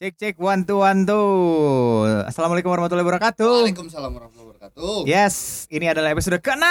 Cek 0.00 0.16
cek 0.16 0.36
one 0.40 0.64
two 0.64 0.80
one 0.80 1.04
two. 1.04 1.28
Assalamualaikum 2.24 2.72
warahmatullahi 2.72 3.04
wabarakatuh. 3.04 3.68
Waalaikumsalam 3.68 4.08
warahmatullahi 4.08 4.48
wabarakatuh. 4.56 5.04
Yes, 5.04 5.68
ini 5.68 5.92
adalah 5.92 6.16
episode 6.16 6.40
ke-6. 6.40 6.64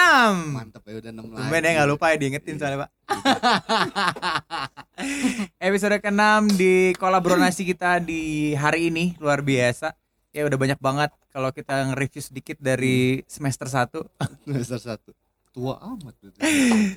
Mantep 0.50 0.82
ya 0.82 0.98
udah 0.98 1.12
6 1.14 1.30
lagi. 1.30 1.38
Tumben 1.38 1.62
ya 1.62 1.72
nggak 1.78 1.90
lupa 1.94 2.06
ya 2.10 2.18
diingetin 2.18 2.58
soalnya 2.58 2.78
pak. 2.82 2.90
episode 5.70 6.02
ke-6 6.02 6.26
di 6.58 6.98
kolaborasi 6.98 7.70
kita 7.70 8.02
di 8.02 8.58
hari 8.58 8.90
ini 8.90 9.14
luar 9.22 9.46
biasa. 9.46 9.94
Ya 10.34 10.50
udah 10.50 10.58
banyak 10.58 10.82
banget 10.82 11.14
kalau 11.30 11.54
kita 11.54 11.86
nge-review 11.86 12.26
sedikit 12.26 12.58
dari 12.58 13.22
semester 13.30 13.70
1 13.70 13.94
Semester 14.50 15.06
1. 15.06 15.54
Tua 15.54 15.78
amat. 15.78 16.18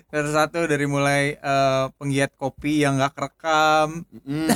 Semester 0.09 0.49
1 0.49 0.65
dari 0.65 0.89
mulai 0.89 1.37
eh, 1.37 1.87
penggiat 2.01 2.33
kopi 2.41 2.89
yang 2.89 2.97
nggak 2.97 3.21
kerekam 3.21 4.09
Mm. 4.25 4.49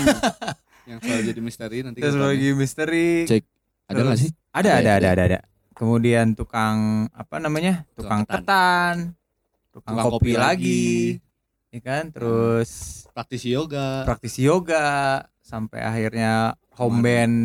Yang 0.86 0.98
selalu 1.02 1.22
jadi 1.26 1.40
misteri 1.42 1.78
nanti 1.82 1.98
Terus 1.98 2.14
lagi 2.14 2.48
misteri 2.52 3.08
Cek. 3.26 3.42
Ada 3.86 4.00
nggak 4.02 4.18
sih? 4.18 4.30
Ada, 4.50 4.70
Ada, 4.70 4.70
ada, 4.72 4.90
ada. 4.96 5.08
ada, 5.10 5.22
ada. 5.26 5.38
Kemudian 5.72 6.32
tukang 6.32 7.06
apa 7.12 7.36
namanya? 7.36 7.84
Tukang, 7.92 8.22
Tukang 8.24 8.40
ketan. 8.42 8.96
Tukang, 9.70 9.92
Tukang 9.92 10.06
kopi, 10.08 10.14
kopi 10.16 10.32
lagi. 10.32 10.40
lagi. 10.40 10.86
Ya 11.70 11.80
kan? 11.82 12.04
Terus 12.08 12.70
Praktisi 13.10 13.48
yoga. 13.50 14.04
praktisi 14.04 14.40
yoga 14.44 14.86
sampai 15.40 15.80
akhirnya 15.80 16.54
home 16.72 17.00
band 17.00 17.36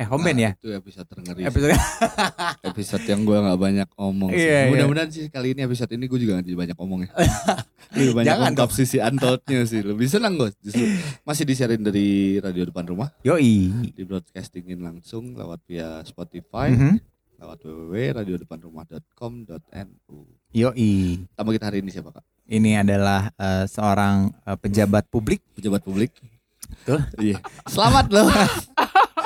eh 0.00 0.08
home 0.08 0.24
band 0.24 0.32
Nah, 0.32 0.48
ya? 0.48 0.56
Itu 0.56 0.72
episode 0.72 1.04
terngeri. 1.04 1.44
Episode 1.44 1.76
episode 2.72 3.04
yang 3.04 3.28
gue 3.28 3.36
nggak 3.36 3.60
banyak 3.60 3.84
omong 4.00 4.32
sih. 4.32 4.48
Iya, 4.48 4.64
iya. 4.64 4.72
Mudah-mudahan 4.72 5.12
sih 5.12 5.28
kali 5.28 5.52
ini 5.52 5.68
episode 5.68 5.92
ini 5.92 6.08
gue 6.08 6.16
juga 6.16 6.40
nggak 6.40 6.48
jadi 6.48 6.56
banyak 6.56 6.78
omong 6.80 7.04
ya. 7.04 7.12
Lebih 8.00 8.16
banyak 8.16 8.32
Jangan 8.32 8.56
ungkap 8.56 8.72
sisi 8.72 8.96
untoldnya 8.96 9.60
sih. 9.68 9.84
Lebih 9.84 10.08
senang 10.08 10.40
gue 10.40 10.48
justru. 10.64 10.88
Masih 11.28 11.44
disiarin 11.44 11.84
dari 11.84 12.40
radio 12.40 12.64
depan 12.64 12.88
rumah. 12.88 13.12
yoi. 13.20 13.68
Di 13.92 14.08
broadcastingin 14.08 14.80
langsung 14.80 15.36
lewat 15.36 15.60
via 15.68 16.00
Spotify. 16.08 16.72
Mhm. 16.72 16.96
Lewat 17.40 17.64
www.radiodepanrumah.com.nu 17.64 20.16
Yoi. 20.50 21.24
Tamu 21.36 21.52
kita 21.52 21.66
hari 21.68 21.84
ini 21.84 21.92
siapa 21.92 22.10
kak? 22.12 22.24
Ini 22.50 22.82
adalah 22.82 23.30
eh, 23.36 23.64
seorang 23.68 24.32
eh, 24.48 24.56
pejabat 24.56 25.04
publik. 25.12 25.44
Pejabat 25.56 25.84
publik. 25.84 26.10
Betul. 26.70 27.02
Iya. 27.20 27.38
Selamat 27.68 28.06
loh. 28.08 28.28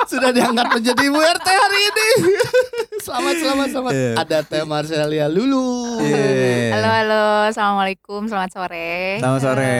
Sudah 0.05 0.29
diangkat 0.29 0.67
menjadi 0.71 1.01
Ibu 1.03 1.17
RT 1.17 1.47
hari 1.47 1.79
ini. 1.83 2.07
selamat, 3.05 3.35
selamat, 3.35 3.67
selamat. 3.69 3.91
Iya. 3.91 4.11
Ada 4.15 4.37
Teh 4.41 4.63
Marcelia 4.63 5.25
Lulu. 5.25 5.97
Iya. 5.99 6.71
Halo 6.71 6.87
halo, 6.87 7.23
assalamualaikum, 7.49 8.21
selamat 8.25 8.49
sore. 8.51 9.17
Selamat 9.17 9.41
sore. 9.41 9.75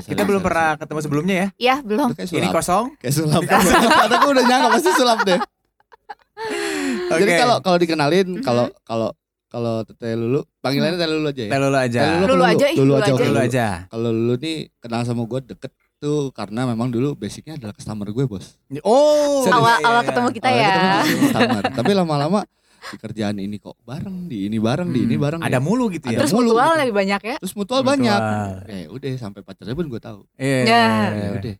Kita 0.00 0.22
belum 0.22 0.38
sore, 0.38 0.46
pernah 0.46 0.68
ketemu 0.76 1.00
sebelumnya 1.00 1.34
ya. 1.34 1.48
Iya 1.56 1.74
belum. 1.82 2.14
Ini 2.14 2.48
kosong. 2.48 2.94
Kayak 2.96 3.14
sulap. 3.14 3.42
Kata 4.06 4.14
gue 4.16 4.30
udah 4.30 4.44
nyangka 4.44 4.68
pasti 4.72 4.90
sulap 4.92 5.18
deh. 5.22 5.38
Jadi 7.14 7.22
Oke. 7.24 7.38
kalau 7.38 7.56
kalau 7.60 7.78
dikenalin 7.78 8.26
Mhm. 8.34 8.42
kalau 8.42 8.66
kalau 8.82 9.10
kalau 9.46 9.74
Teh 9.86 10.14
Lulu 10.14 10.42
panggilannya 10.58 10.98
Teh 10.98 11.06
Lulu 11.06 11.28
aja 11.28 11.42
ya. 11.42 11.50
Teh 11.50 11.58
Lulu 11.60 11.78
aja. 11.78 12.00
Teh 12.00 12.26
Lulu 12.26 12.44
aja, 12.44 12.66
ih, 12.66 12.76
Lulu 12.76 12.84
Lulu 12.84 12.94
aja. 12.94 13.02
aja. 13.02 13.12
oke, 13.12 13.22
Lulu 13.22 13.30
Lulu. 13.32 13.42
aja. 13.42 13.66
Kalau 13.86 14.10
Lulu 14.10 14.34
nih 14.36 14.56
kenal 14.78 15.02
sama 15.02 15.22
gue 15.24 15.40
deket 15.44 15.72
tuh 16.04 16.28
karena 16.30 16.68
memang 16.68 16.88
dulu 16.88 17.16
basicnya 17.16 17.56
adalah 17.56 17.72
customer 17.72 18.04
gue 18.06 18.24
bos. 18.24 18.60
Oh. 18.80 19.40
Awal 19.42 19.56
iya, 19.74 19.74
awal 19.82 20.00
iya. 20.00 20.08
ketemu 20.08 20.28
kita 20.30 20.46
Awalnya 20.46 20.68
ya. 20.68 20.74
ketemu 20.76 21.16
customer. 21.24 21.62
Tapi 21.72 21.90
lama-lama 21.94 22.40
di 22.84 22.96
kerjaan 23.00 23.36
ini 23.38 23.56
kok 23.56 23.80
bareng 23.80 24.28
di 24.28 24.44
ini 24.44 24.60
bareng 24.60 24.92
di 24.92 25.00
ini 25.02 25.16
Hmm, 25.16 25.24
bareng 25.24 25.40
Ada 25.40 25.56
ya. 25.56 25.58
mulu 25.58 25.88
gitu 25.88 26.04
ya. 26.06 26.20
Terus 26.20 26.32
mulu 26.32 26.52
mutual 26.52 26.68
gitu. 26.68 26.80
lebih 26.84 26.94
banyak 26.94 27.20
ya. 27.24 27.36
Terus 27.40 27.54
mutual, 27.54 27.80
Mutual. 27.80 27.90
banyak. 27.96 28.20
Eh 28.68 28.84
udah 28.86 29.10
sampai 29.16 29.40
pacarnya 29.40 29.72
pun 29.72 29.86
gue 29.88 29.98
tahu. 29.98 30.20
Iya. 30.36 30.60
Ya. 30.62 30.84
Ya 31.08 31.28
udah. 31.32 31.54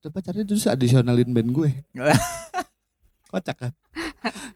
Terus 0.00 0.12
pacarnya 0.12 0.44
terus 0.44 0.64
adisionalin 0.64 1.28
band 1.30 1.50
gue. 1.52 1.70
Kocak 3.28 3.56
kan. 3.58 3.72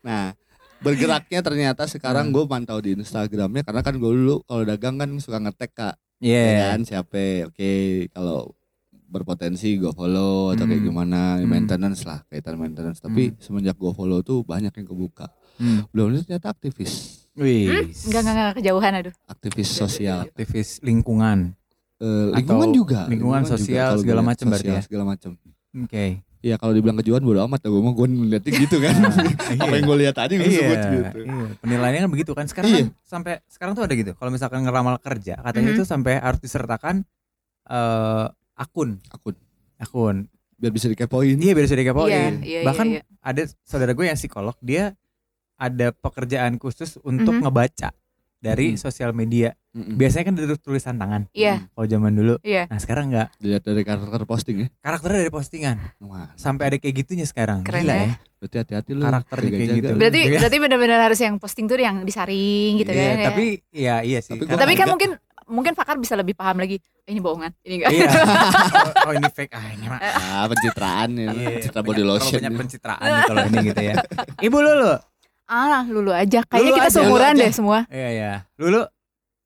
Nah 0.01 0.33
bergeraknya 0.81 1.45
ternyata 1.45 1.85
sekarang 1.85 2.33
Hmm. 2.33 2.35
gue 2.35 2.45
mantau 2.47 2.81
di 2.81 2.97
Instagramnya 2.97 3.61
karena 3.61 3.85
kan 3.85 3.95
gue 3.95 4.09
dulu 4.11 4.41
kalau 4.43 4.65
dagang 4.65 4.97
kan 4.97 5.13
suka 5.21 5.37
ngetek 5.39 5.73
kak. 5.75 5.97
Iya. 6.19 6.41
Ya 6.41 6.65
kan 6.71 6.81
siapa 6.83 7.21
oke 7.45 7.73
kalau 8.11 8.57
berpotensi 9.11 9.75
gue 9.75 9.91
follow 9.91 10.49
atau 10.49 10.65
kayak 10.65 10.79
Hmm. 10.79 10.89
gimana 10.89 11.21
Hmm. 11.37 11.45
maintenance 11.45 12.03
lah 12.03 12.23
kaitan 12.25 12.55
maintenance 12.55 12.99
tapi 12.99 13.29
Hmm. 13.29 13.37
semenjak 13.37 13.75
gue 13.75 13.91
follow 13.91 14.23
tuh 14.23 14.41
banyak 14.41 14.71
yang 14.71 14.87
kebuka 14.87 15.27
Hmm. 15.57 15.85
belum 15.91 16.15
itu 16.15 16.25
ternyata 16.25 16.49
aktivis 16.49 17.19
Wih. 17.33 17.91
Enggak 18.07 18.21
enggak 18.21 18.35
enggak 18.35 18.55
kejauhan 18.57 18.93
aduh. 18.97 19.15
aktivis 19.25 19.69
sosial 19.69 20.19
Aktivis 20.25 20.79
lingkungan. 20.81 21.55
Eh, 21.97 22.27
lingkungan 22.33 22.69
Atau 22.69 22.77
juga 22.77 23.01
lingkungan 23.07 23.43
sosial, 23.45 23.93
kalau 23.93 24.01
segala 24.01 24.21
lihat, 24.21 24.31
macam 24.31 24.47
berarti 24.49 24.69
ya? 24.69 24.81
segala 24.81 25.05
macam 25.05 25.31
Oke. 25.77 26.07
ya 26.41 26.55
kalau 26.57 26.73
dibilang 26.73 26.97
kejuan 26.97 27.21
bodo 27.21 27.45
amat 27.45 27.61
gue 27.63 27.77
mau 27.77 27.93
gue 27.93 28.07
ngeliatnya 28.09 28.53
gitu 28.57 28.77
kan 28.79 28.95
apa 29.63 29.73
yang 29.73 29.85
gue 29.85 29.99
lihat 30.01 30.17
aja 30.17 30.33
gue 30.33 30.43
iya, 30.43 30.59
sebut 30.59 30.79
gitu 30.81 31.21
iya. 31.21 31.47
Penilaiannya 31.61 32.01
kan 32.01 32.11
begitu 32.11 32.33
kan. 32.33 32.45
Sekarang 32.49 32.71
Iya. 32.71 32.81
kan 32.81 32.89
sampai 33.05 33.33
sekarang 33.47 33.73
tuh 33.75 33.85
ada 33.85 33.93
gitu. 33.93 34.13
Kalau 34.15 34.31
misalkan 34.31 34.61
ngeramal 34.61 34.97
kerja, 34.99 35.37
katanya 35.39 35.71
Mhm. 35.71 35.77
itu 35.77 35.85
sampai 35.85 36.15
harus 36.17 36.41
disertakan 36.41 37.05
eh 37.69 38.27
akun, 38.61 39.01
akun 39.09 39.35
akun. 39.77 40.29
biar 40.55 40.71
bisa 40.71 40.87
dikepoin 40.87 41.41
Iya, 41.41 41.57
biar 41.57 41.65
bisa 41.65 41.73
dikepoin. 41.75 42.45
Iya, 42.45 42.61
iya, 42.61 42.61
Bahkan 42.63 42.87
iya, 42.87 43.01
iya. 43.01 43.19
ada 43.19 43.43
saudara 43.65 43.91
gue 43.91 44.05
yang 44.05 44.15
psikolog, 44.15 44.53
dia 44.61 44.93
ada 45.57 45.89
pekerjaan 45.91 46.57
khusus 46.57 47.01
untuk 47.01 47.33
Mhm. 47.33 47.43
ngebaca 47.43 47.89
dari 48.37 48.73
Mhm. 48.73 48.79
sosial 48.79 49.13
media. 49.13 49.57
Mm-mm. 49.71 49.97
Biasanya 49.97 50.25
kan 50.27 50.35
dari 50.35 50.51
tulisan 50.59 50.97
tangan. 50.97 51.31
Iya, 51.31 51.71
Kalau 51.71 51.87
zaman 51.87 52.13
dulu. 52.13 52.35
iya. 52.43 52.67
Nah, 52.67 52.77
sekarang 52.77 53.09
enggak. 53.09 53.33
dilihat 53.37 53.63
dari 53.63 53.81
karakter 53.81 54.27
posting 54.27 54.57
ya 54.59 54.69
Karakternya 54.81 55.19
dari 55.21 55.31
postingan. 55.31 55.77
wah 56.01 56.29
Sampai 56.35 56.65
ada 56.67 56.77
kayak 56.77 56.95
gitunya 56.99 57.23
sekarang. 57.23 57.63
Keren 57.63 57.87
Gila 57.87 57.95
ya. 57.95 58.03
ya. 58.03 58.15
berarti 58.37 58.57
hati-hati 58.59 58.91
lu 58.91 59.03
Karakternya 59.03 59.51
kayak 59.51 59.69
gitu. 59.71 59.93
Berarti 59.95 60.21
Iya. 60.23 60.39
berarti 60.41 60.57
benar-benar 60.59 61.01
harus 61.03 61.21
yang 61.21 61.37
posting 61.37 61.65
tuh 61.65 61.77
yang 61.79 62.03
disaring 62.03 62.73
gitu 62.79 62.91
Iya, 62.91 63.01
kan. 63.01 63.15
ya. 63.15 63.27
tapi 63.29 63.45
ya 63.71 63.95
iya 64.01 64.19
sih. 64.19 64.33
Tapi 64.35 64.49
tapi 64.51 64.73
kan 64.75 64.89
mungkin 64.91 65.11
mungkin 65.47 65.73
Fakar 65.75 65.97
bisa 65.97 66.15
lebih 66.15 66.33
paham 66.33 66.57
lagi. 66.59 66.81
"Eh, 67.11 67.13
Ini 67.13 67.21
bohongan, 67.21 67.51
ini 67.67 67.75
enggak. 67.83 67.91
Iya. 67.91 68.07
oh, 68.07 69.07
oh, 69.11 69.13
ini 69.19 69.29
fake. 69.35 69.51
Ah, 69.51 69.67
ini 69.75 69.87
mah. 69.91 69.99
ah 70.23 70.47
pencitraan 70.47 71.09
ya 71.13 71.27
Iya, 71.35 71.49
pencitraan 71.59 71.85
body 71.85 72.03
lotion 72.07 72.39
banyak 72.39 72.55
ya. 72.55 72.59
pencitraan 72.63 73.03
nih 73.03 73.23
kalau 73.27 73.43
ini 73.51 73.59
gitu 73.67 73.83
ya. 73.83 73.95
Ibu 74.47 74.59
Lulu. 74.63 74.93
Ah, 75.51 75.83
lulu 75.83 76.15
aja. 76.15 76.47
Kayaknya 76.47 76.63
Lulu 76.63 76.79
kita 76.79 76.87
aja, 76.87 76.95
seumuran 76.95 77.35
aja. 77.35 77.43
deh 77.43 77.51
semua. 77.51 77.79
Iya 77.91 78.11
ya. 78.15 78.33
Lulu 78.55 78.87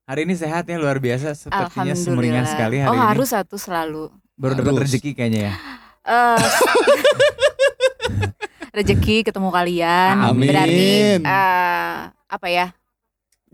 hari 0.04 0.20
ini 0.28 0.34
sehat 0.36 0.68
ya 0.68 0.76
luar 0.76 1.00
biasa 1.00 1.32
sepertinya 1.32 1.96
sumringah 1.96 2.44
sekali 2.44 2.76
hari 2.84 2.92
oh, 2.92 3.00
ini. 3.00 3.08
harus 3.08 3.32
satu 3.32 3.56
selalu. 3.56 4.12
Baru 4.36 4.52
dapat 4.52 4.84
rezeki 4.84 5.16
kayaknya 5.16 5.40
ya. 5.48 5.54
Eh 6.04 6.40
rezeki 8.74 9.22
ketemu 9.22 9.48
kalian 9.54 10.14
Amin. 10.18 10.50
berarti 10.50 10.90
eh, 11.22 11.94
apa 12.10 12.46
ya 12.50 12.74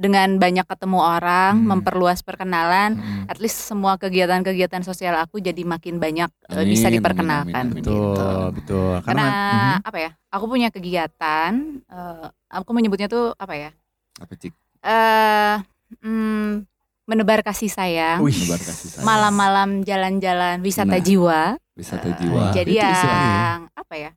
dengan 0.01 0.33
banyak 0.35 0.65
ketemu 0.65 0.97
orang 0.97 1.53
Hmm. 1.55 1.69
memperluas 1.77 2.21
perkenalan 2.21 2.97
Mm. 2.97 3.29
at 3.29 3.37
least 3.37 3.61
semua 3.63 3.95
kegiatan-kegiatan 3.95 4.81
sosial 4.81 5.13
aku 5.15 5.37
jadi 5.39 5.61
makin 5.63 6.01
banyak 6.01 6.33
eh, 6.49 6.57
Amin, 6.57 6.67
bisa 6.67 6.89
amin, 6.89 6.97
diperkenalkan 6.97 7.53
amin, 7.69 7.71
amin. 7.71 7.79
gitu. 7.79 7.93
Betul, 8.17 8.45
betul. 8.57 8.93
karena 9.05 9.25
Mhm. 9.29 9.77
apa 9.85 9.99
ya 9.99 10.11
aku 10.27 10.45
punya 10.47 10.69
kegiatan 10.69 11.53
eh, 11.85 12.27
aku 12.49 12.71
menyebutnya 12.73 13.07
tuh 13.07 13.37
apa 13.37 13.53
ya 13.55 13.71
apa 14.17 14.33
cik 14.35 14.53
eh 14.81 15.57
mm, 16.01 16.65
menebar 17.05 17.43
kasih 17.43 17.69
sayang 17.69 18.23
Wih. 18.23 18.33
Menebar 18.33 18.57
kasih 18.59 18.89
sayang. 18.91 19.05
malam-malam 19.05 19.69
jalan-jalan 19.83 20.57
wisata 20.61 20.97
Nah. 20.97 21.03
jiwa 21.03 21.41
wisata 21.75 22.09
jiwa 22.15 22.51
jadi 22.51 22.73
Itu 22.73 22.87
istilahnya 22.87 23.21
ya. 23.27 23.37
yang 23.37 23.61
apa 23.75 23.95
ya? 23.99 24.11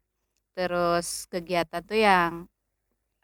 Terus 0.54 1.08
kegiatan 1.28 1.82
tuh 1.82 1.98
yang 1.98 2.32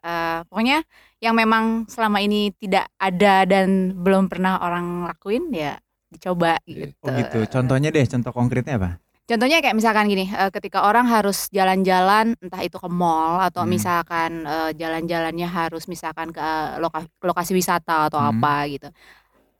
eh 0.00 0.40
pokoknya 0.48 0.80
yang 1.20 1.36
memang 1.36 1.84
selama 1.84 2.24
ini 2.24 2.52
tidak 2.56 2.88
ada 2.96 3.44
dan 3.44 3.92
belum 4.00 4.32
pernah 4.32 4.56
orang 4.64 5.04
lakuin 5.04 5.52
ya 5.52 5.76
dicoba 6.10 6.56
gitu. 6.64 6.96
Oh 7.06 7.12
gitu. 7.14 7.38
Contohnya 7.46 7.92
deh, 7.92 8.02
contoh 8.08 8.32
konkretnya 8.34 8.80
apa? 8.80 8.90
Contohnya 9.30 9.62
kayak 9.62 9.78
misalkan 9.78 10.10
gini, 10.10 10.26
eh, 10.26 10.50
ketika 10.50 10.82
orang 10.90 11.06
harus 11.06 11.46
jalan-jalan 11.54 12.34
entah 12.42 12.62
itu 12.66 12.82
ke 12.82 12.90
mall 12.90 13.38
atau 13.38 13.62
Hmm. 13.62 13.70
misalkan 13.78 14.42
eh, 14.42 14.74
jalan-jalannya 14.74 15.46
harus 15.46 15.86
misalkan 15.86 16.34
ke 16.34 16.42
loka- 16.82 17.06
lokasi 17.22 17.54
wisata 17.54 18.10
atau 18.10 18.18
Hmm. 18.18 18.42
apa 18.42 18.66
gitu. 18.66 18.88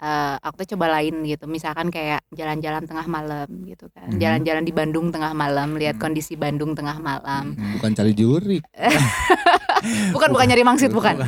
Eh, 0.00 0.35
aku 0.41 0.64
tuh 0.64 0.69
coba 0.73 0.97
lain 0.97 1.29
gitu, 1.29 1.44
misalkan 1.44 1.93
kayak 1.93 2.25
jalan-jalan 2.32 2.88
tengah 2.88 3.05
malam 3.05 3.44
gitu 3.69 3.93
kan, 3.93 4.08
Hmm. 4.08 4.17
jalan-jalan 4.17 4.64
di 4.64 4.73
Bandung 4.73 5.12
tengah 5.12 5.37
malam, 5.37 5.76
lihat 5.76 6.00
Hmm. 6.00 6.08
kondisi 6.08 6.41
Bandung 6.41 6.73
tengah 6.73 6.97
malam. 6.97 7.52
bukan 7.76 7.93
cari 7.93 8.17
juri 8.17 8.58
Bukan 10.12 10.29
bukan 10.32 10.44
nyari 10.44 10.61
mangsit 10.61 10.88
bukan. 10.88 11.20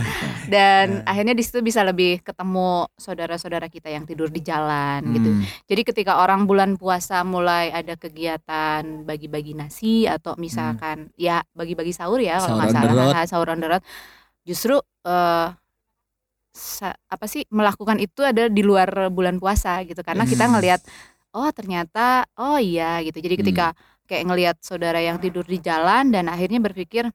Dan 0.45 1.01
Eh. 1.01 1.09
akhirnya 1.09 1.33
di 1.33 1.41
situ 1.41 1.61
bisa 1.61 1.81
lebih 1.81 2.21
ketemu 2.21 2.85
saudara-saudara 2.97 3.69
kita 3.69 3.89
yang 3.89 4.05
tidur 4.05 4.29
di 4.29 4.41
jalan 4.41 5.01
gitu. 5.11 5.31
Hmm. 5.33 5.43
Jadi 5.65 5.83
ketika 5.85 6.21
orang 6.21 6.45
bulan 6.45 6.77
puasa 6.77 7.25
mulai 7.25 7.69
ada 7.69 7.97
kegiatan 7.97 9.05
bagi-bagi 9.05 9.53
nasi 9.53 10.05
atau 10.05 10.37
misalkan 10.37 11.09
ya 11.15 11.41
bagi-bagi 11.53 11.93
sahur 11.93 12.21
ya 12.21 12.41
kalau 12.41 12.61
Sahur 12.69 12.89
nggak 12.93 13.27
sahur 13.27 13.49
on 13.49 13.61
the 13.61 13.69
road, 13.69 13.83
justru 14.45 14.77
eh, 15.03 15.47
sa- 15.49 15.62
apa 17.09 17.25
sih 17.25 17.49
melakukan 17.49 17.97
itu 17.97 18.21
ada 18.21 18.49
di 18.53 18.61
luar 18.61 19.09
bulan 19.09 19.41
puasa 19.41 19.81
gitu 19.89 20.05
karena 20.05 20.29
kita 20.29 20.45
Hmm. 20.45 20.59
ngelihat 20.59 20.81
oh 21.33 21.49
ternyata 21.51 22.29
oh 22.37 22.61
iya 22.61 23.01
gitu. 23.01 23.19
Jadi 23.25 23.41
ketika 23.41 23.73
kayak 24.05 24.25
ngelihat 24.29 24.57
saudara 24.61 25.01
yang 25.01 25.17
tidur 25.17 25.47
di 25.49 25.57
jalan 25.59 26.13
dan 26.13 26.29
akhirnya 26.29 26.61
berpikir 26.61 27.09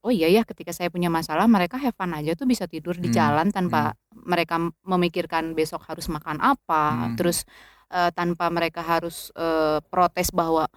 oh 0.00 0.12
iya 0.14 0.30
ya 0.30 0.42
ketika 0.46 0.70
saya 0.72 0.88
punya 0.88 1.10
masalah 1.10 1.44
mereka 1.50 1.76
have 1.76 1.92
fun 1.92 2.14
aja 2.14 2.32
tuh 2.32 2.46
bisa 2.46 2.64
tidur 2.64 2.94
di 2.96 3.10
Hmm, 3.10 3.16
jalan 3.18 3.46
tanpa 3.52 3.92
mereka 4.14 4.56
memikirkan 4.86 5.52
besok 5.52 5.84
harus 5.84 6.06
makan 6.08 6.38
apa 6.40 7.12
Hmm. 7.12 7.16
terus 7.18 7.44
eh, 7.92 8.10
tanpa 8.14 8.48
mereka 8.48 8.80
harus 8.80 9.28
eh, 9.36 9.82
protes 9.92 10.30
bahwa 10.32 10.70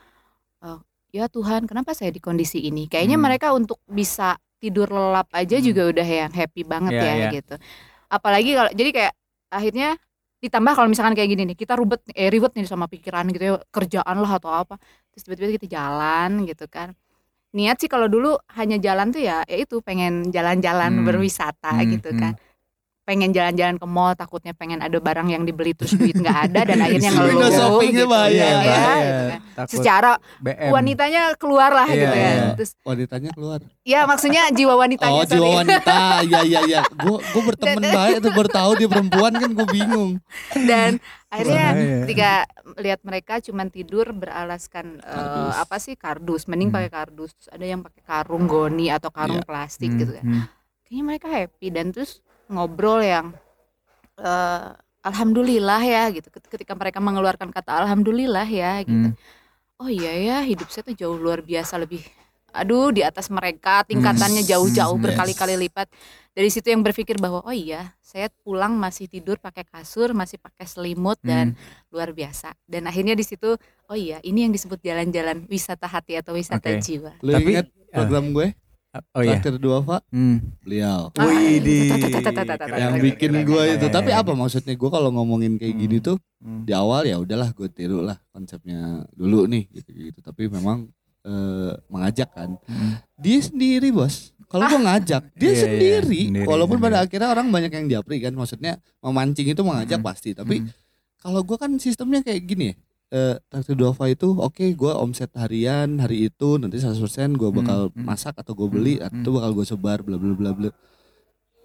eh, 0.66 0.80
ya 1.14 1.30
Tuhan 1.30 1.64
kenapa 1.70 1.94
saya 1.96 2.12
di 2.12 2.20
kondisi 2.20 2.60
ini 2.60 2.90
kayaknya 2.90 3.16
Hmm. 3.16 3.26
mereka 3.30 3.48
untuk 3.54 3.80
bisa 3.86 4.36
tidur 4.59 4.88
lelap 4.91 5.27
aja 5.33 5.57
Hmm. 5.57 5.65
juga 5.65 5.81
udah 5.89 6.07
yang 6.07 6.31
happy 6.31 6.61
banget 6.63 6.91
Iya, 6.94 7.03
ya 7.03 7.13
iya. 7.15 7.29
gitu 7.33 7.56
apalagi 8.07 8.51
kalau 8.53 8.71
jadi 8.75 8.89
kayak 8.91 9.13
akhirnya 9.50 9.89
ditambah 10.39 10.71
kalau 10.71 10.88
misalkan 10.88 11.15
kayak 11.19 11.29
gini 11.35 11.44
nih 11.51 11.57
kita 11.57 11.75
ribet 11.75 12.00
eh 12.15 12.29
ribet 12.31 12.51
nih 12.56 12.63
sama 12.67 12.88
pikiran 12.88 13.27
gitu 13.31 13.44
ya 13.44 13.53
kerjaan 13.71 14.17
lah 14.19 14.31
atau 14.39 14.51
apa 14.51 14.75
terus 15.11 15.23
tiba-tiba 15.27 15.59
kita 15.59 15.67
jalan 15.67 16.47
gitu 16.47 16.65
kan 16.71 16.95
niat 17.51 17.81
sih 17.81 17.89
kalau 17.89 18.06
dulu 18.06 18.38
hanya 18.56 18.77
jalan 18.77 19.09
tuh 19.09 19.19
ya 19.19 19.41
ya 19.44 19.57
itu 19.57 19.81
pengen 19.81 20.29
jalan-jalan 20.29 21.01
Hmm. 21.01 21.06
berwisata 21.07 21.73
Hmm, 21.75 21.89
gitu 21.97 22.09
hmm. 22.13 22.19
Kan 23.09 23.17
pengen 23.17 23.33
jalan-jalan 23.33 23.75
ke 23.75 23.88
mall 23.88 24.13
takutnya 24.13 24.53
pengen 24.53 24.79
ada 24.79 24.94
barang 24.95 25.25
yang 25.27 25.41
dibeli 25.41 25.73
terus 25.73 25.91
duit 25.91 26.13
nggak 26.13 26.39
ada 26.45 26.61
dan 26.63 26.77
akhirnya 26.85 27.09
ngeluh 27.09 27.50
shoppingnya 27.50 27.89
gitu 27.97 28.06
bahaya. 28.07 28.29
ya, 28.29 28.45
Iya, 28.45 28.45
ya, 28.45 28.59
bahaya. 28.61 29.01
gitu 29.01 29.23
kan. 29.25 29.39
Takut 29.51 29.73
secara 29.73 30.11
BM. 30.38 30.69
wanitanya 30.69 31.21
keluar 31.35 31.71
lah 31.71 31.88
Iya, 31.88 31.97
gitu 31.97 32.15
ya 32.15 32.29
iya. 32.29 32.47
terus 32.53 32.71
Wanitanya 32.81 33.29
keluar. 33.33 33.59
ya 33.83 34.00
maksudnya 34.06 34.44
jiwa 34.50 34.73
wanitanya 34.75 35.11
Oh, 35.11 35.25
jiwa 35.25 35.41
sorry. 35.41 35.57
wanita. 35.57 35.97
Iya 36.29 36.39
iya 36.44 36.59
iya. 36.63 36.81
Gua 36.95 37.17
gua 37.25 37.41
berteman 37.44 37.81
baik 37.83 38.15
tuh 38.19 38.31
baru 38.31 38.50
tahu 38.50 38.71
dia 38.75 38.88
perempuan 38.88 39.33
kan 39.33 39.50
gue 39.50 39.67
bingung. 39.67 40.11
dan 40.61 41.01
akhirnya 41.27 41.65
Bahaya. 41.67 41.97
ketika 42.03 42.31
lihat 42.77 43.00
mereka 43.01 43.33
cuman 43.39 43.67
tidur 43.67 44.06
beralaskan 44.11 44.97
Kardus. 45.00 45.53
apa 45.57 45.75
sih 45.77 45.94
kardus 45.95 46.45
mending 46.45 46.69
Hmm. 46.69 46.77
pakai 46.79 46.91
kardus 46.91 47.31
Terus 47.33 47.50
ada 47.50 47.63
yang 47.63 47.81
pakai 47.81 48.01
karung 48.01 48.45
goni 48.45 48.88
atau 48.88 49.09
karung 49.09 49.39
Iya. 49.39 49.47
plastik 49.47 49.89
Hmm, 49.89 50.00
gitu 50.00 50.11
kan 50.11 50.23
hmm. 50.23 50.44
kayaknya 50.83 51.03
mereka 51.03 51.27
happy 51.27 51.67
dan 51.69 51.85
terus 51.89 52.21
ngobrol 52.50 53.00
yang 53.00 53.31
eh, 54.18 54.68
alhamdulillah 55.01 55.81
ya 55.81 56.04
gitu 56.12 56.28
Ket- 56.28 56.50
ketika 56.50 56.74
mereka 56.75 57.00
mengeluarkan 57.00 57.50
kata 57.50 57.86
alhamdulillah 57.86 58.46
ya 58.46 58.84
gitu 58.84 59.10
Hmm. 59.10 59.16
oh 59.80 59.88
iya 59.88 60.12
ya 60.12 60.38
hidup 60.42 60.68
saya 60.68 60.84
tuh 60.84 60.94
jauh 60.94 61.16
luar 61.16 61.40
biasa 61.40 61.80
lebih 61.80 62.04
aduh 62.50 62.90
di 62.90 63.06
atas 63.06 63.30
mereka 63.30 63.86
tingkatannya 63.86 64.42
Hmm, 64.42 64.50
jauh-jauh 64.50 64.98
yes. 64.98 65.04
berkali-kali 65.06 65.56
lipat 65.62 65.88
dari 66.34 66.50
situ 66.50 66.68
yang 66.68 66.81
berpikir 66.81 67.16
bahwa 67.16 67.46
oh 67.46 67.54
iya 67.54 67.94
saya 68.01 68.25
pulang 68.42 68.74
masih 68.74 69.06
tidur 69.06 69.38
pakai 69.38 69.62
kasur 69.63 70.12
masih 70.12 70.36
pakai 70.36 70.66
selimut 70.66 71.22
dan 71.22 71.54
Hmm. 71.54 71.62
luar 71.94 72.10
biasa 72.12 72.52
dan 72.66 72.90
akhirnya 72.90 73.13
di 73.13 73.24
situ 73.24 73.54
oh 73.86 73.95
iya 73.95 74.18
ini 74.22 74.44
yang 74.44 74.52
disebut 74.52 74.81
jalan-jalan 74.81 75.45
wisata 75.45 75.86
hati 75.86 76.18
atau 76.18 76.34
wisata 76.34 76.68
Oke. 76.68 76.81
jiwa 76.81 77.13
Lu 77.22 77.31
Tapi- 77.31 77.52
ingat 77.54 77.68
program 77.88 78.34
gue? 78.34 78.48
Oh 78.89 79.21
iya. 79.21 79.38
pak 79.38 79.53
lial 79.53 80.01
hmm. 80.09 80.38
beliau. 80.65 81.01
Wih, 81.13 81.62
yang 82.74 82.97
bikin 82.97 83.45
gue 83.45 83.63
itu. 83.77 83.86
Tapi 83.94 84.09
apa 84.09 84.33
maksudnya 84.33 84.74
gue 84.74 84.89
kalau 84.89 85.13
ngomongin 85.13 85.62
kayak 85.62 85.77
gini 85.77 86.01
hmm. 86.01 86.06
tuh 86.09 86.18
di 86.65 86.74
awal 86.74 87.06
ya 87.06 87.21
udahlah 87.21 87.53
gue 87.53 87.69
tiru 87.69 88.01
lah 88.01 88.18
konsepnya 88.33 89.06
dulu 89.13 89.45
nih 89.45 89.69
gitu-gitu. 89.69 90.25
Tapi 90.25 90.50
memang 90.50 90.89
eh, 91.21 91.74
mengajak 91.86 92.33
kan. 92.33 92.57
Hmm. 92.65 92.97
Dia 93.21 93.38
sendiri 93.45 93.94
bos. 93.94 94.33
Kalau 94.50 94.65
ah. 94.65 94.69
gue 94.74 94.81
ngajak 94.81 95.24
dia 95.38 95.45
yeah, 95.53 95.62
sendiri. 95.62 96.21
Yeah, 96.25 96.27
sendiri. 96.33 96.50
Walaupun 96.50 96.81
sendiri. 96.81 96.97
pada 96.97 97.06
akhirnya 97.06 97.30
orang 97.30 97.47
banyak 97.53 97.71
yang 97.77 97.85
diapri 97.85 98.18
kan. 98.25 98.33
Maksudnya 98.33 98.81
memancing 99.06 99.53
itu 99.53 99.62
mengajak 99.62 100.01
hmm. 100.01 100.09
pasti. 100.09 100.33
Tapi 100.33 100.65
hmm. 100.65 100.69
kalau 101.21 101.45
gue 101.45 101.57
kan 101.62 101.69
sistemnya 101.77 102.25
kayak 102.25 102.42
gini 102.42 102.74
ya 102.74 102.75
eh 103.09 103.35
Traktir 103.44 103.73
Duafa 103.73 104.06
itu 104.06 104.29
oke 104.31 104.61
gue 104.69 104.91
omset 104.94 105.33
harian 105.33 105.97
hari 105.97 106.27
itu 106.27 106.50
nanti 106.56 106.77
100% 106.77 106.97
gue 107.33 107.50
bakal 107.51 107.79
Hmm, 107.88 107.95
hmm. 107.95 108.06
masak 108.06 108.35
atau 108.35 108.53
gue 108.53 108.67
beli 108.67 108.95
Hmm, 108.95 109.09
atau 109.11 109.29
bakal 109.31 109.51
gue 109.51 109.65
sebar 109.65 110.00
bla 110.00 110.15
bla 110.15 110.31
bla 110.31 110.51
bla 110.51 110.69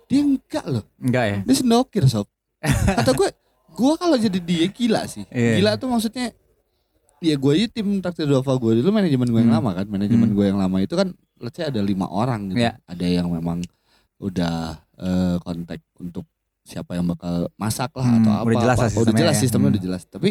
dia 0.05 0.21
enggak 0.23 0.65
loh 0.67 0.85
Enggak 0.97 1.25
ya? 1.27 1.39
dia 1.43 1.55
sendokir 1.55 2.05
sob 2.07 2.25
atau 3.01 3.13
gue 3.15 3.29
gue 3.71 3.93
kalau 3.95 4.17
jadi 4.17 4.39
dia 4.39 4.65
gila 4.67 5.05
sih 5.05 5.25
Iya. 5.27 5.53
gila 5.59 5.71
tuh 5.75 5.89
maksudnya 5.89 6.33
ya 7.21 7.35
gue 7.35 7.53
aja 7.55 7.67
tim 7.71 7.89
traktir 7.99 8.25
Dova 8.25 8.53
gue 8.55 8.81
dulu 8.81 8.89
manajemen 8.91 9.27
gue 9.27 9.41
yang 9.41 9.51
Hmm. 9.51 9.59
lama 9.59 9.71
kan 9.75 9.87
manajemen 9.87 10.29
Hmm. 10.29 10.35
gue 10.35 10.45
yang 10.47 10.57
lama 10.57 10.77
itu 10.79 10.93
kan 10.93 11.09
let's 11.39 11.55
say 11.55 11.65
ada 11.65 11.81
lima 11.81 12.07
orang 12.07 12.49
gitu 12.49 12.61
Iya. 12.63 12.81
ada 12.83 13.07
yang 13.07 13.29
memang 13.29 13.61
udah 14.19 14.57
eh, 14.95 15.37
kontak 15.39 15.83
untuk 15.99 16.25
siapa 16.63 16.95
yang 16.95 17.05
bakal 17.05 17.51
masak 17.55 17.93
lah 17.93 18.07
Hmm, 18.07 18.23
atau 18.23 18.33
apa 18.33 18.47
udah 18.47 18.63
jelas 18.63 18.79
apa. 18.79 18.85
udah 18.87 18.93
sistemnya 18.95 19.21
jelas 19.21 19.35
ya. 19.35 19.41
sistemnya 19.43 19.67
Hmm. 19.67 19.75
udah 19.75 19.83
jelas 19.83 20.03
tapi 20.07 20.31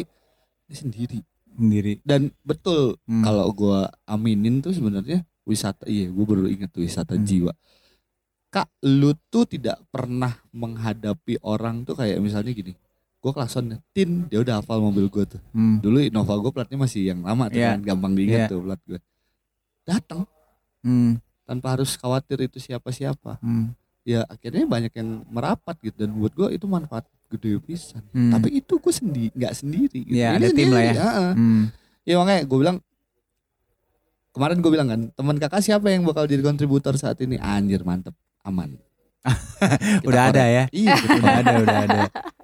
dia 0.64 0.78
sendiri 0.78 1.20
Sendiri. 1.50 2.02
dan 2.02 2.34
betul 2.42 2.98
Hmm. 3.04 3.22
kalau 3.22 3.50
gue 3.50 3.80
aminin 4.06 4.60
tuh 4.60 4.72
sebenarnya 4.72 5.22
wisata 5.44 5.86
iya 5.86 6.08
gue 6.08 6.24
baru 6.24 6.48
inget 6.48 6.70
tuh 6.70 6.82
wisata 6.82 7.14
Hmm. 7.14 7.24
jiwa 7.24 7.54
kak 8.50 8.70
lu 8.82 9.14
tuh 9.28 9.46
tidak 9.46 9.82
pernah 9.88 10.34
menghadapi 10.52 11.42
orang 11.42 11.84
tuh 11.84 11.94
kayak 11.94 12.18
misalnya 12.18 12.52
gini 12.52 12.74
gue 13.18 13.32
klakson 13.32 13.80
tin 13.92 14.28
dia 14.28 14.40
udah 14.40 14.60
hafal 14.60 14.80
mobil 14.80 15.08
gue 15.08 15.26
tuh 15.28 15.42
Hmm. 15.52 15.80
dulu 15.80 16.00
Innova 16.00 16.36
gue 16.38 16.52
platnya 16.52 16.78
masih 16.78 17.08
yang 17.08 17.22
lama 17.22 17.48
tuh 17.48 17.58
Iya. 17.58 17.76
kan 17.76 17.82
gampang 17.84 18.14
diingat 18.14 18.40
Iya. 18.40 18.48
tuh 18.50 18.60
plat 18.62 18.82
gue 18.84 19.00
datang 19.84 20.22
Hmm. 20.80 21.18
tanpa 21.44 21.76
harus 21.76 21.94
khawatir 21.94 22.40
itu 22.42 22.58
siapa-siapa 22.58 23.40
Hmm. 23.40 23.72
ya 24.04 24.24
akhirnya 24.26 24.64
banyak 24.66 24.94
yang 24.94 25.24
merapat 25.28 25.76
gitu 25.80 25.96
dan 25.98 26.12
buat 26.14 26.32
gue 26.32 26.50
itu 26.52 26.66
manfaat 26.66 27.08
gede 27.34 27.58
pisan 27.60 28.04
Hmm. 28.10 28.32
tapi 28.32 28.54
itu 28.54 28.74
gue 28.76 28.94
sendiri 28.94 29.34
nggak 29.34 29.54
sendiri 29.56 30.00
gitu. 30.04 30.14
Iya, 30.14 30.28
Ini 30.32 30.38
ada 30.38 30.48
tim 30.50 30.68
lah 30.68 30.82
ya. 30.82 30.94
heeh. 30.96 31.32
Hmm. 31.34 31.64
Ya 32.04 32.14
makanya 32.16 32.42
gue 32.44 32.58
bilang 32.58 32.78
kemarin 34.32 34.58
gue 34.60 34.72
bilang 34.72 34.88
kan 34.88 35.02
teman 35.12 35.38
kakak 35.38 35.62
siapa 35.62 35.88
yang 35.88 36.04
bakal 36.04 36.24
jadi 36.24 36.42
kontributor 36.42 36.94
saat 36.96 37.18
ini 37.20 37.38
anjir 37.38 37.82
mantep 37.82 38.14
aman 38.42 38.78
Udah 40.04 40.24
ada 40.30 40.44
ya? 40.44 40.64
iya 40.70 40.94
Udah 41.16 41.32
ada, 41.38 41.54
udah 41.58 41.78
ada. 41.82 42.02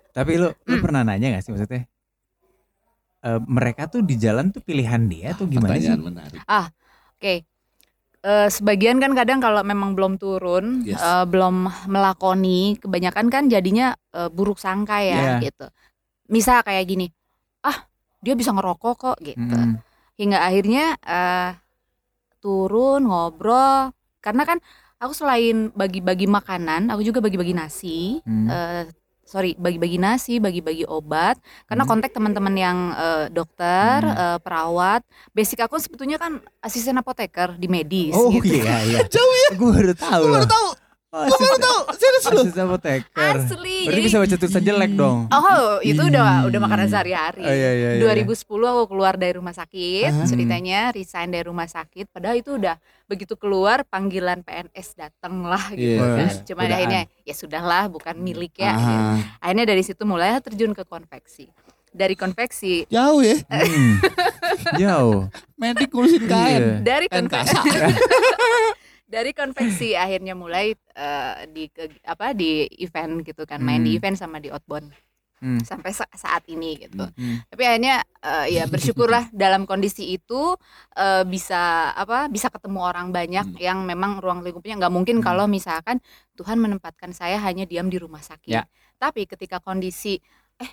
Tapi 0.10 0.32
lu 0.36 0.48
lu 0.48 0.74
Hmm. 0.74 0.80
pernah 0.80 1.02
nanya 1.04 1.34
gak 1.34 1.44
sih 1.44 1.52
maksudnya? 1.52 1.84
eh, 3.20 3.40
mereka 3.44 3.84
tuh 3.86 4.00
di 4.00 4.16
jalan 4.16 4.48
tuh 4.48 4.60
pilihan 4.60 5.04
dia 5.06 5.34
tuh 5.34 5.44
gimana 5.46 5.76
sih? 5.76 5.92
pertanyaan 5.92 6.02
menarik 6.02 6.40
Oke. 7.12 7.44
Eh, 8.20 8.52
sebagian 8.52 9.00
kan 9.00 9.16
kadang 9.16 9.40
kalau 9.40 9.64
memang 9.64 9.96
belum 9.96 10.20
turun, 10.20 10.84
Yes. 10.84 11.00
eh, 11.00 11.24
belum 11.24 11.72
melakoni, 11.88 12.76
kebanyakan 12.76 13.32
kan 13.32 13.48
jadinya 13.48 13.96
eh, 14.12 14.28
buruk 14.28 14.60
sangka 14.60 15.00
ya 15.00 15.40
Iya. 15.40 15.48
gitu. 15.48 15.66
Misal 16.28 16.60
kayak 16.68 16.84
gini, 16.84 17.08
ah 17.64 17.88
dia 18.20 18.36
bisa 18.36 18.52
ngerokok 18.52 18.96
kok 19.00 19.18
gitu. 19.24 19.40
Hmm. 19.40 19.80
Hingga 20.20 20.36
akhirnya 20.44 21.00
eh, 21.00 21.56
turun 22.44 23.08
ngobrol, 23.08 23.96
karena 24.20 24.44
kan 24.44 24.60
aku 25.00 25.16
selain 25.16 25.72
bagi-bagi 25.72 26.28
makanan, 26.28 26.92
aku 26.92 27.08
juga 27.08 27.24
bagi-bagi 27.24 27.56
nasi. 27.56 28.20
Hmm. 28.28 28.52
eh, 28.52 28.84
sorry 29.30 29.54
bagi-bagi 29.54 29.96
nasi 29.96 30.42
bagi-bagi 30.42 30.90
obat 30.90 31.38
karena 31.64 31.86
Hmm. 31.86 31.92
kontak 31.92 32.10
teman-teman 32.10 32.56
yang 32.56 32.78
eh, 32.92 33.26
dokter 33.30 34.02
Hmm. 34.02 34.18
eh, 34.18 34.38
perawat 34.42 35.06
basic 35.32 35.62
aku 35.62 35.78
sebetulnya 35.78 36.18
kan 36.18 36.42
asisten 36.60 36.98
apoteker 36.98 37.54
di 37.54 37.70
medis 37.70 38.12
Oh 38.12 38.34
gitu 38.34 38.58
iya 38.58 38.82
iya. 38.82 39.00
jauh 39.14 39.36
ya 39.40 39.50
Gue 39.54 39.70
baru 39.72 39.94
tahu 39.94 40.22
gue 40.26 40.34
baru 40.34 40.50
tahu 40.50 40.68
Oh, 41.10 41.26
gue 41.26 41.38
baru 41.40 41.58
tahu 41.58 41.80
serius 41.98 42.24
lu 42.24 42.40
asisten 42.40 42.64
apoteker. 42.64 43.34
asli 43.34 43.78
Berarti 43.82 43.90
jadi 43.90 44.02
bisa 44.04 44.18
baca 44.20 44.36
tulisan 44.36 44.62
jelek 44.62 44.92
dong. 44.94 45.26
oh 45.28 45.50
itu 45.82 45.98
udah 46.00 46.46
udah 46.46 46.60
makanan 46.60 46.86
Ih. 46.86 46.92
sehari-hari 46.92 47.42
Oh, 47.42 47.50
iya, 47.52 47.72
iya, 47.74 47.90
iya. 47.98 48.02
2010 48.06 48.30
aku 48.46 48.84
keluar 48.88 49.14
dari 49.16 49.34
rumah 49.34 49.50
sakit 49.52 50.06
Ah. 50.08 50.24
ceritanya 50.24 50.80
resign 50.92 51.28
dari 51.28 51.42
rumah 51.44 51.66
sakit 51.66 52.06
padahal 52.08 52.38
itu 52.38 52.54
udah 52.54 52.78
begitu 53.04 53.34
keluar 53.34 53.82
panggilan 53.84 54.40
PNS 54.40 54.94
datang 54.96 55.42
lah 55.44 55.74
gitu 55.74 55.98
Iya, 55.98 56.14
kan 56.16 56.28
cuma 56.46 56.62
godaan. 56.62 56.78
akhirnya 56.78 57.02
ya 57.20 57.34
sudahlah 57.34 57.84
bukan 57.88 58.16
milik 58.16 58.54
ya 58.56 58.70
gitu. 58.72 58.94
Ah, 58.94 59.18
akhirnya 59.42 59.66
dari 59.68 59.82
situ 59.82 60.04
mulai 60.04 60.38
terjun 60.38 60.72
ke 60.72 60.84
konveksi 60.84 61.50
dari 61.90 62.14
konveksi 62.14 62.86
jauh 62.86 63.20
ya 63.20 63.34
Hmm. 63.50 63.98
Jauh. 64.78 65.26
medik 65.56 65.90
ngurusin 65.90 66.22
kain 66.24 66.62
Iya. 66.62 66.74
dari 66.86 67.06
konveksi 67.08 67.58
kasar 67.58 67.66
dari 69.10 69.34
konveksi 69.34 69.98
akhirnya 70.04 70.38
mulai 70.38 70.78
eh, 70.78 71.34
di 71.50 71.66
ke- 71.74 71.98
apa 72.06 72.38
di 72.38 72.70
event 72.80 73.26
gitu 73.26 73.44
kan 73.50 73.60
main 73.60 73.82
di 73.82 73.98
Hmm. 73.98 73.98
event 73.98 74.16
sama 74.22 74.38
di 74.38 74.54
outbound 74.54 74.94
Hmm. 75.40 75.64
sampai 75.64 75.96
sa- 75.96 76.12
saat 76.14 76.44
ini 76.52 76.76
gitu 76.84 77.08
Hmm. 77.16 77.40
tapi 77.48 77.64
akhirnya 77.64 78.04
eh, 78.20 78.60
ya 78.60 78.68
bersyukurlah 78.68 79.32
dalam 79.44 79.64
kondisi 79.64 80.12
itu 80.12 80.56
eh, 81.00 81.24
bisa 81.24 81.90
apa 81.96 82.28
bisa 82.28 82.52
ketemu 82.52 82.80
orang 82.84 83.10
banyak 83.10 83.48
Hmm. 83.56 83.60
yang 83.60 83.80
memang 83.88 84.20
ruang 84.20 84.44
lingkupnya 84.44 84.76
nggak 84.78 84.94
mungkin 84.94 85.18
Hmm. 85.20 85.26
kalau 85.26 85.46
misalkan 85.48 86.04
Tuhan 86.36 86.60
menempatkan 86.60 87.16
saya 87.16 87.40
hanya 87.40 87.64
diam 87.64 87.88
di 87.88 87.96
rumah 87.98 88.20
sakit 88.22 88.52
Ya. 88.52 88.68
tapi 89.00 89.24
ketika 89.26 89.64
kondisi 89.64 90.20
eh 90.60 90.72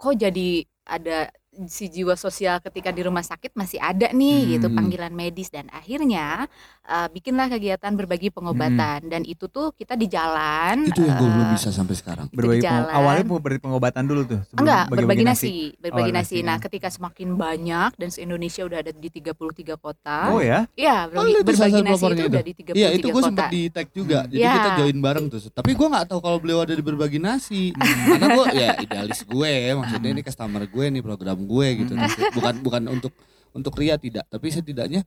kok 0.00 0.16
jadi 0.16 0.64
ada 0.88 1.28
si 1.60 1.88
jiwa 1.88 2.14
sosial 2.14 2.58
ketika 2.60 2.88
di 2.88 3.02
rumah 3.02 3.20
sakit 3.20 3.52
masih 3.52 3.76
ada 3.76 4.06
nih 4.08 4.54
gitu 4.54 4.66
Hmm. 4.66 4.78
panggilan 4.78 5.10
medis 5.10 5.48
dan 5.48 5.66
akhirnya 5.68 6.46
eh, 6.82 7.08
bikinlah 7.08 7.46
kegiatan 7.48 7.90
berbagi 7.92 8.30
pengobatan 8.30 9.02
dan 9.04 9.22
itu 9.22 9.46
tuh 9.46 9.70
kita 9.72 9.94
di 9.94 10.06
jalan 10.06 10.82
Itu 10.84 11.02
yang 11.02 11.16
gue 11.16 11.24
eh, 11.24 11.32
belum 11.32 11.48
bisa 11.52 11.70
sampai 11.70 11.94
sekarang. 11.94 12.26
Berbagi 12.28 12.62
jalan. 12.62 12.82
peng- 12.82 12.90
awalnya 12.92 13.24
berbagi 13.24 13.60
pengobatan 13.60 14.02
dulu 14.04 14.22
tuh. 14.24 14.40
sebelum 14.44 14.58
Enggak, 14.60 14.84
berbagi 14.88 15.22
nasi, 15.22 15.54
berbagi 15.76 16.10
Oh, 16.10 16.16
nasi. 16.16 16.34
nasi, 16.34 16.36
Nah, 16.40 16.56
ya. 16.56 16.62
ketika 16.62 16.88
semakin 16.88 17.28
banyak 17.34 17.90
dan 17.92 18.08
se-Indonesia 18.08 18.62
udah 18.64 18.78
ada 18.80 18.92
di 18.92 19.08
33 19.08 19.34
kota. 19.76 20.18
Oh 20.30 20.40
ya? 20.40 20.66
Iya, 20.72 21.06
Oh, 21.08 21.22
berbagi, 21.22 21.30
itu 21.32 21.42
berbagi 21.44 21.80
nasi 21.80 22.04
itu 22.04 22.22
udah 22.24 22.26
itu. 22.36 22.38
di 22.40 22.54
33 22.56 22.74
Iya 22.76 22.88
itu 22.92 23.06
gue 23.08 23.22
sempat 23.24 23.48
di 23.48 23.62
tag 23.68 23.86
juga. 23.90 24.18
Jadi 24.24 24.38
Iya. 24.40 24.52
kita 24.52 24.70
join 24.76 24.98
bareng 24.98 25.26
tuh. 25.28 25.40
Tapi 25.48 25.70
gue 25.72 25.86
nggak 25.88 26.06
tahu 26.06 26.20
kalau 26.20 26.38
beliau 26.38 26.58
ada 26.60 26.72
di 26.72 26.82
berbagi 26.82 27.18
nasi. 27.18 27.70
Karena 28.10 28.26
gue 28.32 28.46
ya 28.52 28.70
idealis 28.80 29.20
gue, 29.22 29.52
maksudnya 29.74 30.10
ini 30.10 30.22
customer 30.22 30.62
gue 30.64 30.84
nih 30.88 31.02
program 31.02 31.38
gue 31.42 31.66
gitu. 31.78 31.92
Bukan 32.32 32.54
bukan 32.60 32.82
untuk 32.88 33.12
untuk 33.50 33.72
ria 33.74 33.96
tidak, 33.96 34.26
tapi 34.26 34.48
setidaknya 34.48 35.02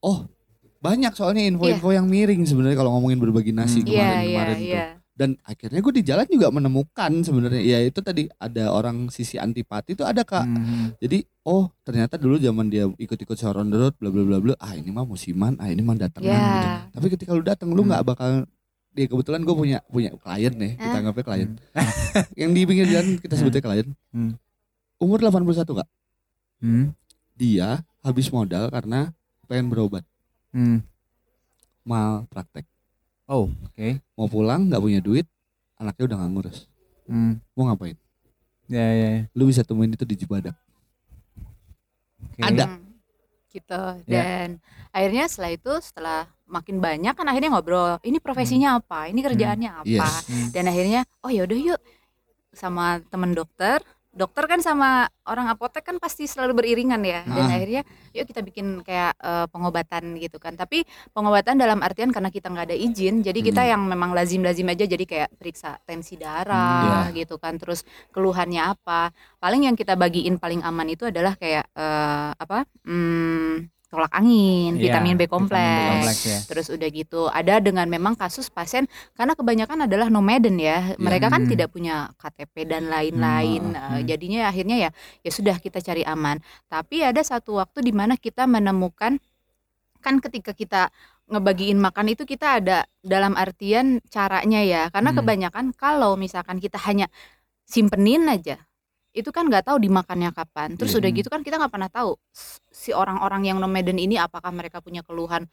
oh 0.00 0.26
banyak 0.78 1.10
soalnya 1.12 1.42
info-info 1.42 1.88
yang 1.90 2.06
miring 2.06 2.44
sebenarnya 2.44 2.76
kalau 2.76 2.94
ngomongin 2.94 3.18
berbagi 3.18 3.50
nasi 3.50 3.80
Hmm. 3.80 3.88
Iya, 3.88 3.96
iya, 3.96 4.04
kemarin-kemarin 4.28 4.54
tuh. 4.54 4.66
iya. 4.66 4.84
Dan 5.16 5.30
akhirnya 5.42 5.80
gue 5.80 5.94
di 5.94 6.04
jalan 6.04 6.26
juga 6.26 6.46
menemukan 6.50 7.12
sebenarnya 7.24 7.56
ya 7.58 7.78
itu 7.80 7.98
tadi 7.98 8.28
ada 8.36 8.68
orang 8.68 9.08
sisi 9.08 9.34
antipati 9.36 9.96
itu 9.96 10.04
ada 10.04 10.20
kak. 10.22 10.44
Hmm. 10.44 10.92
Jadi 10.98 11.24
oh 11.42 11.72
ternyata 11.80 12.14
dulu 12.14 12.36
zaman 12.36 12.68
dia 12.68 12.84
ikut-ikut 12.90 13.32
shower 13.32 13.56
on 13.58 13.72
the 13.72 13.80
road 13.80 13.96
bla 13.96 14.10
bla 14.10 14.22
bla 14.22 14.38
bla 14.38 14.54
ah 14.58 14.72
ini 14.72 14.90
mah 14.90 15.02
musiman 15.02 15.56
ah 15.56 15.66
ini 15.66 15.80
mah 15.80 15.96
datangan 15.96 16.20
Iya. 16.22 16.36
gitu. 16.36 16.68
Tapi 16.92 17.06
ketika 17.10 17.30
lu 17.32 17.40
datang 17.42 17.68
lu 17.70 17.80
Hmm. 17.80 17.88
nggak 17.88 18.04
bakal 18.04 18.30
ya 18.92 19.06
kebetulan 19.06 19.40
gue 19.40 19.54
punya 19.54 19.78
punya 19.86 20.10
klien 20.14 20.52
nih 20.52 20.72
kita 20.74 20.88
Ah. 20.90 21.00
anggapnya 21.00 21.24
klien 21.24 21.50
yang 22.40 22.50
di 22.50 22.60
pinggir 22.62 22.86
jalan 22.86 23.16
kita 23.16 23.34
sebutnya 23.34 23.62
klien 23.62 23.88
Hmm. 24.10 24.36
Umur 24.96 25.18
81 25.20 25.76
kak 25.76 25.88
Hmm. 26.56 26.96
dia 27.34 27.80
habis 28.00 28.28
modal 28.28 28.68
karena 28.68 29.12
pengen 29.44 29.68
berobat 29.68 30.02
Hmm. 30.50 30.80
mal 31.82 32.24
praktek 32.26 32.64
Oh, 33.26 33.50
oke. 33.62 34.00
mau 34.14 34.26
pulang 34.26 34.66
nggak 34.66 34.80
punya 34.80 35.00
duit 35.00 35.26
anaknya 35.76 36.04
udah 36.06 36.16
nggak 36.16 36.32
ngurus 36.32 36.58
Hmm. 37.04 37.38
mau 37.52 37.68
ngapain 37.68 37.96
Ya, 38.66 38.82
ya, 38.82 39.08
ya. 39.12 39.22
lu 39.30 39.46
bisa 39.46 39.62
temuin 39.62 39.90
itu 39.90 40.02
di 40.02 40.16
Cibadak 40.16 40.56
Oke. 42.26 42.40
Ada. 42.42 42.64
Hmm, 42.66 42.96
gitu. 43.48 43.82
Ya. 44.04 44.20
Dan 44.24 44.48
akhirnya 44.90 45.24
setelah 45.24 45.52
itu 45.52 45.72
setelah 45.80 46.20
makin 46.44 46.80
banyak 46.80 47.12
kan 47.12 47.24
akhirnya 47.24 47.48
ngobrol, 47.48 47.96
ini 48.02 48.18
profesinya 48.18 48.76
apa? 48.76 49.06
Ini 49.06 49.20
kerjaannya 49.20 49.70
apa? 49.72 49.86
yes 49.86 50.26
Hmm. 50.26 50.48
Dan 50.50 50.64
akhirnya 50.66 51.00
oh 51.20 51.28
ya 51.28 51.44
udah 51.44 51.58
yuk 51.58 51.80
sama 52.52 53.00
temen 53.06 53.32
dokter. 53.32 53.80
Dokter 54.16 54.48
kan 54.48 54.64
sama 54.64 55.04
orang 55.28 55.52
apotek 55.52 55.84
kan 55.84 56.00
pasti 56.00 56.24
selalu 56.24 56.64
beriringan 56.64 57.04
ya. 57.04 57.20
Dan 57.28 57.44
Ah. 57.46 57.54
akhirnya 57.60 57.82
yuk 58.16 58.24
kita 58.24 58.40
bikin 58.40 58.80
kayak 58.80 59.12
eh, 59.20 59.46
pengobatan 59.52 60.16
gitu 60.16 60.40
kan. 60.40 60.56
Tapi 60.56 60.88
pengobatan 61.12 61.60
dalam 61.60 61.84
artian 61.84 62.08
karena 62.08 62.32
kita 62.32 62.48
nggak 62.48 62.72
ada 62.72 62.76
izin, 62.76 63.20
jadi 63.20 63.36
kita 63.44 63.60
Hmm. 63.60 63.70
yang 63.76 63.82
memang 63.84 64.16
lazim-lazim 64.16 64.64
aja 64.72 64.88
jadi 64.88 65.04
kayak 65.04 65.30
periksa 65.36 65.76
tensi 65.84 66.16
darah 66.16 67.12
gitu 67.12 67.36
kan. 67.36 67.60
Terus 67.60 67.84
keluhannya 68.08 68.72
apa? 68.72 69.12
Paling 69.36 69.68
yang 69.68 69.76
kita 69.76 70.00
bagiin 70.00 70.40
paling 70.40 70.64
aman 70.64 70.88
itu 70.88 71.04
adalah 71.04 71.36
kayak 71.36 71.68
eh, 71.76 72.30
apa? 72.32 72.64
Hmm, 72.88 73.68
tolak 73.86 74.10
angin, 74.10 74.74
Iya, 74.74 74.98
vitamin 74.98 75.14
B 75.14 75.24
vitamin 75.24 75.46
B 75.46 75.52
kompleks. 75.54 76.20
ya. 76.26 76.38
Terus 76.42 76.66
udah 76.68 76.88
gitu 76.90 77.22
ada 77.30 77.62
dengan 77.62 77.86
memang 77.86 78.18
kasus 78.18 78.50
pasien 78.50 78.84
karena 79.14 79.38
kebanyakan 79.38 79.86
adalah 79.86 80.10
nomaden 80.10 80.58
ya. 80.58 80.98
Mereka 80.98 81.30
kan 81.30 81.46
Hmm. 81.46 81.50
tidak 81.54 81.70
punya 81.70 82.10
KTP 82.18 82.66
dan 82.66 82.90
lain-lain. 82.90 83.62
Hmm, 83.62 83.78
Eh, 83.78 84.02
hmm. 84.02 84.06
Jadinya 84.10 84.40
akhirnya 84.50 84.76
ya 84.76 84.90
ya 85.22 85.30
sudah 85.30 85.56
kita 85.56 85.78
cari 85.78 86.02
aman. 86.02 86.42
Tapi 86.66 87.06
ada 87.06 87.22
satu 87.22 87.62
waktu 87.62 87.86
di 87.86 87.94
mana 87.94 88.18
kita 88.18 88.44
menemukan 88.44 89.22
kan 90.02 90.14
ketika 90.18 90.50
kita 90.50 90.90
ngebagiin 91.26 91.78
makan 91.78 92.10
itu 92.10 92.22
kita 92.22 92.58
ada 92.58 92.86
dalam 93.02 93.38
artian 93.38 94.02
caranya 94.10 94.66
ya. 94.66 94.82
Karena 94.90 95.14
Hmm. 95.14 95.22
kebanyakan 95.22 95.64
kalau 95.78 96.18
misalkan 96.18 96.58
kita 96.58 96.82
hanya 96.82 97.06
simpenin 97.62 98.26
aja 98.26 98.65
itu 99.16 99.32
kan 99.32 99.48
nggak 99.48 99.64
tahu 99.64 99.80
dimakannya 99.80 100.28
kapan. 100.30 100.76
Terus 100.76 100.92
Iya. 100.92 101.00
udah 101.00 101.10
gitu 101.16 101.28
kan 101.32 101.40
kita 101.40 101.56
nggak 101.56 101.72
pernah 101.72 101.88
tahu 101.88 102.20
si 102.68 102.92
orang-orang 102.92 103.48
yang 103.48 103.56
nomaden 103.56 103.96
ini 103.96 104.20
apakah 104.20 104.52
mereka 104.52 104.84
punya 104.84 105.00
keluhan 105.00 105.48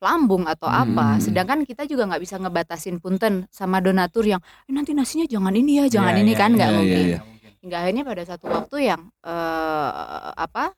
lambung 0.00 0.48
atau 0.48 0.64
apa. 0.64 1.18
Hmm. 1.18 1.20
Sedangkan 1.20 1.66
kita 1.66 1.84
juga 1.84 2.08
nggak 2.08 2.22
bisa 2.22 2.38
ngebatasin 2.38 3.02
punten 3.02 3.44
sama 3.50 3.82
donatur 3.82 4.24
yang 4.24 4.40
"Eh, 4.64 4.72
nanti 4.72 4.94
nasinya 4.94 5.26
jangan 5.26 5.52
ini 5.52 5.82
ya, 5.82 6.00
jangan 6.00 6.14
Iya, 6.16 6.22
ini 6.22 6.32
iya, 6.32 6.38
kan 6.40 6.50
nggak 6.54 6.70
iya, 6.70 6.78
mungkin. 6.78 7.04
iya, 7.04 7.18
Hingga 7.60 7.76
akhirnya 7.76 8.04
pada 8.06 8.22
satu 8.24 8.44
waktu 8.48 8.76
yang 8.88 9.00
eh 9.20 9.90
apa 10.38 10.72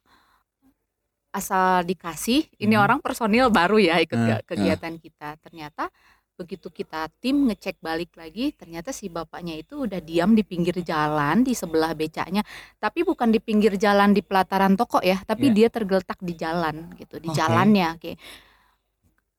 asal 1.33 1.81
dikasih 1.81 2.45
ini 2.59 2.75
Hmm. 2.75 2.83
orang 2.83 2.99
personil 2.99 3.49
baru 3.49 3.79
ya 3.79 3.97
ikut 3.97 4.13
ke- 4.13 4.43
kegiatan 4.53 4.93
kita. 4.99 5.39
Ternyata 5.39 5.89
begitu 6.33 6.65
kita 6.67 7.13
tim 7.21 7.45
ngecek 7.45 7.77
balik 7.77 8.17
lagi 8.17 8.49
ternyata 8.57 8.89
si 8.89 9.05
bapaknya 9.05 9.53
itu 9.53 9.85
udah 9.85 10.01
diam 10.01 10.33
di 10.33 10.41
pinggir 10.41 10.73
jalan 10.81 11.45
di 11.45 11.53
sebelah 11.53 11.93
becaknya 11.93 12.41
tapi 12.81 13.05
bukan 13.05 13.29
di 13.29 13.37
pinggir 13.37 13.77
jalan 13.77 14.17
di 14.17 14.25
pelataran 14.25 14.73
toko 14.73 14.97
ya 15.05 15.21
tapi 15.21 15.53
Iya. 15.53 15.55
dia 15.55 15.67
tergeletak 15.69 16.17
di 16.25 16.33
jalan 16.33 16.89
gitu 16.97 17.21
di 17.21 17.29
Oke. 17.29 17.37
jalannya 17.37 17.87
oke 18.01 18.11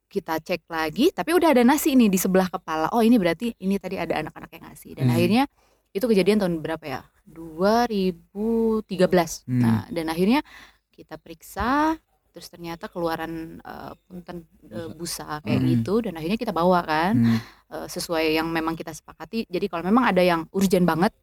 kita 0.07 0.39
cek 0.39 0.71
lagi 0.71 1.11
tapi 1.11 1.35
udah 1.35 1.51
ada 1.51 1.67
nasi 1.67 1.99
nih 1.99 2.07
di 2.07 2.15
sebelah 2.15 2.47
kepala 2.47 2.87
oh 2.95 3.03
ini 3.03 3.19
berarti 3.19 3.51
ini 3.59 3.75
tadi 3.83 3.99
ada 3.99 4.15
anak-anak 4.23 4.55
yang 4.55 4.71
ngasih 4.71 4.95
dan 4.95 5.11
Hmm. 5.11 5.15
akhirnya 5.19 5.43
itu 5.91 6.07
kejadian 6.07 6.39
tahun 6.39 6.63
berapa 6.63 6.85
ya 6.87 7.03
2013 7.27 9.51
Hmm. 9.51 9.59
nah 9.63 9.83
dan 9.91 10.07
akhirnya 10.07 10.47
kita 10.95 11.19
periksa 11.19 11.99
terus 12.35 12.51
ternyata 12.51 12.91
keluaran 12.91 13.63
eh, 13.63 13.93
punten 14.05 14.43
eh, 14.67 14.91
busa 14.91 15.39
kayak 15.39 15.61
Hmm. 15.63 15.71
gitu 15.71 15.95
dan 16.03 16.19
akhirnya 16.19 16.35
kita 16.35 16.51
bawa 16.51 16.83
kan 16.83 17.15
Hmm. 17.15 17.39
eh, 17.71 17.87
sesuai 17.87 18.35
yang 18.35 18.51
memang 18.51 18.75
kita 18.75 18.91
sepakati 18.91 19.47
jadi 19.47 19.71
kalau 19.71 19.87
memang 19.87 20.11
ada 20.11 20.19
yang 20.19 20.43
urgent 20.51 20.83
banget 20.83 21.15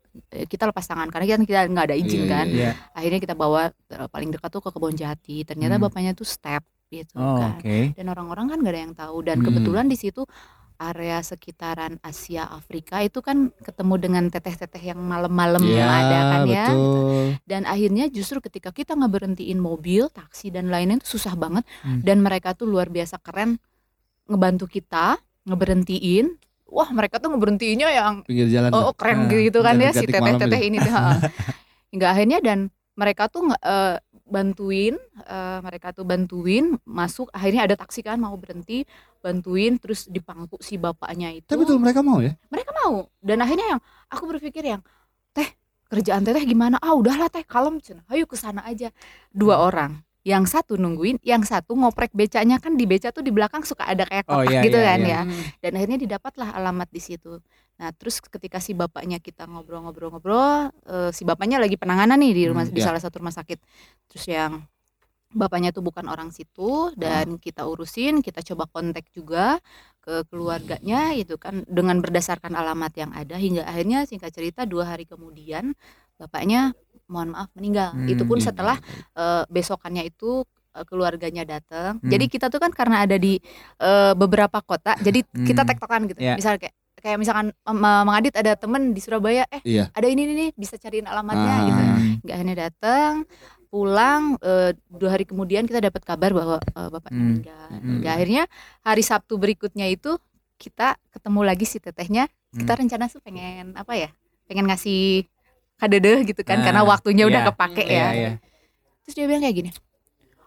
kita 0.48 0.68
lepas 0.68 0.84
tangan 0.84 1.08
karena 1.08 1.24
kita 1.28 1.38
kita 1.44 1.62
nggak 1.68 1.86
ada 1.92 1.96
izin 1.96 2.24
Iya, 2.24 2.32
kan 2.32 2.46
Iya. 2.48 2.72
akhirnya 2.96 3.20
kita 3.20 3.36
bawa 3.36 3.62
eh, 3.70 4.08
paling 4.08 4.32
dekat 4.32 4.50
tuh 4.50 4.64
ke 4.64 4.70
kebon 4.72 4.96
jati 4.96 5.44
ternyata 5.44 5.76
Hmm. 5.76 5.84
bapaknya 5.92 6.16
tuh 6.16 6.24
step 6.24 6.64
gitu 6.88 7.16
Oh, 7.16 7.40
kan 7.40 7.60
oke. 7.60 7.96
dan 7.96 8.06
orang-orang 8.08 8.52
kan 8.52 8.58
gak 8.60 8.72
ada 8.72 8.82
yang 8.84 8.96
tahu 8.96 9.18
dan 9.24 9.40
Hmm. 9.40 9.48
kebetulan 9.48 9.88
di 9.88 9.96
situ 9.96 10.24
area 10.84 11.22
sekitaran 11.22 12.02
Asia 12.02 12.44
Afrika 12.46 13.00
itu 13.00 13.20
kan 13.20 13.54
ketemu 13.58 13.96
dengan 13.98 14.24
teteh-teteh 14.28 14.82
yang 14.84 15.00
malam-malam 15.00 15.62
Iya, 15.62 15.86
ada 15.86 16.20
kan 16.28 16.42
ya 16.44 16.66
betul. 16.68 17.26
dan 17.44 17.62
akhirnya 17.64 18.06
justru 18.08 18.38
ketika 18.40 18.70
kita 18.70 18.94
ngeberhentiin 18.94 19.58
mobil 19.58 20.10
taksi 20.10 20.50
dan 20.50 20.68
lainnya 20.68 20.98
itu 20.98 21.16
susah 21.16 21.34
banget 21.36 21.62
Hmm. 21.80 22.02
dan 22.02 22.20
mereka 22.20 22.52
tuh 22.52 22.66
luar 22.66 22.88
biasa 22.88 23.18
keren 23.18 23.62
ngebantu 24.26 24.66
kita 24.66 25.22
ngeberhentiin 25.46 26.34
wah 26.66 26.90
mereka 26.90 27.18
tuh 27.18 27.30
ngeberhentiinnya 27.30 27.90
yang 27.90 28.14
pinggir 28.24 28.48
jalan 28.48 28.72
oh, 28.72 28.90
tuh. 28.90 28.98
keren 28.98 29.26
Ah, 29.26 29.30
gitu 29.30 29.60
kan 29.60 29.76
ya 29.76 29.92
si 29.92 30.06
teteh-teteh 30.06 30.58
itu. 30.58 30.68
ini 30.68 30.78
tuh 30.80 30.90
heeh. 30.90 31.18
hingga 31.92 32.08
akhirnya 32.10 32.40
dan 32.40 32.60
mereka 32.94 33.28
tuh 33.28 33.44
eh, 33.52 33.98
bantuin 34.26 34.96
eh, 35.22 35.60
mereka 35.60 35.92
tuh 35.92 36.08
bantuin 36.08 36.80
masuk 36.82 37.28
akhirnya 37.30 37.66
ada 37.66 37.76
taksi 37.76 38.00
kan 38.00 38.16
mau 38.16 38.32
berhenti 38.34 38.88
bantuin 39.22 39.78
terus 39.78 40.10
dipangku 40.10 40.58
si 40.60 40.76
bapaknya 40.76 41.30
itu. 41.32 41.46
Tapi 41.46 41.62
betul 41.62 41.78
mereka 41.78 42.02
mau 42.02 42.20
ya? 42.20 42.34
mereka 42.50 42.74
mau. 42.76 43.06
Dan 43.22 43.40
akhirnya 43.40 43.78
yang 43.78 43.82
aku 44.10 44.26
berpikir 44.28 44.66
yang 44.66 44.82
teh 45.32 45.46
kerjaan 45.88 46.26
teteh 46.26 46.42
gimana? 46.44 46.82
Ah 46.82 46.92
udahlah 46.92 47.30
teh 47.30 47.46
kalem 47.46 47.78
cenah 47.78 48.02
ayo 48.10 48.26
ke 48.26 48.34
sana 48.34 48.66
aja. 48.66 48.90
Dua 49.30 49.56
Hmm. 49.56 49.68
orang. 49.70 49.92
Yang 50.22 50.54
satu 50.54 50.78
nungguin 50.78 51.18
yang 51.26 51.42
satu 51.42 51.74
ngoprek 51.74 52.14
becanya. 52.14 52.62
Kan 52.62 52.78
di 52.78 52.86
beca 52.86 53.10
tuh 53.10 53.22
di 53.22 53.34
belakang 53.34 53.62
suka 53.62 53.86
ada 53.86 54.06
kayak 54.06 54.26
Oh, 54.30 54.42
kotak 54.42 54.54
iya, 54.54 54.62
gitu 54.62 54.78
iya, 54.78 54.90
kan 54.90 55.00
iya. 55.02 55.10
ya. 55.10 55.22
Dan 55.62 55.72
akhirnya 55.78 55.98
didapatlah 55.98 56.50
alamat 56.54 56.90
di 56.90 57.02
situ. 57.02 57.42
Nah 57.82 57.90
terus 57.90 58.22
ketika 58.22 58.62
si 58.62 58.78
bapaknya 58.78 59.18
kita 59.18 59.50
ngobrol-ngobrol-ngobrol 59.50 60.70
eh, 60.86 61.10
si 61.10 61.26
bapaknya 61.26 61.58
lagi 61.58 61.74
penanganan 61.74 62.22
nih 62.22 62.34
di 62.34 62.44
rumah 62.46 62.66
Hmm, 62.66 62.74
di 62.74 62.82
iya. 62.82 62.90
salah 62.90 63.02
satu 63.02 63.18
rumah 63.18 63.34
sakit. 63.34 63.58
Terus 64.10 64.26
yang 64.30 64.62
bapaknya 65.32 65.72
tuh 65.72 65.80
bukan 65.82 66.06
orang 66.08 66.30
situ 66.30 66.92
dan 66.96 67.40
kita 67.40 67.64
urusin 67.64 68.20
kita 68.20 68.44
coba 68.44 68.68
kontak 68.68 69.08
juga 69.12 69.58
ke 70.02 70.28
keluarganya 70.28 71.14
itu 71.14 71.38
kan 71.38 71.64
dengan 71.70 72.02
berdasarkan 72.02 72.52
alamat 72.52 72.92
yang 72.98 73.12
ada 73.14 73.38
hingga 73.38 73.64
akhirnya 73.64 74.04
singkat 74.04 74.34
cerita 74.34 74.68
dua 74.68 74.92
hari 74.92 75.08
kemudian 75.08 75.72
bapaknya 76.18 76.76
mohon 77.08 77.32
maaf 77.32 77.50
meninggal 77.56 77.92
Hmm, 77.96 78.08
itu 78.08 78.24
pun 78.24 78.40
iya. 78.40 78.46
setelah 78.50 78.78
eh, 79.16 79.44
besokannya 79.48 80.04
itu 80.06 80.44
eh, 80.76 80.86
keluarganya 80.88 81.44
datang 81.44 82.00
Hmm. 82.00 82.10
jadi 82.10 82.26
kita 82.28 82.46
tuh 82.48 82.60
kan 82.60 82.72
karena 82.72 83.04
ada 83.04 83.16
di 83.16 83.40
eh, 83.80 84.14
beberapa 84.16 84.60
kota 84.60 84.96
jadi 85.00 85.24
kita 85.48 85.64
Hmm. 85.64 85.70
tektokan 85.70 86.02
gitu 86.12 86.20
Iya. 86.20 86.36
misal 86.36 86.56
kayak 86.58 86.76
kayak 87.02 87.18
misalkan 87.18 87.50
em, 87.50 87.78
eh, 87.78 88.04
Mang 88.06 88.14
Adit 88.14 88.36
ada 88.38 88.54
temen 88.54 88.92
di 88.92 89.00
Surabaya 89.02 89.48
eh 89.50 89.62
Iya. 89.64 89.90
ada 89.92 90.08
ini 90.08 90.24
nih 90.28 90.50
bisa 90.54 90.76
cariin 90.76 91.08
alamatnya 91.08 91.56
Ah. 91.56 91.66
gitu 91.66 91.82
Hmm. 91.82 92.14
nggak 92.22 92.36
akhirnya 92.36 92.58
datang 92.70 93.14
pulang 93.72 94.36
eh, 94.38 94.76
dua 94.86 95.16
hari 95.16 95.24
kemudian 95.24 95.64
kita 95.64 95.80
dapat 95.80 96.04
kabar 96.04 96.36
bahwa 96.36 96.58
eh, 96.60 96.90
bapaknya 96.92 97.16
Hmm. 97.16 97.28
meninggal 97.32 97.68
Hmm. 97.72 98.04
Akhirnya 98.04 98.44
hari 98.84 99.02
Sabtu 99.02 99.40
berikutnya 99.40 99.88
itu 99.88 100.20
kita 100.60 101.00
ketemu 101.10 101.40
lagi 101.42 101.64
si 101.64 101.80
tetehnya 101.80 102.28
kita 102.52 102.76
Hmm. 102.76 102.82
rencana 102.84 103.08
tuh 103.08 103.24
pengen 103.24 103.72
apa 103.74 103.96
ya 103.96 104.12
pengen 104.46 104.68
ngasih 104.68 105.24
kadedeh 105.80 106.28
gitu 106.28 106.44
kan 106.44 106.60
Ah, 106.60 106.64
karena 106.68 106.82
waktunya 106.84 107.24
udah 107.26 107.42
iya. 107.42 107.50
kepake 107.50 107.84
Iya, 107.84 107.96
ya. 107.98 108.10
iya. 108.12 108.32
Terus 109.02 109.14
dia 109.16 109.26
bilang 109.26 109.42
kayak 109.42 109.56
gini. 109.58 109.70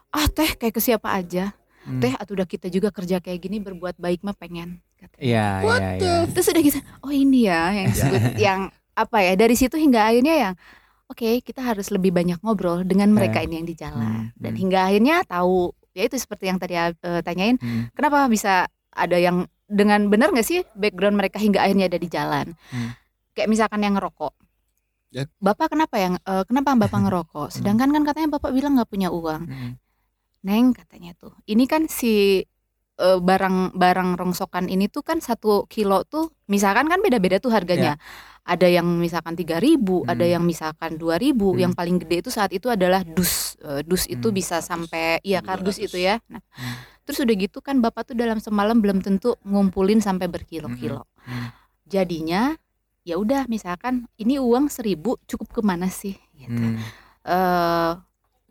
Ah 0.08 0.28
teh 0.28 0.54
kayak 0.54 0.70
ke 0.70 0.78
siapa 0.78 1.10
aja. 1.10 1.56
Hmm. 1.82 1.98
Teh 1.98 2.14
atau 2.14 2.32
udah 2.32 2.46
kita 2.46 2.68
juga 2.68 2.94
kerja 2.94 3.18
kayak 3.18 3.40
gini 3.40 3.58
berbuat 3.58 3.98
baik 3.98 4.22
mah 4.22 4.32
pengen. 4.32 4.78
Iya, 5.18 5.60
iya, 5.60 5.76
the 5.98 6.06
iya. 6.22 6.30
Terus 6.30 6.46
udah 6.48 6.62
gitu. 6.62 6.78
Oh 7.00 7.10
ini 7.10 7.44
ya 7.44 7.72
yang 7.72 7.86
disebut 7.90 8.20
yang 8.38 8.60
apa 8.94 9.18
ya 9.20 9.32
dari 9.34 9.52
situ 9.52 9.74
hingga 9.74 10.06
akhirnya 10.06 10.34
yang 10.38 10.54
oke 11.06 11.40
kita 11.40 11.60
harus 11.60 11.88
lebih 11.88 12.10
banyak 12.10 12.38
ngobrol 12.40 12.82
dengan 12.82 13.12
mereka 13.12 13.40
ini 13.40 13.60
yang 13.60 13.68
di 13.68 13.76
jalan 13.76 14.30
Hmm, 14.30 14.40
dan 14.40 14.52
hmm. 14.54 14.60
hingga 14.60 14.78
akhirnya 14.88 15.16
tahu 15.24 15.70
ya 15.94 16.02
itu 16.06 16.16
seperti 16.18 16.50
yang 16.50 16.58
tadi 16.58 16.74
eh, 16.74 16.92
tanyain 17.22 17.56
Hmm. 17.60 17.88
kenapa 17.92 18.26
bisa 18.26 18.66
ada 18.94 19.16
yang 19.18 19.44
dengan 19.64 20.06
benar 20.12 20.30
nggak 20.30 20.46
sih 20.46 20.60
background 20.74 21.16
mereka 21.16 21.40
hingga 21.40 21.62
akhirnya 21.64 21.86
ada 21.88 21.98
di 21.98 22.08
jalan 22.08 22.46
Hmm. 22.70 22.90
kayak 23.32 23.48
misalkan 23.48 23.80
yang 23.82 23.96
ngerokok 23.96 24.34
Ya. 25.14 25.30
bapak 25.38 25.70
kenapa 25.70 25.94
yang 26.02 26.18
eh, 26.18 26.42
kenapa 26.44 26.74
bapak 26.74 27.00
ngerokok 27.06 27.48
sedangkan 27.54 27.94
kan 27.94 28.02
katanya 28.02 28.28
bapak 28.38 28.50
bilang 28.50 28.74
nggak 28.74 28.90
punya 28.90 29.08
uang 29.14 29.46
Hmm. 29.46 29.72
neng 30.44 30.74
katanya 30.74 31.14
tuh 31.16 31.32
ini 31.46 31.64
kan 31.64 31.86
si 31.88 32.42
eh, 32.96 33.18
barang 33.18 33.74
barang 33.74 34.10
rongsokan 34.14 34.66
ini 34.66 34.86
tuh 34.86 35.02
kan 35.02 35.18
satu 35.18 35.66
kilo 35.66 36.02
tuh 36.04 36.30
misalkan 36.46 36.86
kan 36.86 37.00
beda-beda 37.00 37.38
tuh 37.38 37.50
harganya 37.50 37.98
ada 38.44 38.68
yang 38.68 38.84
misalkan 39.00 39.32
tiga 39.34 39.56
ribu 39.56 40.04
Hmm. 40.04 40.12
ada 40.12 40.26
yang 40.28 40.44
misalkan 40.44 40.94
dua 40.94 41.16
ribu 41.16 41.56
Hmm. 41.56 41.60
yang 41.64 41.72
paling 41.72 41.96
gede 41.96 42.20
itu 42.20 42.30
saat 42.30 42.52
itu 42.52 42.68
adalah 42.68 43.00
dus 43.02 43.56
Eh, 43.64 43.80
dus 43.80 44.04
itu 44.04 44.28
Hmm. 44.28 44.36
bisa 44.36 44.60
sampai 44.60 45.16
iya 45.24 45.40
kardus 45.40 45.80
200. 45.80 45.86
itu 45.88 45.96
ya 45.98 46.20
nah 46.28 46.44
Hmm. 46.52 46.76
terus 47.02 47.16
udah 47.18 47.32
gitu 47.34 47.58
kan 47.58 47.80
bapak 47.80 48.12
tuh 48.12 48.14
dalam 48.14 48.36
semalam 48.36 48.76
belum 48.76 49.00
tentu 49.00 49.40
ngumpulin 49.40 49.98
sampai 49.98 50.28
berkilo-kilo 50.28 51.08
Hmm. 51.24 51.48
jadinya 51.84 52.52
ya 53.00 53.16
udah 53.16 53.48
misalkan 53.48 54.04
ini 54.16 54.36
uang 54.36 54.68
seribu 54.68 55.16
cukup 55.24 55.48
ke 55.50 55.60
mana 55.60 55.88
sih 55.88 56.12
gitu. 56.36 56.52
Hmm. 56.52 56.76
Eh, 57.24 57.92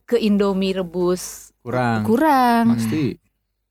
ke 0.03 0.17
Indomie 0.17 0.73
rebus 0.73 1.53
Kurang. 1.61 2.01
kurang 2.03 2.73
Pasti. 2.73 3.13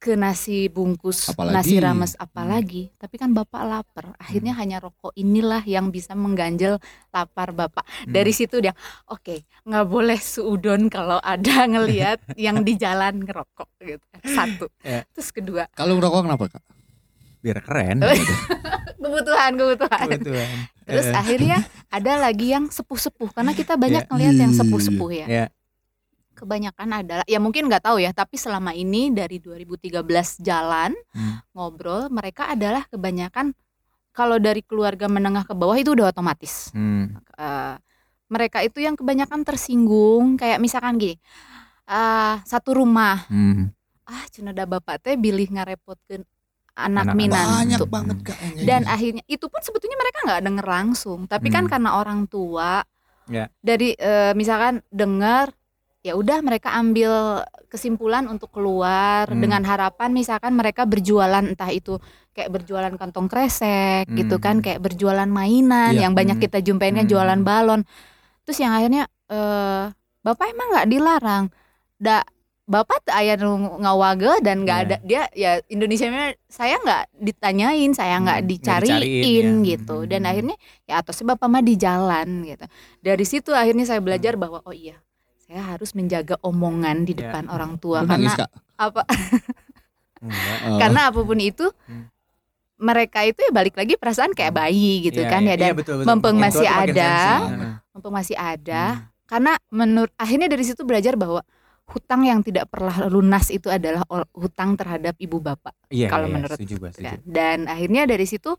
Ke 0.02 0.18
nasi 0.18 0.66
bungkus 0.66 1.30
Apalagi? 1.30 1.54
nasi 1.54 1.74
rames 1.78 2.12
apalagi 2.16 2.90
tapi 2.96 3.14
kan 3.14 3.30
bapak 3.30 3.62
lapar 3.62 4.10
akhirnya 4.18 4.50
hanya 4.52 4.82
rokok 4.82 5.14
inilah 5.14 5.62
yang 5.62 5.88
bisa 5.88 6.12
mengganjel 6.12 6.82
lapar 7.08 7.54
bapak 7.54 7.86
Hmm. 8.02 8.10
dari 8.10 8.34
situ 8.34 8.58
dia 8.58 8.74
oke 9.06 9.46
nggak 9.62 9.86
boleh 9.86 10.18
suudon 10.18 10.90
kalau 10.90 11.22
ada 11.22 11.54
ngelihat 11.70 12.18
yang 12.34 12.60
di 12.60 12.74
jalan 12.74 13.22
ngerokok 13.22 13.70
gitu 13.80 14.02
satu 14.24 14.66
Ya. 14.82 15.06
terus 15.08 15.30
kedua 15.30 15.70
Kalau 15.70 15.94
ngerokok 15.94 16.20
kenapa 16.20 16.44
kak? 16.50 16.62
biar 17.38 17.58
keren. 17.58 17.98
kebutuhan 19.02 19.50
kebutuhan 19.54 20.06
Kebetulan. 20.08 20.50
terus 20.82 21.06
Eh, 21.06 21.14
akhirnya 21.14 21.58
ada 21.88 22.12
lagi 22.16 22.50
yang 22.50 22.66
sepuh-sepuh 22.68 23.30
karena 23.30 23.50
kita 23.52 23.74
banyak 23.76 24.02
Ya. 24.02 24.08
ngelihat 24.08 24.34
yang 24.36 24.50
Iya, 24.50 24.58
sepuh-sepuh 24.58 25.10
ya 25.12 25.26
ya. 25.28 25.46
Kebanyakan 26.42 26.88
adalah 26.96 27.24
ya 27.24 27.38
mungkin 27.38 27.64
nggak 27.64 27.84
tahu 27.84 27.98
ya 27.98 28.10
tapi 28.10 28.34
selama 28.34 28.74
ini 28.74 29.08
dari 29.08 29.38
2013 29.38 30.02
jalan 30.38 30.90
Hmm. 31.10 31.38
ngobrol 31.52 32.08
mereka 32.08 32.48
adalah 32.48 32.82
kebanyakan 32.84 33.54
kalau 34.10 34.36
dari 34.36 34.60
keluarga 34.60 35.06
menengah 35.06 35.42
ke 35.42 35.54
bawah 35.54 35.74
itu 35.74 35.92
udah 35.92 36.10
otomatis 36.10 36.68
Hmm. 36.70 37.14
Eh, 37.32 37.74
mereka 38.26 38.58
itu 38.60 38.78
yang 38.78 38.92
kebanyakan 38.92 39.42
tersinggung 39.42 40.34
kayak 40.34 40.58
misalkan 40.58 40.96
gini 40.96 41.16
ah 41.84 42.42
satu 42.42 42.74
rumah 42.74 43.26
Hmm. 43.26 43.70
ah 44.02 44.24
cenada 44.28 44.64
bapak 44.64 44.98
teh 45.00 45.14
bilih 45.14 45.46
ngarepotkeun 45.48 46.26
anak 46.72 47.04
Anak-anak. 47.06 47.14
minan 47.14 47.46
Banyak 47.46 47.78
tuh. 47.78 47.86
banget 47.86 48.18
kak. 48.22 48.32
yang 48.34 48.52
kayak 48.52 48.64
dan 48.64 48.80
gitu. 48.80 48.90
akhirnya 48.90 49.24
itu 49.28 49.46
pun 49.46 49.60
sebetulnya 49.60 49.96
mereka 49.96 50.18
nggak 50.24 50.42
denger 50.42 50.66
langsung 50.66 51.20
tapi 51.24 51.48
kan 51.48 51.64
Hmm. 51.64 51.70
karena 51.70 51.90
orang 51.94 52.20
tua 52.26 52.82
Ya. 53.24 53.46
dari 53.60 53.94
eh, 53.94 54.32
misalkan 54.32 54.82
dengar 54.88 55.52
ya 56.02 56.18
udah 56.18 56.42
mereka 56.42 56.74
ambil 56.74 57.46
kesimpulan 57.70 58.26
untuk 58.26 58.50
keluar 58.50 59.30
Hmm. 59.30 59.38
dengan 59.38 59.62
harapan 59.62 60.10
misalkan 60.10 60.58
mereka 60.58 60.82
berjualan 60.82 61.46
entah 61.46 61.70
itu 61.70 62.02
kayak 62.34 62.50
berjualan 62.50 62.90
kantong 62.98 63.30
kresek 63.30 64.10
gitu 64.10 64.42
kan 64.42 64.58
Hmm. 64.58 64.64
kayak 64.66 64.82
berjualan 64.82 65.30
mainan 65.30 65.94
Iya. 65.94 66.10
yang 66.10 66.12
banyak 66.18 66.42
Hmm. 66.42 66.44
kita 66.44 66.58
jumpain 66.58 66.90
kan 66.92 67.06
Hmm. 67.06 67.12
jualan 67.14 67.40
balon 67.46 67.80
terus 68.42 68.58
yang 68.58 68.74
akhirnya 68.74 69.06
eh 69.30 69.94
bapak 70.26 70.46
emang 70.50 70.68
nggak 70.74 70.88
dilarang 70.90 71.44
da 72.02 72.26
bapak 72.66 73.06
tuh 73.06 73.14
ayah 73.22 73.38
ngawage 73.78 74.42
dan 74.42 74.66
nggak 74.66 74.78
Iya. 74.78 74.86
ada 74.90 74.96
dia 75.06 75.22
ya 75.34 75.50
Indonesia 75.66 76.06
saya 76.50 76.82
nggak 76.82 77.02
ditanyain 77.14 77.90
saya 77.94 78.18
nggak 78.18 78.40
Hmm, 78.42 78.48
dicariin, 78.50 78.90
dicariin, 78.98 79.48
ya. 79.62 79.66
gitu 79.78 79.96
Hmm. 80.02 80.10
dan 80.10 80.22
akhirnya 80.26 80.56
ya 80.82 80.98
atau 80.98 81.14
sih 81.14 81.22
bapak 81.22 81.46
mah 81.46 81.62
di 81.62 81.78
jalan 81.78 82.42
gitu 82.42 82.66
dari 82.98 83.22
situ 83.22 83.54
akhirnya 83.54 83.86
saya 83.86 84.02
belajar 84.02 84.34
bahwa 84.34 84.58
oh 84.66 84.74
iya 84.74 84.98
saya 85.52 85.76
harus 85.76 85.92
menjaga 85.92 86.40
omongan 86.40 87.04
di 87.04 87.12
Ya. 87.12 87.28
depan 87.28 87.44
orang 87.46 87.76
tua 87.76 88.00
Lu 88.00 88.08
karena 88.08 88.24
nangis 88.24 88.40
kak? 88.40 88.48
apa 88.80 89.02
Enggak. 90.16 90.56
Oh. 90.64 90.78
karena 90.80 91.00
apa 91.12 91.20
pun 91.20 91.36
itu 91.36 91.66
Hmm. 91.84 92.08
mereka 92.80 93.20
itu 93.22 93.36
ya 93.36 93.52
balik 93.52 93.76
lagi 93.76 94.00
perasaan 94.00 94.32
kayak 94.32 94.56
bayi 94.56 95.04
gitu 95.04 95.20
Iya, 95.20 95.28
kan 95.28 95.44
iya, 95.44 95.52
ya 95.52 95.56
dan 95.60 95.68
iya, 95.68 95.76
betul, 95.76 95.94
betul. 96.00 96.08
mumpung 96.08 96.36
masih 96.40 96.64
ada, 96.66 97.12
mumpung 97.92 98.14
masih 98.16 98.36
ada 98.38 98.82
Hmm. 98.96 99.02
karena 99.28 99.52
menurut 99.68 100.12
akhirnya 100.16 100.48
dari 100.48 100.64
situ 100.64 100.82
belajar 100.82 101.20
bahwa 101.20 101.44
hutang 101.84 102.24
yang 102.24 102.40
tidak 102.40 102.72
pernah 102.72 102.96
lunas 103.06 103.52
itu 103.52 103.68
adalah 103.68 104.08
hutang 104.32 104.72
terhadap 104.74 105.12
ibu 105.18 105.36
bapak 105.36 105.76
Iya, 105.92 106.08
kalau 106.08 106.30
iya, 106.30 106.32
menurut 106.32 106.56
setuju, 106.56 106.80
setuju. 106.88 107.20
dan 107.22 107.68
akhirnya 107.68 108.08
dari 108.08 108.24
situ 108.24 108.56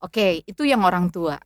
oke 0.00 0.26
itu 0.40 0.62
yang 0.64 0.80
orang 0.80 1.12
tua 1.12 1.36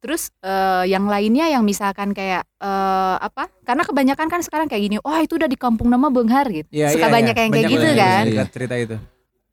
terus 0.00 0.32
eh, 0.40 0.84
yang 0.86 1.04
lainnya 1.04 1.46
yang 1.46 1.60
misalkan 1.60 2.10
kayak 2.10 2.48
eh, 2.56 3.16
apa 3.18 3.52
karena 3.62 3.82
kebanyakan 3.82 4.26
kan 4.26 4.40
sekarang 4.40 4.66
kayak 4.66 4.82
gini 4.82 4.96
wah 4.98 5.20
itu 5.20 5.36
udah 5.36 5.44
di 5.44 5.54
kampung 5.54 5.86
nama 5.86 6.08
Benghar 6.08 6.48
gitu 6.48 6.66
Iya, 6.68 6.88
suka 6.90 7.06
iya, 7.06 7.12
banyak 7.12 7.34
iya. 7.34 7.38
yang 7.38 7.50
kayak 7.50 7.62
Banyak 7.62 7.70
gitu 7.70 7.86
banget 7.86 8.00
kan 8.02 8.24
cerita- 8.26 8.50
cerita 8.50 8.74
itu. 8.76 8.96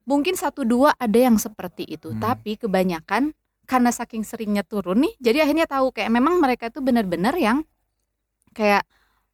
mungkin 0.03 0.33
satu 0.33 0.62
dua 0.63 0.95
ada 0.95 1.19
yang 1.21 1.36
seperti 1.36 1.83
itu 1.86 2.10
Hmm. 2.10 2.23
tapi 2.23 2.55
kebanyakan 2.55 3.36
karena 3.63 3.91
saking 3.91 4.23
seringnya 4.23 4.63
turun 4.63 4.97
nih 4.97 5.13
jadi 5.17 5.43
akhirnya 5.43 5.65
tahu 5.65 5.91
kayak 5.91 6.07
memang 6.10 6.38
mereka 6.38 6.67
itu 6.67 6.79
benar-benar 6.79 7.36
yang 7.36 7.67
kayak 8.51 8.88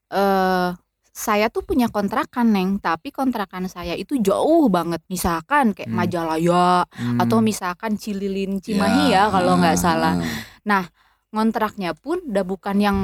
eh 0.10 0.74
saya 1.14 1.46
tuh 1.48 1.62
punya 1.62 1.88
kontrakan 1.88 2.50
neng 2.50 2.70
tapi 2.80 3.14
kontrakan 3.14 3.66
saya 3.68 3.94
itu 3.94 4.18
jauh 4.18 4.66
banget 4.68 4.98
misalkan 5.08 5.70
kayak 5.72 5.86
Hmm. 5.86 5.98
Majalaya 6.00 6.90
Hmm. 6.90 7.22
atau 7.22 7.38
misalkan 7.40 7.94
Cililin 7.94 8.58
Cimahi 8.58 9.14
ya 9.14 9.30
kalau 9.30 9.54
nggak 9.56 9.78
salah 9.78 10.18
Ah. 10.18 10.26
Ngontraknya 11.34 11.98
pun 11.98 12.22
udah 12.22 12.46
bukan 12.46 12.78
yang 12.78 12.98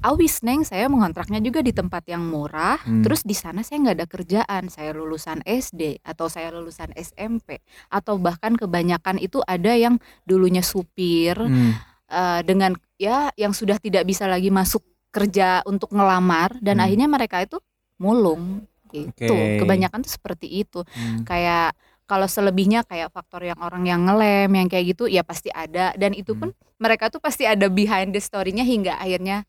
awis 0.00 0.40
neng 0.40 0.64
saya 0.64 0.88
mengontraknya 0.88 1.40
juga 1.40 1.60
di 1.60 1.72
tempat 1.72 2.04
yang 2.08 2.24
murah 2.24 2.80
Hmm. 2.80 3.04
terus 3.04 3.24
di 3.24 3.36
sana 3.36 3.60
saya 3.60 3.80
nggak 3.84 3.96
ada 4.00 4.08
kerjaan 4.08 4.62
saya 4.68 4.92
lulusan 4.92 5.44
SD 5.44 6.00
atau 6.00 6.28
saya 6.28 6.48
lulusan 6.52 6.92
SMP 6.96 7.60
atau 7.88 8.16
bahkan 8.16 8.56
kebanyakan 8.56 9.20
itu 9.20 9.40
ada 9.44 9.76
yang 9.76 10.00
dulunya 10.24 10.64
supir 10.64 11.36
Hmm. 11.36 11.76
eh, 12.04 12.40
dengan 12.44 12.76
ya 12.96 13.32
yang 13.36 13.56
sudah 13.56 13.80
tidak 13.80 14.04
bisa 14.04 14.28
lagi 14.28 14.52
masuk 14.52 14.84
kerja 15.08 15.64
untuk 15.64 15.92
ngelamar 15.92 16.56
dan 16.60 16.80
Hmm. 16.80 16.84
akhirnya 16.88 17.08
mereka 17.08 17.40
itu 17.40 17.60
mulung 17.96 18.64
gitu 18.92 19.34
Oke. 19.34 19.58
kebanyakan 19.58 20.04
tuh 20.04 20.12
seperti 20.12 20.46
itu 20.62 20.84
Hmm. 20.84 21.24
kayak 21.26 21.74
kalau 22.04 22.24
selebihnya 22.24 22.82
kayak 22.82 23.08
faktor 23.08 23.42
yang 23.42 23.58
orang 23.58 23.82
yang 23.82 24.00
ngelem 24.02 24.50
yang 24.50 24.66
kayak 24.66 24.92
gitu 24.92 25.04
ya 25.06 25.20
pasti 25.20 25.48
ada 25.48 25.92
dan 25.92 26.12
itu 26.12 26.32
pun 26.32 26.50
mereka 26.76 27.08
tuh 27.08 27.18
pasti 27.18 27.44
ada 27.44 27.66
behind 27.66 28.10
the 28.10 28.20
story-nya 28.20 28.62
hingga 28.62 28.96
akhirnya 28.96 29.48